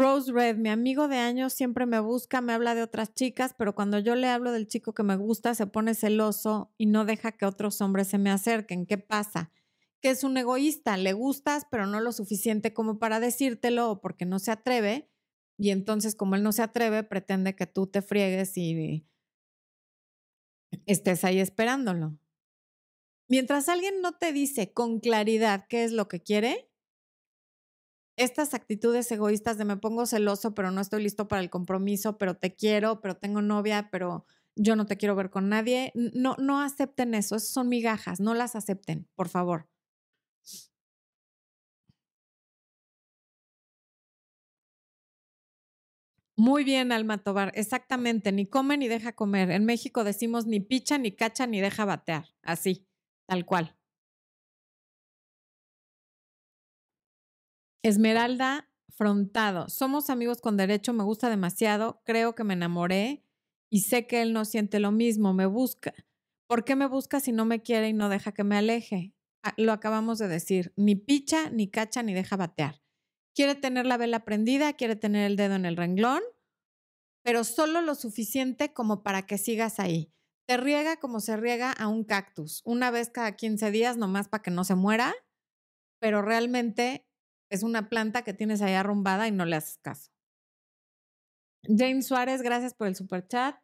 Rose 0.00 0.32
Red, 0.32 0.56
mi 0.56 0.70
amigo 0.70 1.08
de 1.08 1.18
años 1.18 1.52
siempre 1.52 1.84
me 1.84 2.00
busca, 2.00 2.40
me 2.40 2.54
habla 2.54 2.74
de 2.74 2.82
otras 2.82 3.12
chicas, 3.12 3.54
pero 3.58 3.74
cuando 3.74 3.98
yo 3.98 4.14
le 4.14 4.28
hablo 4.28 4.50
del 4.50 4.66
chico 4.66 4.94
que 4.94 5.02
me 5.02 5.14
gusta, 5.14 5.54
se 5.54 5.66
pone 5.66 5.94
celoso 5.94 6.72
y 6.78 6.86
no 6.86 7.04
deja 7.04 7.32
que 7.32 7.44
otros 7.44 7.82
hombres 7.82 8.08
se 8.08 8.16
me 8.16 8.30
acerquen. 8.30 8.86
¿Qué 8.86 8.96
pasa? 8.96 9.52
Que 10.00 10.08
es 10.08 10.24
un 10.24 10.38
egoísta, 10.38 10.96
le 10.96 11.12
gustas, 11.12 11.66
pero 11.70 11.84
no 11.84 12.00
lo 12.00 12.12
suficiente 12.12 12.72
como 12.72 12.98
para 12.98 13.20
decírtelo 13.20 13.90
o 13.90 14.00
porque 14.00 14.24
no 14.24 14.38
se 14.38 14.50
atreve. 14.52 15.10
Y 15.58 15.68
entonces, 15.68 16.14
como 16.14 16.34
él 16.34 16.42
no 16.42 16.52
se 16.52 16.62
atreve, 16.62 17.02
pretende 17.02 17.54
que 17.54 17.66
tú 17.66 17.86
te 17.86 18.00
friegues 18.00 18.56
y 18.56 19.06
estés 20.86 21.24
ahí 21.24 21.40
esperándolo. 21.40 22.18
Mientras 23.28 23.68
alguien 23.68 24.00
no 24.00 24.16
te 24.16 24.32
dice 24.32 24.72
con 24.72 24.98
claridad 24.98 25.66
qué 25.68 25.84
es 25.84 25.92
lo 25.92 26.08
que 26.08 26.22
quiere, 26.22 26.69
estas 28.22 28.54
actitudes 28.54 29.10
egoístas 29.12 29.58
de 29.58 29.64
me 29.64 29.76
pongo 29.76 30.06
celoso, 30.06 30.54
pero 30.54 30.70
no 30.70 30.80
estoy 30.80 31.02
listo 31.02 31.28
para 31.28 31.42
el 31.42 31.50
compromiso, 31.50 32.18
pero 32.18 32.34
te 32.36 32.54
quiero, 32.54 33.00
pero 33.00 33.16
tengo 33.16 33.42
novia, 33.42 33.88
pero 33.90 34.24
yo 34.56 34.76
no 34.76 34.86
te 34.86 34.96
quiero 34.96 35.14
ver 35.16 35.30
con 35.30 35.48
nadie, 35.48 35.92
no, 35.94 36.36
no 36.38 36.60
acepten 36.60 37.14
eso, 37.14 37.36
esas 37.36 37.50
son 37.50 37.68
migajas, 37.68 38.20
no 38.20 38.34
las 38.34 38.56
acepten, 38.56 39.08
por 39.16 39.28
favor. 39.28 39.68
Muy 46.36 46.64
bien, 46.64 46.90
Alma 46.92 47.18
Tobar, 47.22 47.52
exactamente, 47.54 48.32
ni 48.32 48.46
come 48.46 48.76
ni 48.78 48.88
deja 48.88 49.12
comer. 49.12 49.50
En 49.50 49.64
México 49.64 50.04
decimos 50.04 50.46
ni 50.46 50.58
picha, 50.60 50.98
ni 50.98 51.12
cacha, 51.12 51.46
ni 51.46 51.60
deja 51.60 51.84
batear, 51.84 52.26
así. 52.42 52.86
Tal 53.26 53.44
cual. 53.46 53.76
Esmeralda 57.82 58.70
Frontado. 58.90 59.68
Somos 59.68 60.10
amigos 60.10 60.40
con 60.40 60.56
derecho, 60.56 60.92
me 60.92 61.04
gusta 61.04 61.30
demasiado, 61.30 62.02
creo 62.04 62.34
que 62.34 62.44
me 62.44 62.54
enamoré 62.54 63.24
y 63.70 63.80
sé 63.80 64.06
que 64.06 64.20
él 64.20 64.32
no 64.32 64.44
siente 64.44 64.80
lo 64.80 64.92
mismo, 64.92 65.32
me 65.32 65.46
busca. 65.46 65.94
¿Por 66.46 66.64
qué 66.64 66.76
me 66.76 66.86
busca 66.86 67.20
si 67.20 67.32
no 67.32 67.44
me 67.44 67.62
quiere 67.62 67.88
y 67.88 67.92
no 67.92 68.08
deja 68.08 68.32
que 68.32 68.44
me 68.44 68.56
aleje? 68.56 69.14
ah, 69.42 69.54
lo 69.56 69.72
acabamos 69.72 70.18
de 70.18 70.28
decir, 70.28 70.72
ni 70.76 70.96
picha, 70.96 71.50
ni 71.50 71.68
cacha, 71.68 72.02
ni 72.02 72.14
deja 72.14 72.36
batear. 72.36 72.82
Quiere 73.34 73.54
tener 73.54 73.86
la 73.86 73.96
vela 73.96 74.24
prendida, 74.24 74.74
quiere 74.74 74.96
tener 74.96 75.26
el 75.26 75.36
dedo 75.36 75.54
en 75.54 75.64
el 75.64 75.76
renglón, 75.76 76.22
pero 77.22 77.44
solo 77.44 77.80
lo 77.80 77.94
suficiente 77.94 78.72
como 78.72 79.02
para 79.02 79.26
que 79.26 79.38
sigas 79.38 79.78
ahí. 79.78 80.12
Te 80.46 80.56
riega 80.56 80.98
como 80.98 81.20
se 81.20 81.36
riega 81.36 81.70
a 81.72 81.86
un 81.86 82.04
cactus, 82.04 82.60
una 82.64 82.90
vez 82.90 83.10
cada 83.10 83.36
15 83.36 83.70
días, 83.70 83.96
nomás 83.96 84.28
para 84.28 84.42
que 84.42 84.50
no 84.50 84.64
se 84.64 84.74
muera, 84.74 85.14
pero 86.00 86.22
realmente 86.22 87.06
es 87.50 87.62
una 87.62 87.88
planta 87.88 88.22
que 88.22 88.34
tienes 88.34 88.62
ahí 88.62 88.74
arrumbada 88.74 89.28
y 89.28 89.32
no 89.32 89.44
le 89.44 89.56
haces 89.56 89.78
caso. 89.78 90.10
James 91.64 92.06
Suárez, 92.06 92.42
gracias 92.42 92.74
por 92.74 92.86
el 92.86 92.96
super 92.96 93.26
chat. 93.26 93.56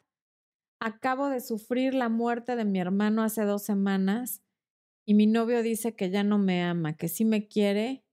Acabo 0.81 1.29
de 1.29 1.41
sufrir 1.41 1.95
la 1.95 2.09
muerte 2.09 2.57
de 2.57 2.65
mi 2.65 2.79
hermano 2.79 3.23
hace 3.23 3.45
dos 3.45 3.65
semanas 3.65 4.43
y 5.07 5.15
mi 5.15 5.27
novio 5.27 5.63
dice 5.63 5.97
que 5.97 6.11
ya 6.11 6.25
no 6.25 6.39
me 6.39 6.63
ama, 6.63 6.97
que 6.97 7.09
sí 7.09 7.25
me 7.25 7.49
quiere, 7.49 8.05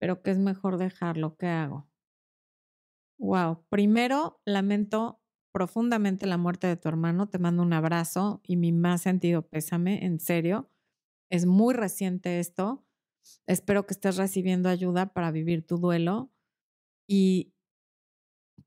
pero 0.00 0.22
que 0.22 0.30
es 0.30 0.38
mejor 0.38 0.78
dejarlo. 0.78 1.36
¿Qué 1.36 1.46
hago? 1.48 1.88
Wow. 3.18 3.64
Primero, 3.70 4.40
lamento 4.44 5.20
profundamente 5.52 6.26
la 6.26 6.36
muerte 6.36 6.66
de 6.66 6.76
tu 6.76 6.88
hermano. 6.88 7.28
Te 7.28 7.38
mando 7.38 7.62
un 7.62 7.72
abrazo 7.72 8.40
y 8.44 8.56
mi 8.56 8.72
más 8.72 9.02
sentido 9.02 9.42
pésame, 9.48 10.04
en 10.04 10.20
serio. 10.20 10.70
Es 11.30 11.46
muy 11.46 11.74
reciente 11.74 12.40
esto. 12.40 12.85
Espero 13.46 13.86
que 13.86 13.94
estés 13.94 14.16
recibiendo 14.16 14.68
ayuda 14.68 15.12
para 15.12 15.30
vivir 15.30 15.66
tu 15.66 15.78
duelo. 15.78 16.32
Y 17.08 17.52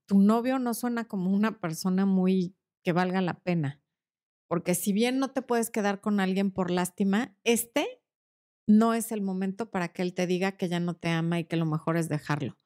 tu 0.05 0.19
novio 0.19 0.59
no 0.59 0.73
suena 0.73 1.07
como 1.07 1.31
una 1.31 1.59
persona 1.59 2.05
muy 2.05 2.55
que 2.83 2.93
valga 2.93 3.21
la 3.21 3.39
pena. 3.39 3.81
Porque 4.47 4.75
si 4.75 4.93
bien 4.93 5.19
no 5.19 5.31
te 5.31 5.41
puedes 5.41 5.69
quedar 5.69 6.01
con 6.01 6.19
alguien 6.19 6.51
por 6.51 6.71
lástima, 6.71 7.37
este 7.43 8.01
no 8.67 8.93
es 8.93 9.11
el 9.11 9.21
momento 9.21 9.69
para 9.69 9.89
que 9.89 10.01
él 10.01 10.13
te 10.13 10.27
diga 10.27 10.53
que 10.53 10.69
ya 10.69 10.79
no 10.79 10.95
te 10.95 11.09
ama 11.09 11.39
y 11.39 11.45
que 11.45 11.57
lo 11.57 11.65
mejor 11.65 11.97
es 11.97 12.09
dejarlo. 12.09 12.57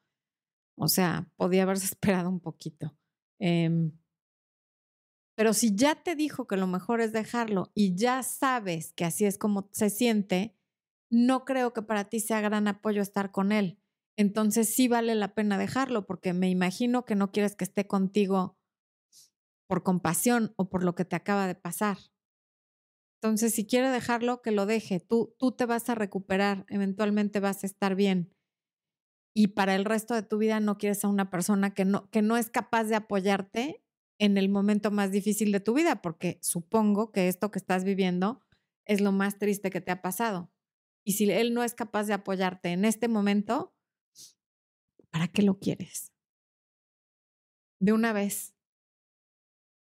O 0.76 0.88
sea, 0.88 1.30
podía 1.36 1.64
haberse 1.64 1.86
esperado 1.94 2.28
un 2.28 2.40
poquito. 2.40 2.96
Eh, 3.40 3.90
pero 5.36 5.52
si 5.52 5.74
ya 5.74 5.96
te 5.96 6.14
dijo 6.14 6.46
que 6.46 6.56
lo 6.56 6.66
mejor 6.66 7.00
es 7.00 7.12
dejarlo 7.12 7.72
y 7.74 7.96
ya 7.96 8.22
sabes 8.22 8.92
que 8.92 9.04
así 9.04 9.24
es 9.24 9.36
como 9.36 9.68
se 9.72 9.90
siente, 9.90 10.56
no 11.10 11.44
creo 11.44 11.72
que 11.72 11.82
para 11.82 12.04
ti 12.04 12.20
sea 12.20 12.40
gran 12.40 12.68
apoyo 12.68 13.02
estar 13.02 13.30
con 13.30 13.52
él. 13.52 13.80
Entonces 14.16 14.72
sí 14.72 14.88
vale 14.88 15.14
la 15.14 15.34
pena 15.34 15.58
dejarlo 15.58 16.06
porque 16.06 16.32
me 16.32 16.48
imagino 16.48 17.04
que 17.04 17.14
no 17.14 17.32
quieres 17.32 17.56
que 17.56 17.64
esté 17.64 17.86
contigo 17.86 18.58
por 19.66 19.82
compasión 19.82 20.52
o 20.56 20.68
por 20.68 20.84
lo 20.84 20.94
que 20.94 21.04
te 21.04 21.16
acaba 21.16 21.46
de 21.46 21.54
pasar. 21.54 21.98
Entonces, 23.20 23.54
si 23.54 23.66
quiere 23.66 23.88
dejarlo, 23.88 24.42
que 24.42 24.50
lo 24.50 24.66
deje. 24.66 25.00
Tú, 25.00 25.34
tú 25.38 25.52
te 25.52 25.64
vas 25.64 25.88
a 25.88 25.94
recuperar, 25.94 26.66
eventualmente 26.68 27.40
vas 27.40 27.64
a 27.64 27.66
estar 27.66 27.94
bien. 27.94 28.34
Y 29.34 29.48
para 29.48 29.74
el 29.74 29.86
resto 29.86 30.14
de 30.14 30.22
tu 30.22 30.38
vida 30.38 30.60
no 30.60 30.76
quieres 30.76 31.04
a 31.04 31.08
una 31.08 31.30
persona 31.30 31.72
que 31.72 31.84
no, 31.84 32.10
que 32.10 32.22
no 32.22 32.36
es 32.36 32.50
capaz 32.50 32.84
de 32.84 32.96
apoyarte 32.96 33.82
en 34.20 34.36
el 34.36 34.48
momento 34.48 34.90
más 34.90 35.10
difícil 35.10 35.52
de 35.52 35.60
tu 35.60 35.74
vida, 35.74 36.02
porque 36.02 36.38
supongo 36.42 37.12
que 37.12 37.28
esto 37.28 37.50
que 37.50 37.58
estás 37.58 37.82
viviendo 37.82 38.42
es 38.86 39.00
lo 39.00 39.10
más 39.10 39.38
triste 39.38 39.70
que 39.70 39.80
te 39.80 39.90
ha 39.90 40.02
pasado. 40.02 40.52
Y 41.04 41.12
si 41.12 41.30
él 41.30 41.52
no 41.52 41.62
es 41.62 41.74
capaz 41.74 42.04
de 42.04 42.14
apoyarte 42.14 42.70
en 42.70 42.84
este 42.84 43.08
momento, 43.08 43.74
¿para 45.10 45.28
qué 45.28 45.42
lo 45.42 45.58
quieres? 45.58 46.12
De 47.78 47.92
una 47.92 48.12
vez, 48.12 48.54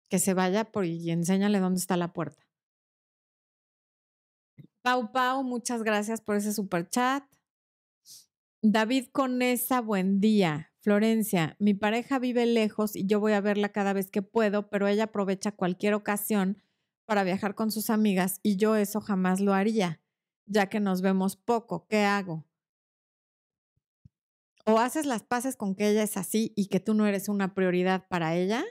que 0.10 0.20
se 0.20 0.34
vaya 0.34 0.72
por 0.72 0.86
y 0.86 1.12
enséñale 1.12 1.60
dónde 1.60 1.80
está 1.80 1.98
la 1.98 2.14
puerta. 2.14 2.48
Pau 4.82 5.12
Pau, 5.12 5.44
muchas 5.44 5.84
gracias 5.84 6.22
por 6.22 6.36
ese 6.36 6.54
super 6.54 6.90
chat. 6.90 7.24
David 8.62 9.08
Conesa, 9.12 9.82
buen 9.82 10.20
día. 10.20 10.72
Florencia, 10.82 11.58
mi 11.60 11.74
pareja 11.74 12.20
vive 12.20 12.46
lejos 12.46 12.96
y 12.96 13.06
yo 13.06 13.20
voy 13.20 13.34
a 13.34 13.42
verla 13.42 13.70
cada 13.70 13.92
vez 13.92 14.10
que 14.10 14.22
puedo, 14.22 14.70
pero 14.70 14.88
ella 14.88 15.06
aprovecha 15.06 15.52
cualquier 15.52 15.94
ocasión 15.94 16.64
para 17.06 17.24
viajar 17.24 17.54
con 17.54 17.70
sus 17.70 17.90
amigas 17.90 18.40
y 18.44 18.56
yo 18.56 18.78
eso 18.78 19.02
jamás 19.02 19.42
lo 19.42 19.54
haría, 19.54 20.02
ya 20.50 20.68
que 20.68 20.80
nos 20.82 21.02
vemos 21.02 21.38
poco. 21.38 21.88
¿Qué 21.88 22.04
hago? 22.04 22.46
O 24.66 24.80
haces 24.80 25.06
las 25.06 25.24
paces 25.24 25.56
con 25.56 25.76
que 25.76 25.90
ella 25.90 26.04
es 26.04 26.18
así 26.18 26.52
y 26.56 26.68
que 26.68 26.82
tú 26.82 26.94
no 26.94 27.06
eres 27.06 27.30
una 27.30 27.54
prioridad 27.54 28.08
para 28.10 28.36
ella, 28.36 28.66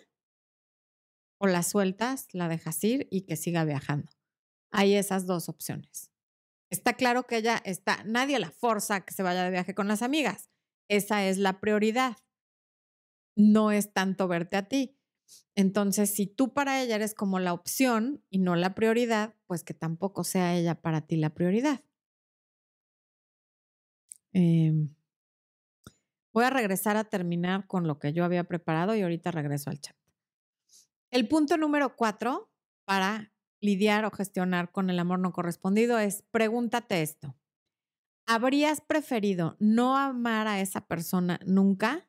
o 1.41 1.47
la 1.47 1.62
sueltas, 1.62 2.29
la 2.33 2.49
dejas 2.49 2.83
ir 2.85 3.09
y 3.11 3.22
que 3.22 3.37
siga 3.37 3.64
viajando. 3.64 4.12
Hay 4.70 4.95
esas 4.95 5.26
dos 5.26 5.49
opciones. 5.49 6.11
Está 6.70 6.93
claro 6.93 7.26
que 7.26 7.39
ella 7.39 7.62
está, 7.64 8.05
nadie 8.05 8.39
la 8.39 8.51
forza 8.51 8.97
a 8.97 9.05
que 9.05 9.14
se 9.14 9.22
vaya 9.22 9.45
de 9.45 9.51
viaje 9.51 9.74
con 9.74 9.89
las 9.89 10.03
amigas 10.03 10.51
esa 10.89 11.26
es 11.26 11.37
la 11.37 11.61
prioridad. 11.61 12.16
No 13.37 13.70
es 13.70 13.93
tanto 13.93 14.26
verte 14.26 14.57
a 14.57 14.68
ti. 14.68 14.97
Entonces, 15.55 16.14
si 16.14 16.26
tú 16.26 16.53
para 16.55 16.83
ella 16.83 16.97
eres 16.97 17.14
como 17.14 17.39
la 17.39 17.53
opción 17.53 18.22
y 18.31 18.39
no 18.39 18.57
la 18.57 18.74
prioridad, 18.74 19.35
pues 19.47 19.64
que 19.64 19.74
tampoco 19.74 20.24
sea 20.24 20.57
ella 20.57 20.81
para 20.81 21.03
ti 21.03 21.16
la 21.16 21.31
prioridad. 21.35 21.83
Em, 24.33 24.89
voy 26.33 26.45
a 26.45 26.51
regresar 26.51 26.97
a 26.97 27.05
terminar 27.05 27.66
con 27.66 27.87
lo 27.87 27.99
que 27.99 28.12
yo 28.14 28.24
había 28.24 28.45
preparado 28.45 28.95
y 28.95 29.03
ahorita 29.03 29.31
regreso 29.31 29.70
al 29.70 29.81
chat. 29.81 29.97
El 31.11 31.29
punto 31.29 31.57
número 31.57 31.97
cuatro 31.97 32.51
para 32.85 33.33
lidiar 33.61 34.05
o 34.05 34.11
gestionar 34.11 34.70
con 34.70 34.91
el 34.91 34.99
amor 34.99 35.18
no 35.18 35.33
correspondido 35.33 35.99
es 35.99 36.22
pregúntate 36.31 37.03
esto. 37.03 37.37
¿Habrías 38.26 38.81
preferido 38.81 39.57
no 39.59 39.97
amar 39.97 40.49
a 40.49 40.61
esa 40.61 40.87
persona 40.87 41.41
nunca? 41.47 42.07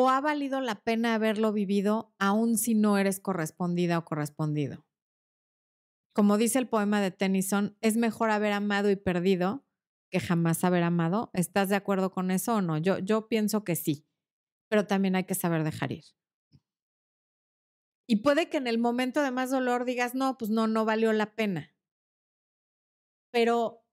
¿O 0.00 0.10
ha 0.10 0.20
valido 0.20 0.60
la 0.60 0.76
pena 0.76 1.14
haberlo 1.14 1.52
vivido 1.52 2.14
aun 2.20 2.56
si 2.56 2.76
no 2.76 2.98
eres 2.98 3.18
correspondida 3.18 3.98
o 3.98 4.04
correspondido? 4.04 4.86
Como 6.14 6.38
dice 6.38 6.60
el 6.60 6.68
poema 6.68 7.00
de 7.00 7.10
Tennyson, 7.10 7.76
es 7.80 7.96
mejor 7.96 8.30
haber 8.30 8.52
amado 8.52 8.92
y 8.92 8.94
perdido 8.94 9.66
que 10.08 10.20
jamás 10.20 10.62
haber 10.62 10.84
amado. 10.84 11.32
¿Estás 11.34 11.68
de 11.68 11.74
acuerdo 11.74 12.12
con 12.12 12.30
eso 12.30 12.54
o 12.54 12.62
no? 12.62 12.78
Yo, 12.78 13.00
yo 13.00 13.26
pienso 13.26 13.64
que 13.64 13.74
sí, 13.74 14.06
pero 14.68 14.86
también 14.86 15.16
hay 15.16 15.24
que 15.24 15.34
saber 15.34 15.64
dejar 15.64 15.90
ir. 15.90 16.04
Y 18.06 18.22
puede 18.22 18.48
que 18.48 18.58
en 18.58 18.68
el 18.68 18.78
momento 18.78 19.20
de 19.20 19.32
más 19.32 19.50
dolor 19.50 19.84
digas, 19.84 20.14
no, 20.14 20.38
pues 20.38 20.48
no, 20.48 20.68
no 20.68 20.84
valió 20.84 21.12
la 21.12 21.34
pena. 21.34 21.74
Pero 23.32 23.84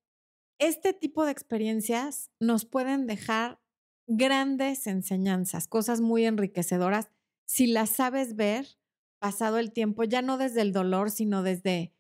este 0.60 0.94
tipo 0.94 1.26
de 1.26 1.32
experiencias 1.32 2.30
nos 2.40 2.64
pueden 2.66 3.08
dejar 3.08 3.65
grandes 4.08 4.88
enseñanzas, 4.88 5.68
cosas 5.68 6.02
muy 6.02 6.26
enriquecedoras, 6.26 7.10
si 7.46 7.68
las 7.68 7.92
sabes 7.92 8.36
ver 8.36 8.68
pasado 9.20 9.58
el 9.58 9.72
tiempo, 9.72 10.04
ya 10.04 10.22
no 10.22 10.38
desde 10.38 10.62
el 10.62 10.72
dolor, 10.72 11.12
sino 11.12 11.44
desde 11.44 11.94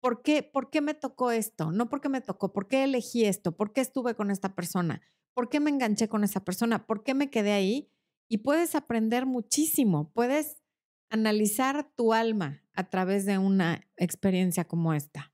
¿por 0.00 0.22
qué, 0.22 0.42
por 0.42 0.70
qué 0.70 0.80
me 0.80 0.94
tocó 0.94 1.30
esto? 1.30 1.72
No 1.72 1.88
porque 1.88 2.08
me 2.08 2.20
tocó, 2.20 2.52
¿por 2.52 2.68
qué 2.68 2.84
elegí 2.84 3.24
esto? 3.24 3.56
¿Por 3.56 3.72
qué 3.72 3.80
estuve 3.80 4.14
con 4.14 4.30
esta 4.30 4.54
persona? 4.54 5.02
¿Por 5.34 5.48
qué 5.48 5.60
me 5.60 5.70
enganché 5.70 6.08
con 6.08 6.24
esa 6.24 6.44
persona? 6.44 6.86
¿Por 6.86 7.02
qué 7.02 7.14
me 7.14 7.30
quedé 7.30 7.52
ahí? 7.52 7.90
Y 8.28 8.38
puedes 8.38 8.74
aprender 8.74 9.26
muchísimo, 9.26 10.10
puedes 10.12 10.62
analizar 11.10 11.92
tu 11.94 12.12
alma 12.12 12.62
a 12.74 12.88
través 12.90 13.26
de 13.26 13.38
una 13.38 13.86
experiencia 13.96 14.66
como 14.66 14.92
esta. 14.94 15.32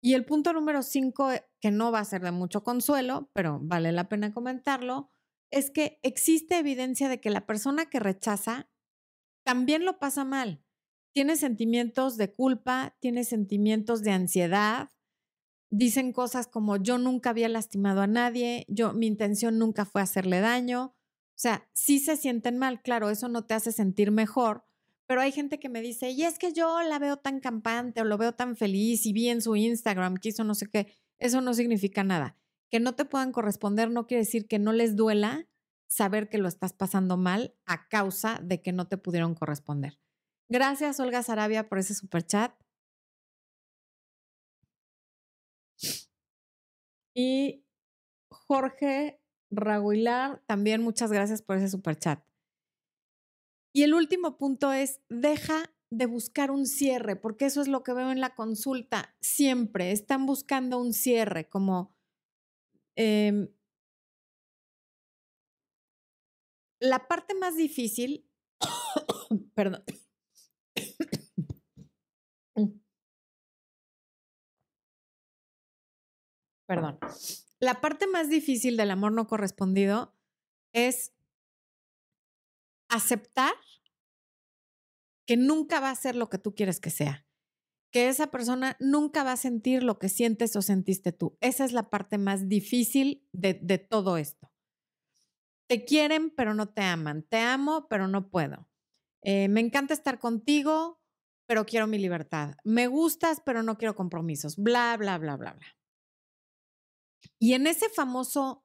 Y 0.00 0.14
el 0.14 0.24
punto 0.24 0.52
número 0.52 0.82
cinco, 0.82 1.32
eh, 1.32 1.44
que 1.60 1.70
no 1.70 1.90
va 1.90 2.00
a 2.00 2.04
ser 2.04 2.22
de 2.22 2.30
mucho 2.30 2.62
consuelo, 2.62 3.30
pero 3.32 3.58
vale 3.60 3.92
la 3.92 4.08
pena 4.08 4.32
comentarlo, 4.32 5.10
es 5.50 5.70
que 5.70 5.98
existe 6.02 6.58
evidencia 6.58 7.08
de 7.08 7.20
que 7.20 7.30
la 7.30 7.46
persona 7.46 7.86
que 7.86 8.00
rechaza 8.00 8.70
también 9.44 9.84
lo 9.84 9.98
pasa 9.98 10.24
mal. 10.24 10.62
Tiene 11.14 11.36
sentimientos 11.36 12.16
de 12.16 12.32
culpa, 12.32 12.96
tiene 13.00 13.24
sentimientos 13.24 14.02
de 14.02 14.12
ansiedad, 14.12 14.90
dicen 15.70 16.12
cosas 16.12 16.46
como 16.46 16.76
yo 16.76 16.98
nunca 16.98 17.30
había 17.30 17.48
lastimado 17.48 18.02
a 18.02 18.06
nadie, 18.06 18.66
yo 18.68 18.92
mi 18.92 19.06
intención 19.06 19.58
nunca 19.58 19.84
fue 19.84 20.02
hacerle 20.02 20.40
daño. 20.40 20.94
O 21.38 21.40
sea, 21.40 21.68
sí 21.72 21.98
se 21.98 22.16
sienten 22.16 22.58
mal, 22.58 22.82
claro, 22.82 23.10
eso 23.10 23.28
no 23.28 23.46
te 23.46 23.54
hace 23.54 23.72
sentir 23.72 24.10
mejor, 24.10 24.67
pero 25.08 25.22
hay 25.22 25.32
gente 25.32 25.58
que 25.58 25.70
me 25.70 25.80
dice, 25.80 26.10
y 26.10 26.24
es 26.24 26.38
que 26.38 26.52
yo 26.52 26.82
la 26.82 26.98
veo 26.98 27.16
tan 27.16 27.40
campante 27.40 28.02
o 28.02 28.04
lo 28.04 28.18
veo 28.18 28.34
tan 28.34 28.56
feliz 28.56 29.06
y 29.06 29.14
vi 29.14 29.30
en 29.30 29.40
su 29.40 29.56
Instagram 29.56 30.18
que 30.18 30.28
hizo 30.28 30.44
no 30.44 30.54
sé 30.54 30.66
qué. 30.68 30.92
Eso 31.18 31.40
no 31.40 31.54
significa 31.54 32.04
nada. 32.04 32.36
Que 32.70 32.78
no 32.78 32.94
te 32.94 33.06
puedan 33.06 33.32
corresponder 33.32 33.90
no 33.90 34.06
quiere 34.06 34.24
decir 34.24 34.46
que 34.46 34.58
no 34.58 34.74
les 34.74 34.96
duela 34.96 35.48
saber 35.86 36.28
que 36.28 36.36
lo 36.36 36.46
estás 36.46 36.74
pasando 36.74 37.16
mal 37.16 37.56
a 37.64 37.88
causa 37.88 38.38
de 38.42 38.60
que 38.60 38.72
no 38.72 38.86
te 38.86 38.98
pudieron 38.98 39.34
corresponder. 39.34 39.98
Gracias, 40.50 41.00
Olga 41.00 41.22
Sarabia, 41.22 41.70
por 41.70 41.78
ese 41.78 41.94
super 41.94 42.22
chat. 42.26 42.52
Y 47.14 47.64
Jorge 48.30 49.22
Raguilar, 49.50 50.42
también 50.44 50.82
muchas 50.82 51.10
gracias 51.10 51.40
por 51.40 51.56
ese 51.56 51.68
super 51.68 51.96
chat. 51.96 52.27
Y 53.72 53.82
el 53.82 53.94
último 53.94 54.38
punto 54.38 54.72
es, 54.72 55.00
deja 55.08 55.70
de 55.90 56.06
buscar 56.06 56.50
un 56.50 56.66
cierre, 56.66 57.16
porque 57.16 57.46
eso 57.46 57.60
es 57.60 57.68
lo 57.68 57.82
que 57.82 57.92
veo 57.92 58.10
en 58.10 58.20
la 58.20 58.34
consulta. 58.34 59.16
Siempre 59.20 59.92
están 59.92 60.26
buscando 60.26 60.78
un 60.78 60.92
cierre, 60.92 61.48
como 61.48 61.94
em, 62.96 63.48
la 66.80 67.08
parte 67.08 67.34
más 67.34 67.56
difícil, 67.56 68.28
perdón. 69.54 69.84
Perdón. 76.68 76.98
La 77.60 77.80
parte 77.80 78.06
más 78.06 78.28
difícil 78.28 78.76
del 78.76 78.90
amor 78.90 79.12
no 79.12 79.26
correspondido 79.26 80.14
es 80.74 81.14
aceptar 82.88 83.54
que 85.26 85.36
nunca 85.36 85.80
va 85.80 85.90
a 85.90 85.94
ser 85.94 86.16
lo 86.16 86.30
que 86.30 86.38
tú 86.38 86.54
quieres 86.54 86.80
que 86.80 86.90
sea, 86.90 87.26
que 87.92 88.08
esa 88.08 88.30
persona 88.30 88.76
nunca 88.80 89.24
va 89.24 89.32
a 89.32 89.36
sentir 89.36 89.82
lo 89.82 89.98
que 89.98 90.08
sientes 90.08 90.56
o 90.56 90.62
sentiste 90.62 91.12
tú. 91.12 91.36
Esa 91.40 91.64
es 91.64 91.72
la 91.72 91.90
parte 91.90 92.18
más 92.18 92.48
difícil 92.48 93.26
de, 93.32 93.54
todo 93.78 94.16
esto. 94.16 94.50
Te 95.68 95.84
quieren, 95.84 96.30
pero 96.30 96.54
no 96.54 96.70
te 96.70 96.82
aman. 96.82 97.24
Te 97.28 97.38
amo, 97.38 97.88
pero 97.88 98.08
no 98.08 98.30
puedo. 98.30 98.70
Eh, 99.22 99.48
me 99.48 99.60
encanta 99.60 99.92
estar 99.92 100.18
contigo, 100.18 101.02
pero 101.46 101.66
quiero 101.66 101.86
mi 101.86 101.98
libertad. 101.98 102.54
Me 102.64 102.86
gustas, 102.86 103.42
pero 103.44 103.62
no 103.62 103.76
quiero 103.76 103.94
compromisos. 103.94 104.56
Bla, 104.56 104.96
bla, 104.96 105.18
bla, 105.18 105.36
bla, 105.36 105.52
bla. 105.52 105.66
Y 107.38 107.52
en 107.52 107.66
ese 107.66 107.88
famoso 107.90 108.64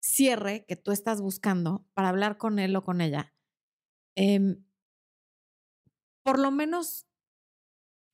cierre 0.00 0.64
que 0.66 0.76
tú 0.76 0.92
estás 0.92 1.20
buscando 1.20 1.86
para 1.94 2.08
hablar 2.08 2.38
con 2.38 2.58
él 2.58 2.74
o 2.76 2.84
con 2.84 3.00
ella, 3.00 3.34
em, 4.18 4.64
por 6.22 6.38
lo 6.38 6.50
menos 6.50 7.06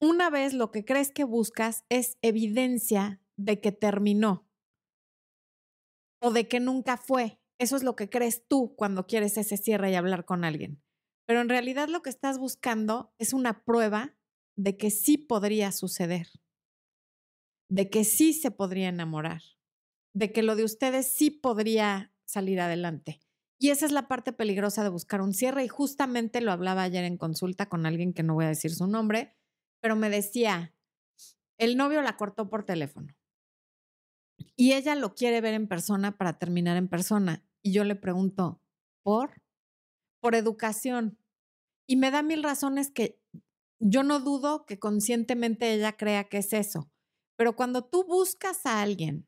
una 0.01 0.31
vez 0.31 0.53
lo 0.55 0.71
que 0.71 0.85
crees 0.85 1.11
que 1.11 1.25
buscas 1.25 1.85
es 1.89 2.19
evidencia 2.23 3.21
de 3.37 3.61
que 3.61 3.73
terminó 3.73 4.47
o 6.21 6.31
de 6.31 6.49
que 6.49 6.61
nunca 6.61 6.97
fue. 6.97 7.39
Eso 7.59 7.77
es 7.77 7.83
lo 7.83 7.97
que 7.97 8.11
crees 8.11 8.47
tú 8.49 8.75
cuando 8.77 9.07
quieres 9.07 9.37
ese 9.37 9.57
cierre 9.57 9.91
y 9.91 9.95
hablar 9.95 10.25
con 10.25 10.45
alguien. 10.45 10.83
Pero 11.27 11.41
en 11.41 11.49
realidad 11.49 11.89
lo 11.89 12.03
que 12.03 12.11
estás 12.11 12.39
buscando 12.39 13.15
es 13.19 13.33
una 13.33 13.65
prueba 13.65 14.15
de 14.57 14.77
que 14.77 14.91
sí 14.91 15.17
podría 15.19 15.73
suceder, 15.73 16.29
de 17.69 17.91
que 17.91 18.05
sí 18.05 18.33
se 18.33 18.51
podría 18.51 18.89
enamorar, 18.89 19.43
de 20.15 20.33
que 20.33 20.43
lo 20.43 20.57
de 20.57 20.65
ustedes 20.65 21.07
sí 21.09 21.31
podría 21.31 22.13
salir 22.25 22.61
adelante. 22.61 23.21
Y 23.59 23.71
esa 23.71 23.87
es 23.87 23.93
la 23.93 24.09
parte 24.09 24.33
peligrosa 24.33 24.83
de 24.83 24.89
buscar 24.89 25.21
un 25.21 25.33
cierre 25.33 25.65
y 25.65 25.69
justamente 25.69 26.41
lo 26.41 26.53
hablaba 26.53 26.83
ayer 26.83 27.05
en 27.05 27.17
consulta 27.17 27.69
con 27.69 27.87
alguien 27.87 28.13
que 28.13 28.23
no 28.23 28.35
voy 28.35 28.47
a 28.47 28.49
decir 28.49 28.75
su 28.75 28.87
nombre, 28.87 29.37
pero 29.81 29.97
me 29.97 30.11
decía, 30.11 30.75
el 31.59 31.77
novio 31.77 32.03
la 32.03 32.17
cortó 32.17 32.51
por 32.51 32.65
teléfono 32.65 33.15
y 34.57 34.73
ella 34.73 34.95
lo 34.95 35.15
quiere 35.15 35.41
ver 35.41 35.55
en 35.55 35.69
persona 35.69 36.17
para 36.17 36.39
terminar 36.39 36.77
en 36.77 36.89
persona. 36.89 37.45
Y 37.63 37.73
yo 37.73 37.85
le 37.85 37.97
pregunto, 37.97 38.61
¿por? 39.03 39.43
Por 40.21 40.35
educación. 40.35 41.19
Y 41.87 41.97
me 41.97 42.11
da 42.11 42.23
mil 42.23 42.43
razones 42.43 42.91
que 42.91 43.21
yo 43.81 44.03
no 44.03 44.21
dudo 44.21 44.65
que 44.65 44.79
conscientemente 44.79 45.73
ella 45.73 45.97
crea 45.97 46.25
que 46.25 46.39
es 46.39 46.53
eso. 46.53 46.91
Pero 47.37 47.57
cuando 47.57 47.85
tú 47.85 48.05
buscas 48.05 48.65
a 48.67 48.81
alguien 48.81 49.27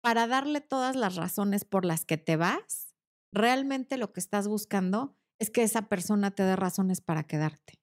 para 0.00 0.26
darle 0.26 0.60
todas 0.60 0.96
las 0.96 1.16
razones 1.16 1.64
por 1.64 1.84
las 1.84 2.04
que 2.04 2.18
te 2.18 2.36
vas, 2.36 2.87
realmente 3.32 3.96
lo 3.96 4.12
que 4.12 4.20
estás 4.20 4.48
buscando 4.48 5.16
es 5.38 5.50
que 5.50 5.62
esa 5.62 5.88
persona 5.88 6.30
te 6.32 6.42
dé 6.42 6.56
razones 6.56 7.00
para 7.00 7.24
quedarte. 7.24 7.80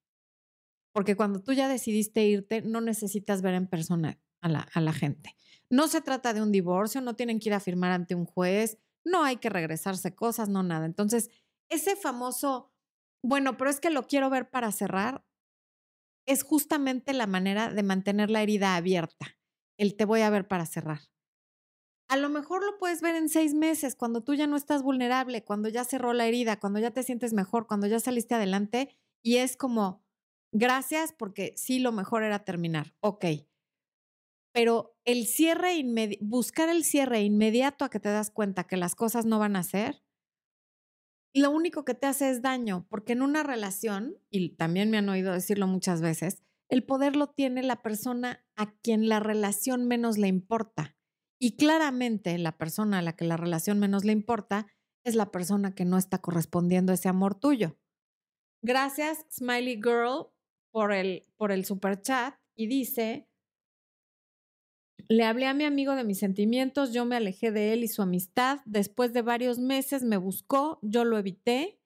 Porque 0.93 1.15
cuando 1.15 1.41
tú 1.41 1.53
ya 1.53 1.67
decidiste 1.67 2.25
irte, 2.25 2.61
no 2.61 2.81
necesitas 2.81 3.41
ver 3.41 3.53
en 3.53 3.67
persona 3.67 4.19
a 4.41 4.49
la, 4.49 4.67
a 4.73 4.81
la 4.81 4.93
gente. 4.93 5.35
No 5.69 5.87
se 5.87 6.01
trata 6.01 6.33
de 6.33 6.41
un 6.41 6.51
divorcio, 6.51 7.01
no 7.01 7.15
tienen 7.15 7.39
que 7.39 7.49
ir 7.49 7.53
a 7.53 7.59
firmar 7.59 7.91
ante 7.91 8.15
un 8.15 8.25
juez, 8.25 8.77
no 9.05 9.23
hay 9.23 9.37
que 9.37 9.49
regresarse 9.49 10.15
cosas, 10.15 10.49
no 10.49 10.63
nada. 10.63 10.85
Entonces, 10.85 11.29
ese 11.69 11.95
famoso, 11.95 12.71
bueno, 13.23 13.57
pero 13.57 13.69
es 13.69 13.79
que 13.79 13.89
lo 13.89 14.07
quiero 14.07 14.29
ver 14.29 14.49
para 14.49 14.71
cerrar, 14.71 15.25
es 16.27 16.43
justamente 16.43 17.13
la 17.13 17.27
manera 17.27 17.71
de 17.71 17.83
mantener 17.83 18.29
la 18.29 18.41
herida 18.41 18.75
abierta, 18.75 19.37
el 19.77 19.95
te 19.95 20.05
voy 20.05 20.21
a 20.21 20.29
ver 20.29 20.47
para 20.47 20.65
cerrar. 20.65 21.01
A 22.07 22.17
lo 22.17 22.29
mejor 22.29 22.63
lo 22.63 22.77
puedes 22.77 23.01
ver 23.01 23.15
en 23.15 23.29
seis 23.29 23.53
meses, 23.53 23.95
cuando 23.95 24.21
tú 24.21 24.35
ya 24.35 24.47
no 24.47 24.57
estás 24.57 24.83
vulnerable, 24.83 25.43
cuando 25.43 25.69
ya 25.69 25.83
cerró 25.83 26.13
la 26.13 26.27
herida, 26.27 26.59
cuando 26.59 26.79
ya 26.79 26.91
te 26.91 27.03
sientes 27.03 27.33
mejor, 27.33 27.67
cuando 27.67 27.87
ya 27.87 27.99
saliste 27.99 28.35
adelante 28.35 28.89
y 29.23 29.37
es 29.37 29.57
como, 29.57 30.03
gracias 30.51 31.13
porque 31.13 31.53
sí, 31.57 31.79
lo 31.79 31.91
mejor 31.91 32.23
era 32.23 32.45
terminar. 32.45 32.93
Ok, 32.99 33.25
pero 34.53 34.95
el 35.03 35.25
cierre, 35.27 35.83
buscar 36.21 36.69
el 36.69 36.85
cierre 36.85 37.21
inmediato 37.23 37.83
a 37.83 37.89
que 37.89 37.99
te 37.99 38.07
das 38.07 38.31
cuenta 38.31 38.63
que 38.63 38.77
las 38.77 38.95
cosas 38.95 39.25
no 39.25 39.37
van 39.37 39.57
a 39.57 39.63
ser, 39.63 40.01
lo 41.33 41.51
único 41.51 41.83
que 41.83 41.93
te 41.93 42.07
hace 42.07 42.29
es 42.29 42.41
daño, 42.41 42.87
porque 42.89 43.11
en 43.11 43.21
una 43.21 43.43
relación, 43.43 44.15
y 44.29 44.55
también 44.55 44.89
me 44.89 44.97
han 44.97 45.09
oído 45.09 45.33
decirlo 45.33 45.67
muchas 45.67 46.01
veces, 46.01 46.41
el 46.69 46.85
poder 46.85 47.17
lo 47.17 47.27
tiene 47.27 47.63
la 47.63 47.81
persona 47.81 48.45
a 48.55 48.71
quien 48.77 49.09
la 49.09 49.19
relación 49.19 49.85
menos 49.85 50.17
le 50.17 50.29
importa. 50.29 50.95
Y 51.39 51.57
claramente 51.57 52.37
la 52.37 52.57
persona 52.57 52.99
a 52.99 53.01
la 53.01 53.15
que 53.15 53.25
la 53.25 53.37
relación 53.37 53.79
menos 53.79 54.05
le 54.05 54.13
importa 54.13 54.67
es 55.03 55.15
la 55.15 55.31
persona 55.31 55.75
que 55.75 55.85
no 55.85 55.97
está 55.97 56.19
correspondiendo 56.19 56.93
ese 56.93 57.09
amor 57.09 57.35
tuyo. 57.35 57.77
Gracias, 58.63 59.25
Smiley 59.31 59.75
Girl, 59.75 60.27
por 60.71 60.91
el, 60.91 61.23
por 61.37 61.51
el 61.51 61.65
super 61.65 62.01
chat. 62.01 62.35
Y 62.57 62.67
dice, 62.67 63.27
le 65.07 65.23
hablé 65.23 65.45
a 65.45 65.53
mi 65.53 65.65
amigo 65.65 65.95
de 65.95 66.03
mis 66.03 66.19
sentimientos, 66.19 66.91
yo 66.91 67.05
me 67.05 67.15
alejé 67.15 67.51
de 67.51 67.73
él 67.73 67.83
y 67.83 67.87
su 67.87 68.01
amistad. 68.01 68.59
Después 68.65 69.13
de 69.13 69.21
varios 69.21 69.59
meses 69.59 70.03
me 70.03 70.17
buscó, 70.17 70.79
yo 70.81 71.05
lo 71.05 71.17
evité, 71.17 71.79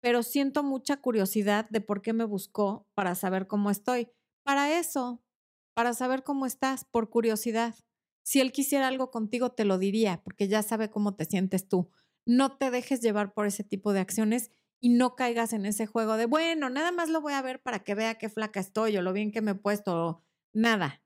pero 0.00 0.22
siento 0.22 0.64
mucha 0.64 1.00
curiosidad 1.00 1.68
de 1.70 1.80
por 1.80 2.02
qué 2.02 2.12
me 2.12 2.24
buscó 2.24 2.88
para 2.94 3.14
saber 3.14 3.46
cómo 3.46 3.70
estoy. 3.70 4.08
Para 4.44 4.78
eso, 4.78 5.22
para 5.74 5.94
saber 5.94 6.24
cómo 6.24 6.46
estás, 6.46 6.84
por 6.84 7.08
curiosidad. 7.08 7.74
Si 8.26 8.40
él 8.40 8.50
quisiera 8.50 8.88
algo 8.88 9.10
contigo, 9.10 9.52
te 9.52 9.64
lo 9.64 9.78
diría, 9.78 10.20
porque 10.24 10.48
ya 10.48 10.62
sabe 10.62 10.90
cómo 10.90 11.14
te 11.14 11.26
sientes 11.26 11.68
tú. 11.68 11.90
No 12.26 12.56
te 12.56 12.72
dejes 12.72 13.00
llevar 13.00 13.32
por 13.32 13.46
ese 13.46 13.62
tipo 13.62 13.92
de 13.92 14.00
acciones 14.00 14.50
y 14.80 14.88
no 14.88 15.14
caigas 15.14 15.52
en 15.52 15.64
ese 15.64 15.86
juego 15.86 16.16
de, 16.16 16.26
bueno, 16.26 16.68
nada 16.68 16.90
más 16.90 17.08
lo 17.08 17.20
voy 17.20 17.34
a 17.34 17.42
ver 17.42 17.62
para 17.62 17.84
que 17.84 17.94
vea 17.94 18.18
qué 18.18 18.28
flaca 18.28 18.58
estoy 18.60 18.96
o 18.96 19.02
lo 19.02 19.12
bien 19.12 19.30
que 19.30 19.42
me 19.42 19.52
he 19.52 19.54
puesto 19.54 19.94
o 19.94 20.24
nada 20.52 21.02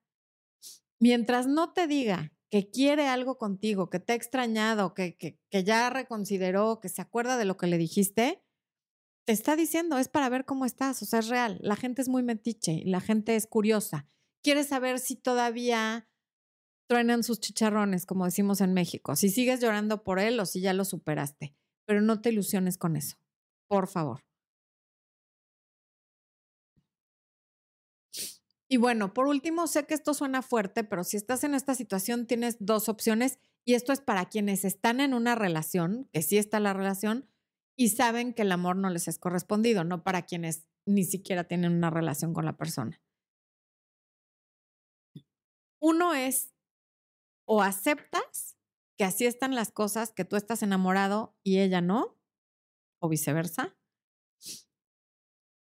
mientras 1.00 1.48
no 1.48 1.72
te 1.72 1.88
diga 1.88 2.32
que 2.50 2.70
quiere 2.70 3.08
algo 3.08 3.38
contigo, 3.38 3.90
que 3.90 4.00
te 4.00 4.12
ha 4.12 4.16
extrañado, 4.16 4.94
que, 4.94 5.16
que, 5.16 5.64
ya 5.64 5.88
reconsideró, 5.90 6.80
que 6.80 6.88
se 6.88 7.00
acuerda 7.00 7.36
de 7.36 7.44
lo 7.44 7.56
que 7.56 7.66
le 7.66 7.78
dijiste, 7.78 8.42
te 9.24 9.32
está 9.32 9.56
diciendo, 9.56 9.98
es 9.98 10.08
para 10.08 10.28
ver 10.28 10.44
cómo 10.44 10.64
estás, 10.64 11.02
o 11.02 11.06
sea, 11.06 11.20
es 11.20 11.28
real. 11.28 11.58
La 11.60 11.76
gente 11.76 12.02
es 12.02 12.08
muy 12.08 12.22
metiche, 12.22 12.82
la 12.84 13.00
gente 13.00 13.36
es 13.36 13.46
curiosa. 13.46 14.08
Quiere 14.42 14.64
saber 14.64 14.98
si 14.98 15.14
todavía 15.14 16.08
truenan 16.91 17.22
sus 17.22 17.38
chicharrones, 17.38 18.05
como 18.05 18.24
decimos 18.24 18.61
en 18.61 18.74
México, 18.74 19.14
si 19.14 19.30
sigues 19.30 19.61
llorando 19.61 20.03
por 20.03 20.18
él 20.18 20.41
o 20.41 20.45
si 20.45 20.61
ya 20.61 20.72
lo 20.72 20.84
superaste, 20.84 21.55
pero 21.86 22.01
no 22.01 22.20
te 22.20 22.30
ilusiones 22.30 22.78
con 22.78 22.97
eso, 22.97 23.16
por 23.68 23.86
favor. 23.86 24.24
Y 28.68 28.76
bueno, 28.78 29.14
por 29.14 29.28
último, 29.28 29.68
sé 29.68 29.86
que 29.86 29.95
esto 29.95 30.14
suena 30.14 30.43
fuerte, 30.43 30.82
pero 30.82 31.05
si 31.05 31.16
estás 31.16 31.45
en 31.45 31.55
esta 31.55 31.76
situación 31.76 32.26
tienes 32.26 32.57
dos 32.59 32.88
opciones 32.88 33.38
y 33.64 33.74
esto 33.74 33.93
es 33.93 34.01
para 34.01 34.28
quienes 34.28 34.64
están 34.64 34.99
en 35.01 35.14
una 35.14 35.36
relación, 35.36 36.09
que 36.12 36.22
sí 36.22 36.38
está 36.38 36.59
la 36.59 36.72
relación, 36.72 37.28
y 37.76 37.91
saben 37.91 38.34
que 38.34 38.43
el 38.43 38.51
amor 38.51 38.74
no 38.74 38.91
les 38.91 39.07
es 39.07 39.20
correspondido, 39.20 39.84
no 39.84 40.03
para 40.03 40.22
quienes 40.22 40.66
ni 40.86 41.05
siquiera 41.05 41.45
tienen 41.45 41.72
una 41.72 41.91
relación 41.91 42.34
con 42.34 42.47
la 42.47 42.57
persona. 42.57 43.01
Uno 45.78 46.14
es 46.14 46.49
o 47.53 47.62
aceptas 47.62 48.57
que 48.96 49.03
así 49.03 49.26
están 49.26 49.57
las 49.57 49.72
cosas, 49.72 50.12
que 50.12 50.24
tú 50.24 50.36
estás 50.36 50.62
enamorado 50.62 51.36
y 51.42 51.59
ella 51.59 51.80
no, 51.80 52.16
o 53.03 53.09
viceversa, 53.09 53.76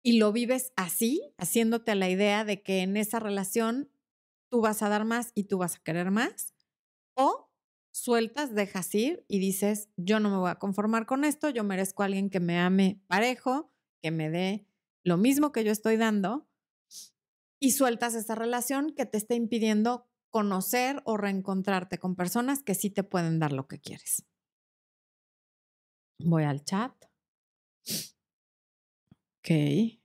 y 0.04 0.18
lo 0.18 0.34
vives 0.34 0.74
así, 0.76 1.34
haciéndote 1.38 1.96
la 1.96 2.10
idea 2.10 2.44
de 2.44 2.62
que 2.64 2.82
en 2.82 2.98
esa 2.98 3.20
relación 3.20 3.90
tú 4.52 4.60
vas 4.60 4.82
a 4.82 4.90
dar 4.90 5.06
más 5.06 5.32
y 5.36 5.46
tú 5.46 5.58
vas 5.58 5.78
a 5.78 5.80
querer 5.80 6.12
más, 6.12 6.54
o 7.16 7.50
sueltas, 7.94 8.54
dejas 8.54 8.94
ir 8.94 9.24
y 9.30 9.40
dices, 9.40 9.88
yo 9.96 10.20
no 10.20 10.30
me 10.30 10.38
voy 10.38 10.50
a 10.50 10.60
conformar 10.60 11.06
con 11.06 11.24
esto, 11.24 11.50
yo 11.50 11.64
merezco 11.64 12.04
a 12.04 12.08
alguien 12.08 12.30
que 12.30 12.42
me 12.42 12.60
ame 12.60 13.02
parejo, 13.08 13.72
que 14.02 14.12
me 14.12 14.30
dé 14.30 14.68
lo 15.06 15.16
mismo 15.16 15.54
que 15.54 15.64
yo 15.64 15.72
estoy 15.72 15.96
dando, 15.96 16.46
y 17.58 17.72
sueltas 17.72 18.16
esa 18.16 18.36
relación 18.36 18.94
que 18.94 19.06
te 19.06 19.18
está 19.18 19.34
impidiendo 19.34 20.09
conocer 20.30 21.02
o 21.06 21.18
reencontrarte 21.18 21.98
con 21.98 22.16
personas 22.16 22.64
que 22.64 22.76
sí 22.76 22.90
te 22.90 23.04
pueden 23.04 23.40
dar 23.40 23.52
lo 23.52 23.68
que 23.68 23.80
quieres. 23.80 24.26
Voy 26.20 26.44
al 26.44 26.64
chat. 26.64 26.94
Ok. 29.40 30.00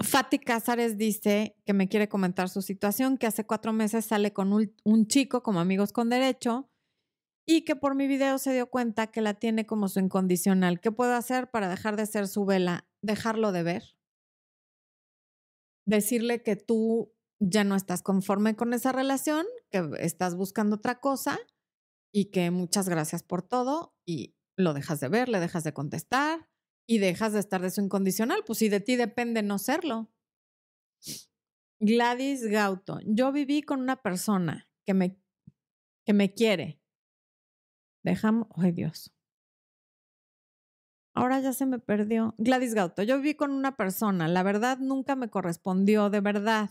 Fati 0.00 0.38
Cázares 0.38 0.96
dice 0.96 1.56
que 1.64 1.72
me 1.72 1.88
quiere 1.88 2.08
comentar 2.08 2.48
su 2.48 2.62
situación, 2.62 3.18
que 3.18 3.26
hace 3.26 3.44
cuatro 3.44 3.72
meses 3.72 4.06
sale 4.06 4.32
con 4.32 4.52
un, 4.52 4.74
un, 4.84 5.06
chico 5.06 5.42
como 5.42 5.60
amigos 5.60 5.92
con 5.92 6.08
derecho 6.08 6.70
y 7.46 7.64
que 7.64 7.76
por 7.76 7.94
mi 7.94 8.06
video 8.06 8.38
se 8.38 8.52
dio 8.52 8.68
cuenta 8.70 9.08
que 9.08 9.20
la 9.20 9.34
tiene 9.34 9.66
como 9.66 9.88
su 9.88 10.00
incondicional. 10.00 10.80
¿Qué 10.80 10.92
puedo 10.92 11.14
hacer 11.14 11.50
para 11.50 11.68
dejar 11.68 11.96
de 11.96 12.06
ser 12.06 12.28
su 12.28 12.44
vela? 12.44 12.86
¿Dejarlo 13.02 13.52
de 13.52 13.62
ver? 13.62 13.82
Decirle 15.86 16.42
que 16.42 16.56
tú 16.56 17.12
ya 17.40 17.64
no 17.64 17.74
estás 17.74 18.02
conforme 18.02 18.54
con 18.54 18.72
esa 18.72 18.92
relación, 18.92 19.46
que 19.70 19.90
estás 19.98 20.36
buscando 20.36 20.76
otra 20.76 21.00
cosa 21.00 21.38
y 22.12 22.26
que 22.26 22.50
muchas 22.50 22.88
gracias 22.88 23.22
por 23.22 23.42
todo 23.42 23.94
y 24.06 24.36
lo 24.56 24.74
dejas 24.74 25.00
de 25.00 25.08
ver, 25.08 25.28
le 25.28 25.40
dejas 25.40 25.64
de 25.64 25.72
contestar 25.72 26.48
y 26.86 26.98
dejas 26.98 27.32
de 27.32 27.40
estar 27.40 27.62
de 27.62 27.70
su 27.70 27.80
incondicional. 27.80 28.44
Pues 28.46 28.58
si 28.58 28.68
de 28.68 28.80
ti 28.80 28.96
depende 28.96 29.42
no 29.42 29.58
serlo. 29.58 30.12
Gladys 31.80 32.46
Gauto, 32.46 33.00
yo 33.04 33.32
viví 33.32 33.62
con 33.62 33.80
una 33.80 34.02
persona 34.02 34.70
que 34.86 34.94
me, 34.94 35.20
que 36.06 36.12
me 36.12 36.32
quiere. 36.32 36.80
Dejamos, 38.04 38.46
ay 38.56 38.72
Dios. 38.72 39.12
Ahora 41.14 41.40
ya 41.40 41.52
se 41.52 41.66
me 41.66 41.78
perdió. 41.78 42.34
Gladys 42.38 42.74
Gauto, 42.74 43.02
yo 43.02 43.16
viví 43.18 43.34
con 43.34 43.52
una 43.52 43.76
persona, 43.76 44.28
la 44.28 44.42
verdad 44.42 44.78
nunca 44.78 45.14
me 45.16 45.28
correspondió, 45.28 46.10
de 46.10 46.20
verdad. 46.20 46.70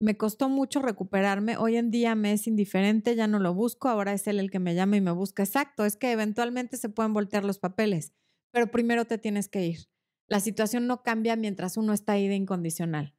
Me 0.00 0.16
costó 0.16 0.48
mucho 0.48 0.80
recuperarme. 0.80 1.56
Hoy 1.56 1.76
en 1.76 1.90
día 1.90 2.14
me 2.14 2.32
es 2.32 2.46
indiferente, 2.46 3.14
ya 3.16 3.26
no 3.26 3.38
lo 3.38 3.54
busco. 3.54 3.88
Ahora 3.88 4.12
es 4.12 4.26
él 4.26 4.38
el 4.40 4.50
que 4.50 4.58
me 4.58 4.74
llama 4.74 4.96
y 4.96 5.00
me 5.00 5.12
busca. 5.12 5.42
Exacto, 5.42 5.84
es 5.84 5.96
que 5.96 6.12
eventualmente 6.12 6.76
se 6.76 6.88
pueden 6.88 7.14
voltear 7.14 7.44
los 7.44 7.58
papeles, 7.58 8.12
pero 8.52 8.70
primero 8.70 9.04
te 9.04 9.18
tienes 9.18 9.48
que 9.48 9.66
ir. 9.66 9.88
La 10.28 10.40
situación 10.40 10.86
no 10.86 11.02
cambia 11.02 11.36
mientras 11.36 11.76
uno 11.76 11.92
está 11.92 12.12
ahí 12.12 12.28
de 12.28 12.34
incondicional. 12.34 13.14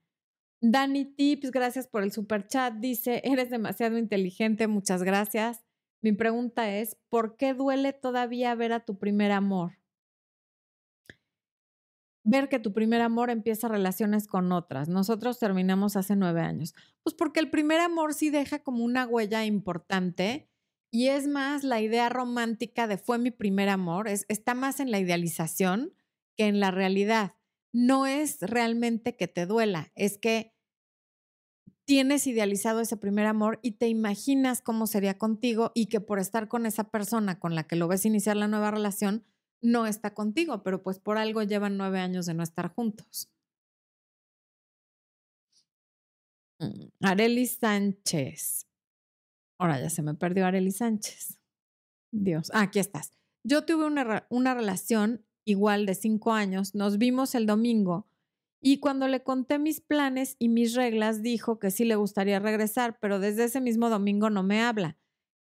Dani 0.62 1.06
Tips, 1.06 1.52
gracias 1.52 1.88
por 1.88 2.04
el 2.04 2.12
super 2.12 2.48
chat. 2.48 2.74
Dice, 2.76 3.22
eres 3.24 3.50
demasiado 3.50 3.98
inteligente, 3.98 4.68
muchas 4.68 5.04
gracias. 5.04 5.64
Mi 6.02 6.12
pregunta 6.12 6.76
es, 6.76 6.98
¿por 7.10 7.38
qué 7.38 7.54
duele 7.54 7.94
todavía 7.94 8.54
ver 8.56 8.74
a 8.74 8.86
tu 8.86 8.98
primer 8.98 9.32
amor? 9.32 9.74
Ver 12.26 12.50
que 12.50 12.60
tu 12.60 12.74
primer 12.74 13.02
amor 13.02 13.30
empieza 13.30 13.68
relaciones 13.68 14.28
con 14.28 14.52
otras. 14.52 14.90
Nosotros 14.90 15.40
terminamos 15.40 15.96
hace 15.96 16.16
nueve 16.16 16.42
años. 16.42 16.74
Pues 17.04 17.14
porque 17.14 17.40
el 17.40 17.50
primer 17.50 17.80
amor 17.80 18.14
sí 18.14 18.32
deja 18.32 18.60
como 18.60 18.84
una 18.84 19.06
huella 19.06 19.46
importante 19.46 20.50
y 20.92 21.10
es 21.10 21.28
más 21.28 21.64
la 21.64 21.82
idea 21.82 22.10
romántica 22.10 22.88
de 22.88 22.98
fue 22.98 23.20
mi 23.20 23.30
primer 23.30 23.70
amor, 23.70 24.08
es, 24.08 24.26
está 24.28 24.56
más 24.56 24.80
en 24.80 24.92
la 24.92 25.00
idealización 25.00 25.94
que 26.36 26.48
en 26.48 26.60
la 26.60 26.72
realidad. 26.72 27.36
No 27.72 28.08
es 28.08 28.40
realmente 28.42 29.16
que 29.16 29.28
te 29.28 29.46
duela, 29.46 29.92
es 29.96 30.18
que 30.18 30.56
tienes 31.86 32.26
idealizado 32.26 32.80
ese 32.80 32.98
primer 32.98 33.28
amor 33.28 33.60
y 33.62 33.74
te 33.74 33.88
imaginas 33.88 34.62
cómo 34.62 34.88
sería 34.88 35.20
contigo 35.20 35.72
y 35.76 35.88
que 35.88 36.02
por 36.02 36.18
estar 36.18 36.48
con 36.48 36.66
esa 36.66 36.86
persona 36.86 37.40
con 37.40 37.54
la 37.54 37.66
que 37.68 37.76
lo 37.76 37.88
ves 37.88 38.06
iniciar 38.06 38.36
la 38.36 38.48
nueva 38.48 38.72
relación, 38.72 39.24
no 39.66 39.88
está 39.88 40.14
contigo, 40.14 40.64
pero 40.64 40.82
pues 40.84 41.00
por 41.00 41.18
algo 41.18 41.44
llevan 41.44 41.78
nueve 41.78 42.00
años 42.00 42.26
de 42.26 42.34
no 42.34 42.44
estar 42.44 42.74
juntos. 42.74 43.30
Mm, 46.60 46.88
Areli 47.02 47.48
Sánchez. 47.48 48.68
Ahora 49.60 49.80
ya 49.80 49.90
se 49.90 50.02
me 50.02 50.14
perdió 50.14 50.46
Areli 50.46 50.72
Sánchez. 50.72 51.40
Dios, 52.12 52.52
ah, 52.54 52.62
aquí 52.62 52.80
estás. 52.80 53.12
Yo 53.44 53.66
tuve 53.66 53.86
una, 53.86 54.26
una 54.30 54.54
relación 54.54 55.26
igual 55.46 55.86
de 55.86 55.96
cinco 55.96 56.34
años, 56.34 56.74
nos 56.74 56.98
vimos 56.98 57.36
el 57.36 57.46
domingo 57.46 58.08
y 58.62 58.80
cuando 58.80 59.08
le 59.08 59.22
conté 59.22 59.60
mis 59.60 59.80
planes 59.80 60.36
y 60.40 60.50
mis 60.50 60.74
reglas 60.74 61.22
dijo 61.22 61.60
que 61.60 61.70
sí 61.70 61.86
le 61.86 61.96
gustaría 61.96 62.40
regresar, 62.40 62.98
pero 63.00 63.20
desde 63.20 63.44
ese 63.44 63.62
mismo 63.62 63.90
domingo 63.90 64.32
no 64.32 64.42
me 64.42 64.64
habla. 64.64 64.98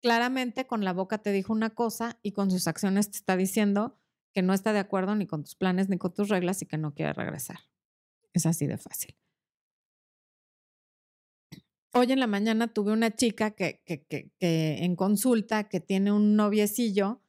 Claramente 0.02 0.66
con 0.66 0.86
la 0.86 0.94
boca 0.94 1.18
te 1.18 1.34
dijo 1.34 1.52
una 1.52 1.72
cosa 1.72 2.18
y 2.24 2.32
con 2.32 2.50
sus 2.50 2.68
acciones 2.68 3.12
te 3.12 3.18
está 3.18 3.36
diciendo 3.36 3.99
que 4.34 4.42
no 4.42 4.54
está 4.54 4.74
de 4.74 4.80
acuerdo 4.80 5.16
ni 5.16 5.28
con 5.28 5.44
tus 5.44 5.56
planes 5.56 5.90
ni 5.90 5.98
con 5.98 6.14
tus 6.14 6.30
reglas 6.30 6.62
y 6.62 6.66
que 6.66 6.78
no 6.78 6.94
quiere 6.94 7.14
regresar. 7.14 7.60
Es 8.34 8.46
así 8.46 8.68
de 8.68 8.78
fácil. 8.78 9.16
Hoy 11.92 12.12
en 12.12 12.20
la 12.20 12.28
mañana 12.28 12.68
tuve 12.68 12.92
una 12.92 13.12
chica 13.16 13.52
que, 13.52 13.82
que, 13.84 14.06
que, 14.06 14.84
en 14.84 14.96
consulta 14.96 15.70
que 15.70 15.80
tiene 15.80 16.12
un 16.12 16.36
noviecillo 16.36 17.24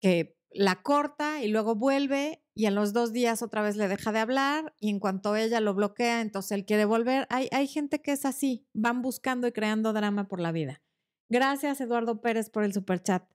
que 0.00 0.36
la 0.50 0.82
corta 0.82 1.42
y 1.42 1.48
luego 1.48 1.76
vuelve 1.76 2.42
y 2.54 2.66
a 2.66 2.70
los 2.70 2.92
dos 2.92 3.12
días 3.12 3.42
otra 3.42 3.62
vez 3.62 3.76
le 3.76 3.88
deja 3.88 4.12
de 4.12 4.18
hablar 4.18 4.74
y 4.78 4.90
en 4.90 4.98
cuanto 4.98 5.34
ella 5.34 5.60
lo 5.60 5.72
bloquea, 5.74 6.20
entonces 6.20 6.52
él 6.52 6.66
quiere 6.66 6.84
volver. 6.84 7.26
Hay, 7.30 7.48
hay 7.52 7.66
gente 7.66 8.02
que 8.02 8.12
es 8.12 8.26
así, 8.26 8.66
van 8.74 9.00
buscando 9.00 9.46
y 9.46 9.52
creando 9.52 9.94
drama 9.94 10.28
por 10.28 10.40
la 10.40 10.52
vida. 10.52 10.82
Gracias, 11.30 11.80
Eduardo 11.80 12.20
Pérez, 12.20 12.50
por 12.50 12.64
el 12.64 12.74
superchat. 12.74 13.30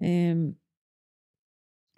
Eh, 0.00 0.54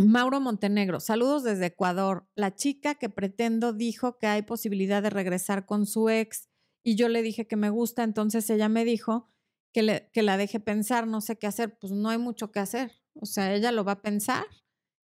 Mauro 0.02 0.40
Montenegro, 0.40 1.00
saludos 1.00 1.42
desde 1.42 1.66
Ecuador. 1.66 2.26
La 2.34 2.54
chica 2.54 2.94
que 2.94 3.08
pretendo 3.08 3.72
dijo 3.72 4.18
que 4.18 4.26
hay 4.26 4.42
posibilidad 4.42 5.02
de 5.02 5.10
regresar 5.10 5.66
con 5.66 5.86
su 5.86 6.08
ex 6.08 6.48
y 6.82 6.96
yo 6.96 7.08
le 7.08 7.22
dije 7.22 7.46
que 7.46 7.56
me 7.56 7.70
gusta, 7.70 8.02
entonces 8.02 8.48
ella 8.50 8.68
me 8.68 8.84
dijo 8.84 9.30
que, 9.72 10.08
que 10.12 10.22
la 10.22 10.36
deje 10.36 10.60
pensar, 10.60 11.06
no 11.06 11.20
sé 11.20 11.36
qué 11.36 11.46
hacer, 11.46 11.78
pues 11.78 11.92
no 11.92 12.08
hay 12.08 12.18
mucho 12.18 12.50
que 12.50 12.60
hacer. 12.60 12.92
O 13.14 13.26
sea, 13.26 13.54
ella 13.54 13.72
lo 13.72 13.84
va 13.84 13.92
a 13.92 14.02
pensar 14.02 14.46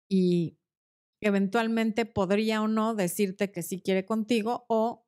y 0.08 0.58
eventualmente 1.20 2.06
podría 2.06 2.62
o 2.62 2.68
no 2.68 2.94
decirte 2.94 3.52
que 3.52 3.62
sí 3.62 3.80
quiere 3.80 4.04
contigo 4.04 4.64
o 4.68 5.06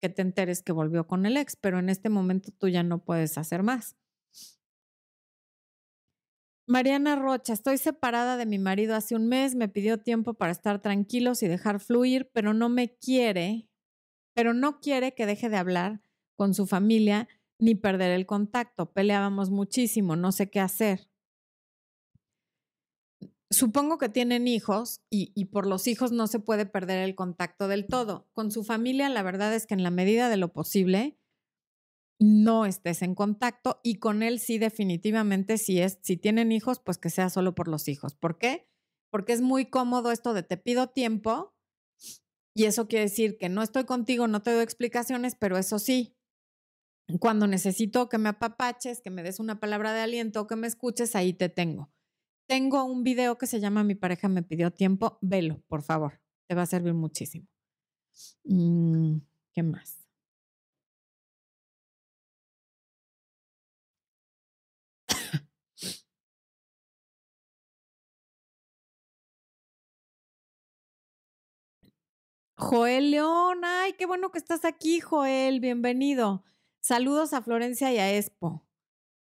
que 0.00 0.08
te 0.08 0.22
enteres 0.22 0.62
que 0.62 0.72
volvió 0.72 1.06
con 1.06 1.26
el 1.26 1.36
ex, 1.36 1.56
pero 1.56 1.78
en 1.78 1.88
este 1.88 2.08
momento 2.08 2.50
tú 2.56 2.68
ya 2.68 2.82
no 2.82 3.04
puedes 3.04 3.36
hacer 3.36 3.62
más. 3.62 3.96
Mariana 6.68 7.16
Rocha, 7.16 7.54
estoy 7.54 7.78
separada 7.78 8.36
de 8.36 8.44
mi 8.44 8.58
marido 8.58 8.94
hace 8.94 9.16
un 9.16 9.26
mes, 9.26 9.54
me 9.54 9.70
pidió 9.70 10.00
tiempo 10.00 10.34
para 10.34 10.52
estar 10.52 10.82
tranquilos 10.82 11.42
y 11.42 11.48
dejar 11.48 11.80
fluir, 11.80 12.30
pero 12.34 12.52
no 12.52 12.68
me 12.68 12.94
quiere, 12.94 13.70
pero 14.34 14.52
no 14.52 14.78
quiere 14.78 15.14
que 15.14 15.24
deje 15.24 15.48
de 15.48 15.56
hablar 15.56 16.02
con 16.36 16.52
su 16.52 16.66
familia 16.66 17.26
ni 17.58 17.74
perder 17.74 18.12
el 18.12 18.26
contacto. 18.26 18.92
Peleábamos 18.92 19.48
muchísimo, 19.48 20.14
no 20.14 20.30
sé 20.30 20.50
qué 20.50 20.60
hacer. 20.60 21.08
Supongo 23.48 23.96
que 23.96 24.10
tienen 24.10 24.46
hijos 24.46 25.00
y, 25.08 25.32
y, 25.34 25.46
por 25.46 25.66
los 25.66 25.86
hijos 25.86 26.12
no 26.12 26.26
se 26.26 26.38
puede 26.38 26.66
perder 26.66 26.98
el 26.98 27.14
contacto 27.14 27.66
del 27.66 27.86
todo. 27.86 28.28
Con 28.34 28.50
su 28.50 28.62
familia, 28.62 29.08
la 29.08 29.22
verdad 29.22 29.54
es 29.54 29.66
que 29.66 29.72
en 29.72 29.82
la 29.82 29.90
medida 29.90 30.28
de 30.28 30.36
lo 30.36 30.52
posible, 30.52 31.16
no 32.20 32.66
estés 32.66 33.02
en 33.02 33.14
contacto 33.14 33.80
y 33.82 33.96
con 33.96 34.22
él 34.22 34.40
sí 34.40 34.58
definitivamente 34.58 35.56
si 35.58 35.80
es 35.80 35.98
si 36.02 36.16
tienen 36.16 36.52
hijos 36.52 36.80
pues 36.80 36.98
que 36.98 37.10
sea 37.10 37.30
solo 37.30 37.54
por 37.54 37.68
los 37.68 37.88
hijos. 37.88 38.14
¿Por 38.14 38.38
qué? 38.38 38.68
Porque 39.10 39.32
es 39.32 39.40
muy 39.40 39.66
cómodo 39.66 40.10
esto 40.10 40.34
de 40.34 40.42
te 40.42 40.56
pido 40.56 40.88
tiempo 40.88 41.54
y 42.54 42.64
eso 42.64 42.88
quiere 42.88 43.04
decir 43.04 43.38
que 43.38 43.48
no 43.48 43.62
estoy 43.62 43.84
contigo, 43.84 44.26
no 44.26 44.42
te 44.42 44.52
doy 44.52 44.62
explicaciones, 44.64 45.36
pero 45.36 45.58
eso 45.58 45.78
sí, 45.78 46.16
cuando 47.20 47.46
necesito 47.46 48.08
que 48.08 48.18
me 48.18 48.30
apapaches, 48.30 49.00
que 49.00 49.10
me 49.10 49.22
des 49.22 49.38
una 49.38 49.60
palabra 49.60 49.92
de 49.92 50.00
aliento, 50.00 50.46
que 50.48 50.56
me 50.56 50.66
escuches, 50.66 51.14
ahí 51.14 51.32
te 51.32 51.48
tengo. 51.48 51.92
Tengo 52.48 52.84
un 52.84 53.04
video 53.04 53.38
que 53.38 53.46
se 53.46 53.60
llama 53.60 53.84
Mi 53.84 53.94
pareja 53.94 54.28
me 54.28 54.42
pidió 54.42 54.72
tiempo, 54.72 55.18
velo, 55.22 55.62
por 55.68 55.82
favor, 55.82 56.20
te 56.48 56.56
va 56.56 56.62
a 56.62 56.66
servir 56.66 56.94
muchísimo. 56.94 57.46
Mm, 58.44 59.18
¿Qué 59.54 59.62
más? 59.62 60.07
Joel 72.60 73.12
León, 73.12 73.60
ay, 73.62 73.92
qué 73.92 74.04
bueno 74.04 74.32
que 74.32 74.38
estás 74.38 74.64
aquí, 74.64 74.98
Joel, 74.98 75.60
bienvenido. 75.60 76.42
Saludos 76.80 77.32
a 77.32 77.40
Florencia 77.40 77.92
y 77.92 77.98
a 77.98 78.16
Expo. 78.16 78.66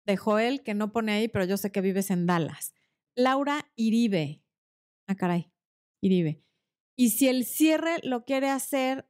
De 0.04 0.18
Joel, 0.18 0.62
que 0.62 0.74
no 0.74 0.92
pone 0.92 1.12
ahí, 1.12 1.28
pero 1.28 1.46
yo 1.46 1.56
sé 1.56 1.72
que 1.72 1.80
vives 1.80 2.10
en 2.10 2.26
Dallas. 2.26 2.74
Laura 3.16 3.72
Iribe. 3.74 4.44
Ah, 5.06 5.14
caray, 5.14 5.50
Iribe. 6.02 6.44
Y 6.94 7.10
si 7.10 7.26
el 7.28 7.46
cierre 7.46 8.00
lo 8.02 8.26
quiere 8.26 8.50
hacer 8.50 9.08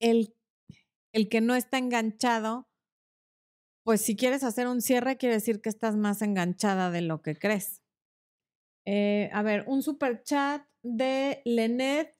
el, 0.00 0.34
el 1.12 1.28
que 1.28 1.40
no 1.40 1.54
está 1.54 1.78
enganchado, 1.78 2.68
pues 3.84 4.00
si 4.00 4.16
quieres 4.16 4.42
hacer 4.42 4.66
un 4.66 4.82
cierre, 4.82 5.16
quiere 5.16 5.36
decir 5.36 5.60
que 5.60 5.68
estás 5.68 5.94
más 5.94 6.22
enganchada 6.22 6.90
de 6.90 7.02
lo 7.02 7.22
que 7.22 7.36
crees. 7.36 7.82
Eh, 8.84 9.30
a 9.32 9.42
ver, 9.42 9.62
un 9.68 9.84
super 9.84 10.24
chat 10.24 10.66
de 10.82 11.40
Lenet 11.44 12.19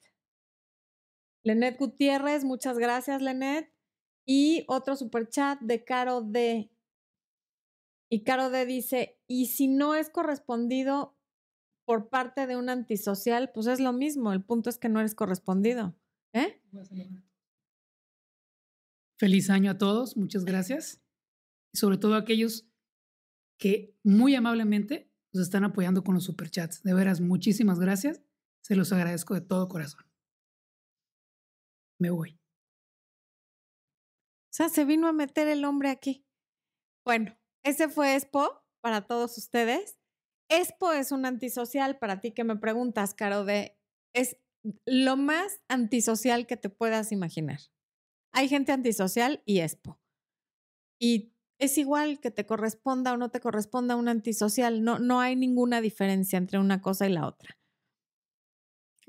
Lenet 1.43 1.79
Gutiérrez, 1.79 2.45
muchas 2.45 2.79
gracias, 2.79 3.23
Lenet. 3.23 3.73
Y 4.27 4.65
otro 4.69 4.97
super 4.97 5.29
chat 5.29 5.61
de 5.61 5.85
Caro 5.85 6.21
D. 6.23 6.71
Y 8.11 8.23
Caro 8.23 8.51
D 8.51 8.67
dice, 8.67 9.19
y 9.27 9.47
si 9.47 9.69
no 9.69 9.95
es 9.95 10.11
correspondido 10.11 11.17
por 11.85 12.09
parte 12.09 12.47
de 12.47 12.57
un 12.57 12.69
antisocial, 12.69 13.51
pues 13.53 13.67
es 13.67 13.81
lo 13.81 13.93
mismo. 13.93 14.33
El 14.33 14.45
punto 14.45 14.71
es 14.71 14.79
que 14.79 14.89
no 14.89 15.01
eres 15.01 15.15
correspondido. 15.15 15.97
¿Eh? 16.33 16.61
Feliz 19.19 19.51
año 19.51 19.73
a 19.73 19.79
todos, 19.79 20.17
muchas 20.17 20.45
gracias. 20.45 21.01
Y 21.73 21.79
sobre 21.79 21.99
todo 21.99 22.15
a 22.15 22.19
aquellos 22.19 22.67
que 23.59 23.97
muy 24.03 24.35
amablemente 24.35 25.13
nos 25.33 25.45
están 25.45 25.65
apoyando 25.65 26.03
con 26.03 26.15
los 26.15 26.25
superchats. 26.25 26.83
De 26.83 26.95
veras, 26.95 27.21
muchísimas 27.21 27.79
gracias. 27.79 28.23
Se 28.63 28.77
los 28.77 28.93
agradezco 28.93 29.35
de 29.35 29.41
todo 29.41 29.69
corazón. 29.69 30.10
Me 32.01 32.11
voy. 32.11 32.41
O 34.51 34.53
sea, 34.53 34.69
se 34.69 34.85
vino 34.85 35.07
a 35.07 35.13
meter 35.13 35.47
el 35.47 35.65
hombre 35.65 35.91
aquí. 35.91 36.25
Bueno, 37.05 37.39
ese 37.63 37.89
fue 37.89 38.17
Expo 38.17 38.65
para 38.81 39.07
todos 39.07 39.39
ustedes. 39.39 39.99
Expo 40.49 40.93
es 40.93 41.13
un 41.13 41.27
antisocial 41.27 41.99
para 41.99 42.21
ti 42.21 42.33
que 42.33 42.43
me 42.43 42.57
preguntas, 42.57 43.15
Caro, 43.15 43.45
de 43.45 43.79
es 44.15 44.39
lo 44.87 45.17
más 45.17 45.61
antisocial 45.69 46.47
que 46.47 46.57
te 46.57 46.71
puedas 46.71 47.13
imaginar. 47.13 47.61
Hay 48.33 48.49
gente 48.49 48.73
antisocial 48.73 49.43
y 49.45 49.61
Expo. 49.61 50.01
Y 50.99 51.33
es 51.59 51.79
igual 51.79 52.21
que 52.21 52.31
te 52.31 52.47
corresponda 52.47 53.13
o 53.13 53.19
no 53.19 53.31
te 53.31 53.41
corresponda 53.41 53.97
un 53.97 54.09
antisocial. 54.09 54.83
No, 54.83 54.99
no 54.99 55.21
hay 55.21 55.37
ninguna 55.37 55.81
diferencia 55.81 56.39
entre 56.39 56.59
una 56.59 56.81
cosa 56.81 57.07
y 57.07 57.13
la 57.13 57.27
otra. 57.27 57.60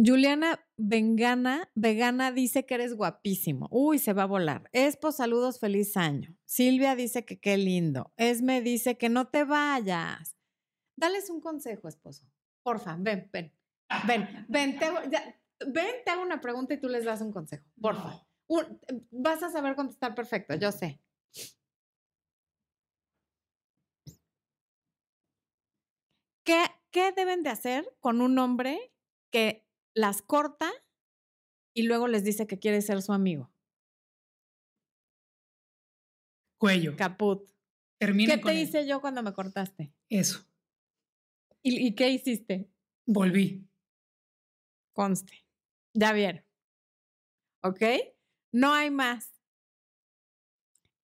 Juliana 0.04 0.60
Vegana, 0.78 1.70
Vegana 1.76 2.32
dice 2.32 2.66
que 2.66 2.74
eres 2.74 2.96
guapísimo. 2.96 3.68
Uy, 3.70 4.00
se 4.00 4.14
va 4.14 4.24
a 4.24 4.28
volar. 4.28 4.70
Espo, 4.72 5.12
saludos, 5.12 5.60
feliz 5.60 5.96
año. 5.96 6.36
Silvia 6.46 6.96
dice 6.96 7.24
que 7.24 7.40
qué 7.40 7.58
lindo. 7.58 8.12
Esme 8.18 8.62
dice 8.62 8.98
que 8.98 9.10
no 9.10 9.28
te 9.28 9.44
vayas. 9.44 10.38
Dales 10.96 11.30
un 11.30 11.40
consejo, 11.40 11.88
esposo. 11.88 12.26
Porfa, 12.64 12.96
ven, 13.00 13.30
ven. 13.32 13.54
Ven, 14.08 14.46
ven, 14.48 14.80
te, 14.80 14.90
ven, 15.68 15.96
te 16.04 16.12
hago 16.12 16.22
una 16.24 16.42
pregunta 16.42 16.74
y 16.74 16.80
tú 16.80 16.88
les 16.88 17.06
das 17.06 17.22
un 17.22 17.32
consejo. 17.32 17.66
Porfa. 17.80 18.26
vas 19.12 19.44
a 19.44 19.52
saber 19.52 19.76
contestar 19.76 20.16
perfecto, 20.16 20.56
yo 20.56 20.72
sé. 20.72 21.00
¿Qué, 26.44 26.64
¿Qué 26.90 27.12
deben 27.12 27.44
de 27.44 27.50
hacer 27.50 27.86
con 28.00 28.22
un 28.22 28.40
hombre 28.40 28.94
que 29.32 29.71
las 29.94 30.22
corta 30.22 30.72
y 31.74 31.84
luego 31.84 32.08
les 32.08 32.24
dice 32.24 32.48
que 32.48 32.60
quiere 32.60 32.82
ser 32.82 33.02
su 33.02 33.14
amigo. 33.14 33.52
Cuello. 36.58 36.96
Caput. 36.96 37.50
Termina 37.98 38.36
¿Qué 38.36 38.42
te 38.42 38.54
hice 38.54 38.88
yo 38.88 39.02
cuando 39.02 39.24
me 39.24 39.34
cortaste? 39.34 39.94
Eso. 40.10 40.46
¿Y, 41.64 41.94
qué 41.94 42.10
hiciste? 42.10 42.72
Volví. 43.06 43.68
Conste. 44.94 45.46
Ya 45.94 46.12
vieron. 46.12 46.44
¿Ok? 47.64 47.82
No 48.52 48.74
hay 48.74 48.90
más. 48.90 49.32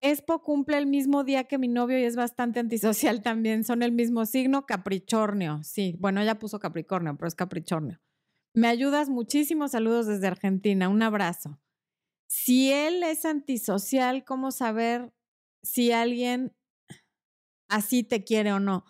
Expo 0.01 0.43
cumple 0.43 0.77
el 0.77 0.87
mismo 0.87 1.23
día 1.23 1.45
que 1.45 1.57
mi 1.57 1.67
novio 1.67 1.99
y 1.99 2.03
es 2.03 2.15
bastante 2.15 2.59
antisocial 2.59 3.21
también. 3.21 3.63
Son 3.63 3.83
el 3.83 3.91
mismo 3.91 4.25
signo, 4.25 4.65
Capricornio. 4.65 5.61
Sí, 5.63 5.95
bueno, 5.99 6.21
ella 6.21 6.39
puso 6.39 6.59
Capricornio, 6.59 7.15
pero 7.15 7.27
es 7.27 7.35
Capricornio. 7.35 7.99
Me 8.57 8.67
ayudas 8.69 9.07
muchísimo. 9.07 9.67
Saludos 9.67 10.07
desde 10.07 10.25
Argentina. 10.25 10.89
Un 10.89 11.03
abrazo. 11.03 11.59
Si 12.27 12.71
él 12.71 13.03
es 13.03 13.23
antisocial, 13.23 14.25
¿cómo 14.25 14.49
saber 14.49 15.13
si 15.61 15.91
alguien 15.91 16.55
así 17.69 18.01
te 18.01 18.23
quiere 18.23 18.51
o 18.53 18.59
no? 18.59 18.83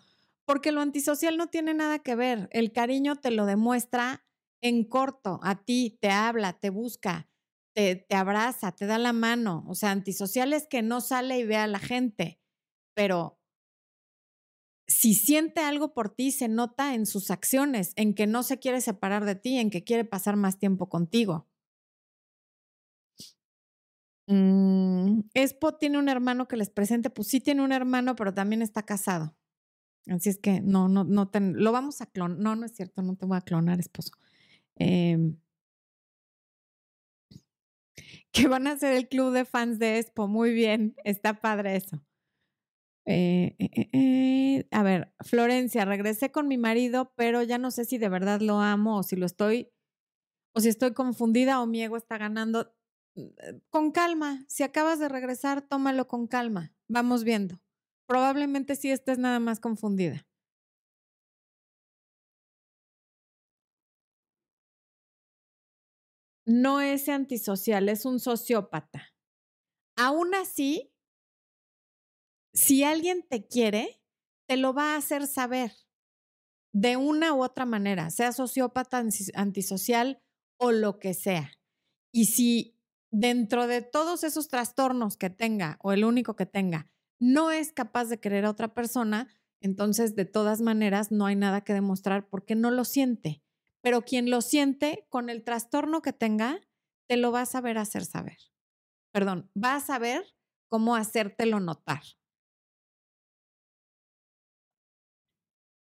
Porque 0.46 0.72
lo 0.72 0.80
antisocial 0.80 1.36
no 1.36 1.48
tiene 1.48 1.74
nada 1.74 1.98
que 1.98 2.14
ver. 2.14 2.48
El 2.50 2.72
cariño 2.72 3.16
te 3.16 3.30
lo 3.30 3.44
demuestra 3.44 4.24
en 4.62 4.84
corto, 4.84 5.38
a 5.42 5.62
ti, 5.62 5.98
te 6.00 6.08
habla, 6.08 6.58
te 6.58 6.70
busca, 6.70 7.28
te, 7.74 7.94
te 7.94 8.16
abraza, 8.16 8.72
te 8.72 8.86
da 8.86 8.96
la 8.96 9.12
mano. 9.12 9.66
O 9.68 9.74
sea, 9.74 9.90
antisocial 9.90 10.54
es 10.54 10.66
que 10.66 10.80
no 10.80 11.02
sale 11.02 11.40
y 11.40 11.44
ve 11.44 11.56
a 11.56 11.66
la 11.66 11.78
gente, 11.78 12.40
pero 12.94 13.37
si 14.88 15.14
siente 15.14 15.60
algo 15.60 15.92
por 15.94 16.08
ti, 16.08 16.32
se 16.32 16.48
nota 16.48 16.94
en 16.94 17.06
sus 17.06 17.30
acciones, 17.30 17.92
en 17.96 18.14
que 18.14 18.26
no 18.26 18.42
se 18.42 18.58
quiere 18.58 18.80
separar 18.80 19.24
de 19.26 19.36
ti, 19.36 19.58
en 19.58 19.70
que 19.70 19.84
quiere 19.84 20.04
pasar 20.04 20.36
más 20.36 20.58
tiempo 20.58 20.88
contigo. 20.88 21.46
Mm, 24.26 25.20
Expo 25.34 25.74
tiene 25.76 25.98
un 25.98 26.08
hermano 26.08 26.48
que 26.48 26.56
les 26.56 26.68
presente, 26.70 27.10
pues 27.10 27.28
sí 27.28 27.40
tiene 27.40 27.62
un 27.62 27.72
hermano, 27.72 28.14
pero 28.16 28.34
también 28.34 28.62
está 28.62 28.82
casado. 28.84 29.34
Así 30.08 30.30
es 30.30 30.38
que 30.38 30.60
no, 30.62 30.88
no, 30.88 31.04
no, 31.04 31.30
lo 31.34 31.72
vamos 31.72 32.00
a 32.02 32.06
clonar. 32.06 32.38
No, 32.38 32.56
no 32.56 32.66
es 32.66 32.72
cierto, 32.74 33.02
no 33.02 33.16
te 33.16 33.26
voy 33.26 33.38
a 33.38 33.42
clonar, 33.42 33.80
esposo. 33.80 34.12
Em, 34.76 35.36
que 38.32 38.48
van 38.48 38.66
a 38.66 38.78
ser 38.78 38.94
el 38.94 39.08
club 39.08 39.32
de 39.32 39.44
fans 39.44 39.78
de 39.78 39.98
Expo. 39.98 40.28
Muy 40.28 40.52
bien, 40.52 40.94
está 41.04 41.40
padre 41.40 41.76
eso. 41.76 42.02
Eh, 43.10 43.56
eh, 43.58 43.88
eh, 43.94 44.68
a 44.70 44.82
ver, 44.82 45.14
Florencia, 45.20 45.86
regresé 45.86 46.30
con 46.30 46.46
mi 46.46 46.58
marido, 46.58 47.12
pero 47.16 47.42
ya 47.42 47.56
no 47.56 47.70
sé 47.70 47.86
si 47.86 47.96
de 47.96 48.10
verdad 48.10 48.40
lo 48.42 48.60
amo 48.60 48.98
o 48.98 49.02
si 49.02 49.16
lo 49.16 49.24
estoy, 49.24 49.70
o 50.54 50.60
si 50.60 50.68
estoy 50.70 50.94
confundida 50.94 51.60
o 51.62 51.66
mi 51.66 51.82
ego 51.82 51.96
está 51.96 52.18
ganando. 52.18 52.74
Con 53.70 53.92
calma, 53.92 54.44
si 54.48 54.62
acabas 54.62 54.98
de 55.00 55.08
regresar, 55.08 55.62
tómalo 55.62 56.08
con 56.08 56.26
calma. 56.28 56.74
Vamos 56.88 57.24
viendo. 57.24 57.60
Probablemente 58.06 58.76
sí 58.76 58.90
estés 58.90 59.18
nada 59.18 59.40
más 59.40 59.60
confundida. 59.60 60.26
No 66.46 66.80
es 66.80 67.08
antisocial, 67.08 67.88
es 67.88 68.04
un 68.04 68.20
sociópata. 68.20 69.12
Aún 69.96 70.34
así, 70.34 70.92
si 72.58 72.82
alguien 72.82 73.22
te 73.22 73.46
quiere, 73.46 74.02
te 74.46 74.56
lo 74.56 74.74
va 74.74 74.94
a 74.94 74.96
hacer 74.96 75.28
saber 75.28 75.72
de 76.72 76.96
una 76.96 77.32
u 77.32 77.42
otra 77.42 77.64
manera, 77.66 78.10
sea 78.10 78.32
sociópata, 78.32 79.02
antisocial 79.34 80.20
o 80.56 80.72
lo 80.72 80.98
que 80.98 81.14
sea. 81.14 81.52
Y 82.10 82.26
si 82.26 82.76
dentro 83.12 83.68
de 83.68 83.82
todos 83.82 84.24
esos 84.24 84.48
trastornos 84.48 85.16
que 85.16 85.30
tenga 85.30 85.78
o 85.82 85.92
el 85.92 86.04
único 86.04 86.34
que 86.34 86.46
tenga, 86.46 86.90
no 87.20 87.52
es 87.52 87.72
capaz 87.72 88.06
de 88.06 88.18
querer 88.18 88.44
a 88.44 88.50
otra 88.50 88.74
persona, 88.74 89.28
entonces 89.60 90.16
de 90.16 90.24
todas 90.24 90.60
maneras 90.60 91.12
no 91.12 91.26
hay 91.26 91.36
nada 91.36 91.62
que 91.62 91.74
demostrar 91.74 92.28
porque 92.28 92.56
no 92.56 92.72
lo 92.72 92.84
siente. 92.84 93.40
Pero 93.82 94.02
quien 94.02 94.30
lo 94.30 94.40
siente 94.40 95.06
con 95.10 95.30
el 95.30 95.44
trastorno 95.44 96.02
que 96.02 96.12
tenga, 96.12 96.60
te 97.06 97.16
lo 97.16 97.30
va 97.30 97.42
a 97.42 97.46
saber 97.46 97.78
hacer 97.78 98.04
saber. 98.04 98.38
Perdón, 99.12 99.48
va 99.56 99.76
a 99.76 99.80
saber 99.80 100.24
cómo 100.66 100.96
hacértelo 100.96 101.60
notar. 101.60 102.02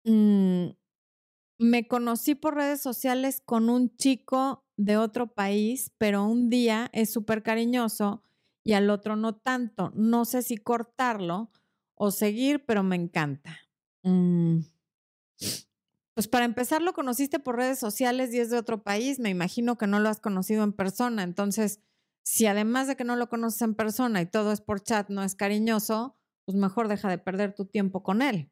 Mm, 0.05 0.69
me 1.59 1.87
conocí 1.87 2.35
por 2.35 2.55
redes 2.55 2.81
sociales 2.81 3.41
con 3.43 3.69
un 3.69 3.95
chico 3.97 4.65
de 4.77 4.97
otro 4.97 5.27
país, 5.27 5.91
pero 5.97 6.25
un 6.25 6.49
día 6.49 6.89
es 6.93 7.11
súper 7.11 7.43
cariñoso 7.43 8.23
y 8.63 8.73
al 8.73 8.89
otro 8.89 9.15
no 9.15 9.35
tanto. 9.35 9.91
No 9.95 10.25
sé 10.25 10.41
si 10.41 10.57
cortarlo 10.57 11.51
o 11.95 12.11
seguir, 12.11 12.65
pero 12.65 12.83
me 12.83 12.95
encanta. 12.95 13.59
Mm. 14.03 14.59
Pues 16.13 16.27
para 16.29 16.45
empezar, 16.45 16.81
lo 16.81 16.93
conociste 16.93 17.39
por 17.39 17.57
redes 17.57 17.79
sociales 17.79 18.33
y 18.33 18.39
es 18.39 18.49
de 18.49 18.57
otro 18.57 18.83
país. 18.83 19.19
Me 19.19 19.29
imagino 19.29 19.77
que 19.77 19.87
no 19.87 19.99
lo 19.99 20.09
has 20.09 20.21
conocido 20.21 20.63
en 20.63 20.71
persona. 20.73 21.23
Entonces, 21.23 21.81
si 22.23 22.45
además 22.47 22.87
de 22.87 22.95
que 22.95 23.03
no 23.03 23.15
lo 23.17 23.29
conoces 23.29 23.61
en 23.61 23.75
persona 23.75 24.21
y 24.21 24.25
todo 24.25 24.51
es 24.53 24.61
por 24.61 24.81
chat, 24.81 25.09
no 25.09 25.23
es 25.23 25.35
cariñoso, 25.35 26.17
pues 26.45 26.57
mejor 26.57 26.87
deja 26.87 27.09
de 27.09 27.17
perder 27.17 27.53
tu 27.53 27.65
tiempo 27.65 28.01
con 28.01 28.21
él. 28.21 28.49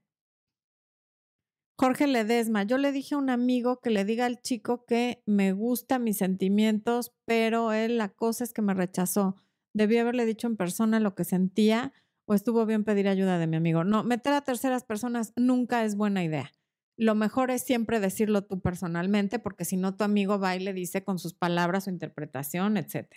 Jorge 1.75 2.05
Ledesma, 2.05 2.63
yo 2.63 2.77
le 2.77 2.91
dije 2.91 3.15
a 3.15 3.17
un 3.17 3.29
amigo 3.29 3.79
que 3.79 3.89
le 3.89 4.05
diga 4.05 4.25
al 4.25 4.41
chico 4.41 4.85
que 4.85 5.23
me 5.25 5.53
gustan 5.53 6.03
mis 6.03 6.17
sentimientos, 6.17 7.13
pero 7.25 7.73
él 7.73 7.97
la 7.97 8.09
cosa 8.09 8.43
es 8.43 8.53
que 8.53 8.61
me 8.61 8.75
rechazó. 8.75 9.35
Debí 9.73 9.97
haberle 9.97 10.25
dicho 10.25 10.47
en 10.47 10.55
persona 10.55 10.99
lo 10.99 11.15
que 11.15 11.23
sentía 11.23 11.91
o 12.25 12.35
estuvo 12.35 12.65
bien 12.65 12.83
pedir 12.83 13.07
ayuda 13.07 13.39
de 13.39 13.47
mi 13.47 13.57
amigo. 13.57 13.83
No, 13.83 14.03
meter 14.03 14.33
a 14.33 14.41
terceras 14.41 14.83
personas 14.83 15.33
nunca 15.35 15.83
es 15.83 15.95
buena 15.95 16.23
idea. 16.23 16.51
Lo 16.95 17.15
mejor 17.15 17.49
es 17.49 17.63
siempre 17.63 17.99
decirlo 17.99 18.45
tú 18.45 18.61
personalmente, 18.61 19.39
porque 19.39 19.65
si 19.65 19.75
no 19.77 19.95
tu 19.95 20.03
amigo 20.03 20.39
va 20.39 20.55
y 20.55 20.59
le 20.59 20.73
dice 20.73 21.03
con 21.03 21.17
sus 21.17 21.33
palabras 21.33 21.85
su 21.85 21.89
interpretación, 21.89 22.77
etc. 22.77 23.07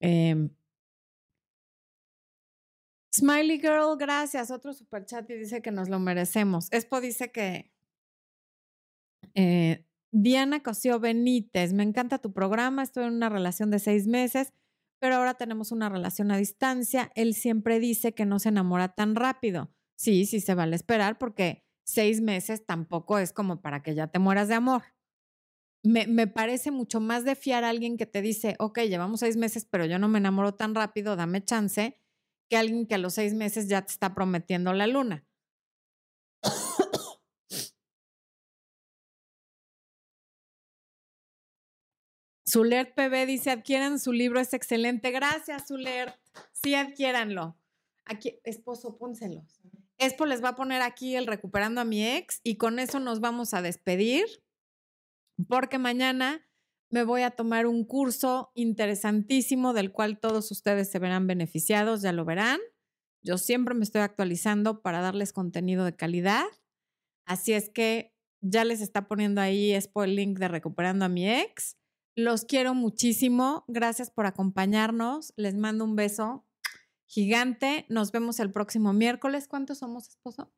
Eh, 0.00 0.50
Smiley 3.14 3.60
Girl, 3.60 3.96
gracias. 3.96 4.50
Otro 4.50 4.72
super 4.72 5.04
chat 5.04 5.30
y 5.30 5.34
dice 5.34 5.62
que 5.62 5.70
nos 5.70 5.88
lo 5.88 6.00
merecemos. 6.00 6.66
Expo 6.72 7.00
dice 7.00 7.30
que 7.30 7.70
eh, 9.34 9.84
Diana 10.10 10.62
Cosío 10.62 10.98
Benítez, 10.98 11.72
me 11.72 11.84
encanta 11.84 12.18
tu 12.18 12.32
programa, 12.32 12.82
estoy 12.82 13.04
en 13.04 13.14
una 13.14 13.28
relación 13.28 13.70
de 13.70 13.78
seis 13.78 14.08
meses, 14.08 14.52
pero 14.98 15.16
ahora 15.16 15.34
tenemos 15.34 15.70
una 15.70 15.88
relación 15.88 16.32
a 16.32 16.36
distancia. 16.36 17.12
Él 17.14 17.34
siempre 17.34 17.78
dice 17.78 18.14
que 18.14 18.26
no 18.26 18.40
se 18.40 18.48
enamora 18.48 18.94
tan 18.94 19.14
rápido. 19.14 19.70
Sí, 19.96 20.26
sí 20.26 20.40
se 20.40 20.54
vale 20.54 20.74
esperar 20.74 21.16
porque 21.16 21.64
seis 21.84 22.20
meses 22.20 22.66
tampoco 22.66 23.18
es 23.18 23.32
como 23.32 23.60
para 23.62 23.82
que 23.82 23.94
ya 23.94 24.08
te 24.08 24.18
mueras 24.18 24.48
de 24.48 24.54
amor. 24.54 24.82
me, 25.84 26.06
me, 26.08 26.26
parece 26.26 26.70
mucho 26.70 26.98
más 26.98 27.24
de 27.24 27.36
fiar 27.36 27.62
a 27.62 27.68
alguien 27.68 27.96
que 27.96 28.06
te 28.06 28.22
dice, 28.22 28.56
ok, 28.58 28.80
llevamos 28.80 29.20
seis 29.20 29.36
meses, 29.36 29.66
pero 29.70 29.84
yo 29.84 29.98
no 29.98 30.08
me 30.08 30.18
enamoro 30.18 30.54
tan 30.54 30.74
rápido, 30.74 31.14
dame 31.14 31.44
chance, 31.44 32.00
que 32.48 32.56
alguien 32.56 32.86
que 32.86 32.94
a 32.94 32.98
los 32.98 33.14
seis 33.14 33.34
meses 33.34 33.68
ya 33.68 33.82
te 33.82 33.92
está 33.92 34.14
prometiendo 34.14 34.72
la 34.72 34.86
luna. 34.86 35.24
Zulert 42.48 42.94
PB 42.94 43.26
dice, 43.26 43.50
adquieran 43.50 43.98
su 43.98 44.12
libro, 44.12 44.38
es 44.38 44.52
excelente. 44.54 45.10
Gracias, 45.10 45.66
Zulert. 45.66 46.16
Sí, 46.52 46.74
adquiéranlo. 46.74 47.56
Aquí, 48.04 48.38
esposo, 48.44 48.96
pónselos. 48.96 49.60
Espo 49.98 50.26
les 50.26 50.42
va 50.42 50.50
a 50.50 50.56
poner 50.56 50.82
aquí 50.82 51.16
el 51.16 51.26
recuperando 51.26 51.80
a 51.80 51.84
mi 51.84 52.06
ex 52.06 52.40
y 52.44 52.56
con 52.56 52.78
eso 52.78 53.00
nos 53.00 53.20
vamos 53.20 53.54
a 53.54 53.62
despedir 53.62 54.24
porque 55.48 55.78
mañana 55.78 56.46
me 56.94 57.02
voy 57.02 57.22
a 57.22 57.32
tomar 57.32 57.66
un 57.66 57.84
curso 57.84 58.52
interesantísimo 58.54 59.72
del 59.72 59.90
cual 59.90 60.20
todos 60.20 60.52
ustedes 60.52 60.88
se 60.92 61.00
verán 61.00 61.26
beneficiados, 61.26 62.02
ya 62.02 62.12
lo 62.12 62.24
verán. 62.24 62.60
Yo 63.20 63.36
siempre 63.36 63.74
me 63.74 63.82
estoy 63.82 64.02
actualizando 64.02 64.80
para 64.80 65.00
darles 65.00 65.32
contenido 65.32 65.84
de 65.84 65.96
calidad. 65.96 66.44
Así 67.26 67.52
es 67.52 67.68
que 67.68 68.14
ya 68.42 68.64
les 68.64 68.80
está 68.80 69.08
poniendo 69.08 69.40
ahí 69.40 69.72
Expo 69.72 70.04
el 70.04 70.14
link 70.14 70.38
de 70.38 70.46
recuperando 70.46 71.04
a 71.04 71.08
mi 71.08 71.28
ex. 71.28 71.76
Los 72.14 72.44
quiero 72.44 72.74
muchísimo. 72.74 73.64
Gracias 73.66 74.12
por 74.12 74.26
acompañarnos. 74.26 75.32
Les 75.36 75.56
mando 75.56 75.84
un 75.84 75.96
beso 75.96 76.46
gigante. 77.06 77.86
Nos 77.88 78.12
vemos 78.12 78.38
el 78.38 78.52
próximo 78.52 78.92
miércoles. 78.92 79.48
¿Cuántos 79.48 79.78
somos, 79.78 80.08
esposo? 80.10 80.54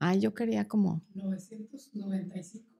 Ay, 0.00 0.18
yo 0.18 0.34
quería 0.34 0.66
como... 0.66 1.04
995. 1.14 2.74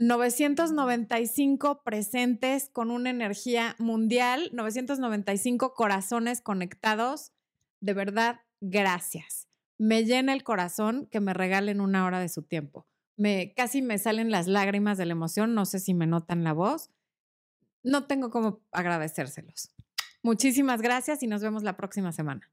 995 0.00 1.82
presentes 1.84 2.68
con 2.72 2.90
una 2.90 3.10
energía 3.10 3.76
mundial, 3.78 4.50
995 4.52 5.74
corazones 5.74 6.40
conectados. 6.40 7.32
De 7.80 7.94
verdad, 7.94 8.40
gracias. 8.60 9.46
Me 9.78 10.04
llena 10.04 10.32
el 10.32 10.42
corazón 10.42 11.06
que 11.10 11.20
me 11.20 11.32
regalen 11.32 11.80
una 11.80 12.04
hora 12.04 12.18
de 12.18 12.28
su 12.28 12.42
tiempo 12.42 12.86
me 13.20 13.52
casi 13.54 13.82
me 13.82 13.98
salen 13.98 14.30
las 14.30 14.46
lágrimas 14.46 14.96
de 14.96 15.04
la 15.04 15.12
emoción, 15.12 15.54
no 15.54 15.66
sé 15.66 15.78
si 15.78 15.92
me 15.92 16.06
notan 16.06 16.42
la 16.42 16.54
voz. 16.54 16.90
No 17.82 18.06
tengo 18.06 18.30
cómo 18.30 18.62
agradecérselos. 18.72 19.74
Muchísimas 20.22 20.80
gracias 20.80 21.22
y 21.22 21.26
nos 21.26 21.42
vemos 21.42 21.62
la 21.62 21.76
próxima 21.76 22.12
semana. 22.12 22.50